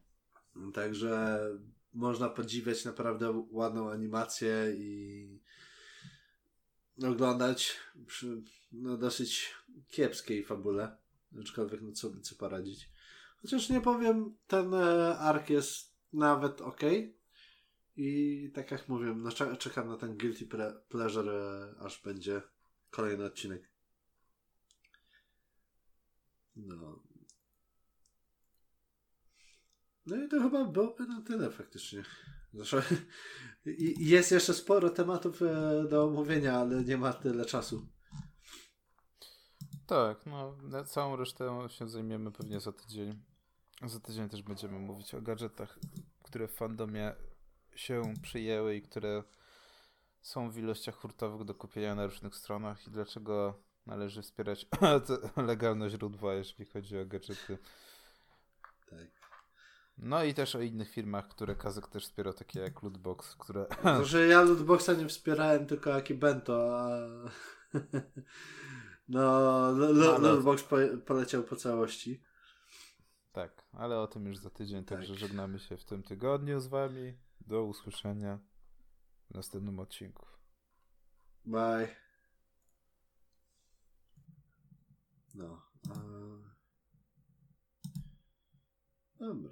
Także 0.75 1.41
można 1.95 2.29
podziwiać 2.29 2.85
naprawdę 2.85 3.45
ładną 3.51 3.91
animację 3.91 4.73
i 4.77 5.41
oglądać 7.09 7.77
przy 8.07 8.43
no, 8.73 8.97
dosyć 8.97 9.55
kiepskiej 9.89 10.45
fabule. 10.45 10.97
Aczkolwiek 11.41 11.83
no 11.83 11.93
co, 11.93 12.21
co 12.21 12.35
poradzić. 12.35 12.91
Chociaż 13.43 13.69
nie 13.69 13.81
powiem, 13.81 14.37
ten 14.47 14.75
e, 14.75 15.19
ark 15.19 15.51
jest 15.51 15.97
nawet 16.13 16.61
ok. 16.61 16.81
I 17.97 18.51
tak 18.55 18.71
jak 18.71 18.89
mówię, 18.89 19.15
no, 19.17 19.33
cze- 19.33 19.57
czekam 19.57 19.89
na 19.89 19.97
ten 19.97 20.19
guilty 20.19 20.47
pleasure, 20.89 21.33
e, 21.33 21.75
aż 21.81 22.03
będzie 22.03 22.43
kolejny 22.93 23.25
odcinek. 23.25 23.71
No. 26.57 27.03
No 30.07 30.25
i 30.25 30.29
to 30.29 30.43
chyba 30.43 30.65
byłoby 30.65 31.07
na 31.07 31.23
tyle 31.23 31.51
faktycznie. 31.51 32.03
Zresztą 32.55 32.77
jest 33.99 34.33
jeszcze 34.33 34.55
sporo 34.55 34.91
tematów 34.91 35.43
e, 35.43 35.85
do 35.91 36.05
omówienia, 36.05 36.59
ale 36.59 36.85
nie 36.85 36.97
ma 36.97 37.13
tyle 37.13 37.45
czasu. 37.45 37.89
Tak, 39.87 40.27
no 40.27 40.57
całą 40.87 41.17
resztę 41.17 41.67
się 41.69 41.89
zajmiemy 41.89 42.33
pewnie 42.33 42.61
za 42.61 42.73
tydzień. 42.73 43.23
Za 43.87 44.01
tydzień 44.01 44.29
też 44.29 44.43
będziemy 44.43 44.79
mówić 44.79 45.15
o 45.15 45.23
gadżetach, 45.23 45.79
które 46.23 46.49
w 46.49 46.53
fandomie 46.53 47.15
się 47.75 48.15
przyjęły 48.23 48.77
i 48.77 48.83
które 48.83 49.25
są 50.23 50.51
w 50.51 50.59
ilościach 50.59 50.95
hurtowych 50.95 51.45
do 51.45 51.55
kupienia 51.55 51.95
na 51.95 52.07
różnych 52.07 52.35
stronach 52.37 52.87
i 52.87 52.91
dlaczego 52.91 53.63
należy 53.87 54.23
wspierać 54.23 54.67
legalne 55.37 55.91
źródła, 55.91 56.35
jeśli 56.35 56.65
chodzi 56.67 56.99
o 56.99 57.07
gadżety. 57.07 57.59
Tak. 58.91 59.07
No 59.99 60.25
i 60.25 60.35
też 60.35 60.55
o 60.57 60.61
innych 60.61 60.91
firmach, 60.91 61.29
które 61.29 61.55
Kazek 61.55 61.89
też 61.89 62.05
wspiera, 62.05 62.33
takie 62.33 62.61
jak 62.61 62.83
Lootbox, 62.83 63.37
które... 63.37 63.67
To, 63.83 64.05
że 64.13 64.27
ja 64.27 64.43
Lootboxa 64.43 64.89
nie 64.99 65.09
wspierałem, 65.09 65.67
tylko 65.67 65.95
Akibento, 65.95 66.81
a... 66.81 66.99
No, 69.09 69.21
lo, 69.73 69.87
Ale- 70.15 70.19
Lootbox 70.19 70.65
poleciał 71.07 71.43
po 71.43 71.57
całości. 71.57 72.23
tak, 73.33 73.65
ale 73.73 74.01
o 74.01 74.07
tym 74.07 74.27
już 74.27 74.37
za 74.39 74.51
tydzień, 74.51 74.85
także 74.85 75.13
Tak. 75.13 75.21
żegnamy 75.21 75.59
się 75.59 75.77
w 75.77 75.85
tym 75.85 76.03
tygodniu 76.03 76.61
z 76.61 76.67
wami. 76.67 77.19
Do 77.41 77.65
usłyszenia 77.65 78.39
w 79.33 79.35
następnym 79.35 79.79
odcinku. 79.79 80.27
Bye. 81.45 81.97
No. 85.35 85.63
A... 85.91 85.95
Dobra. 89.19 89.51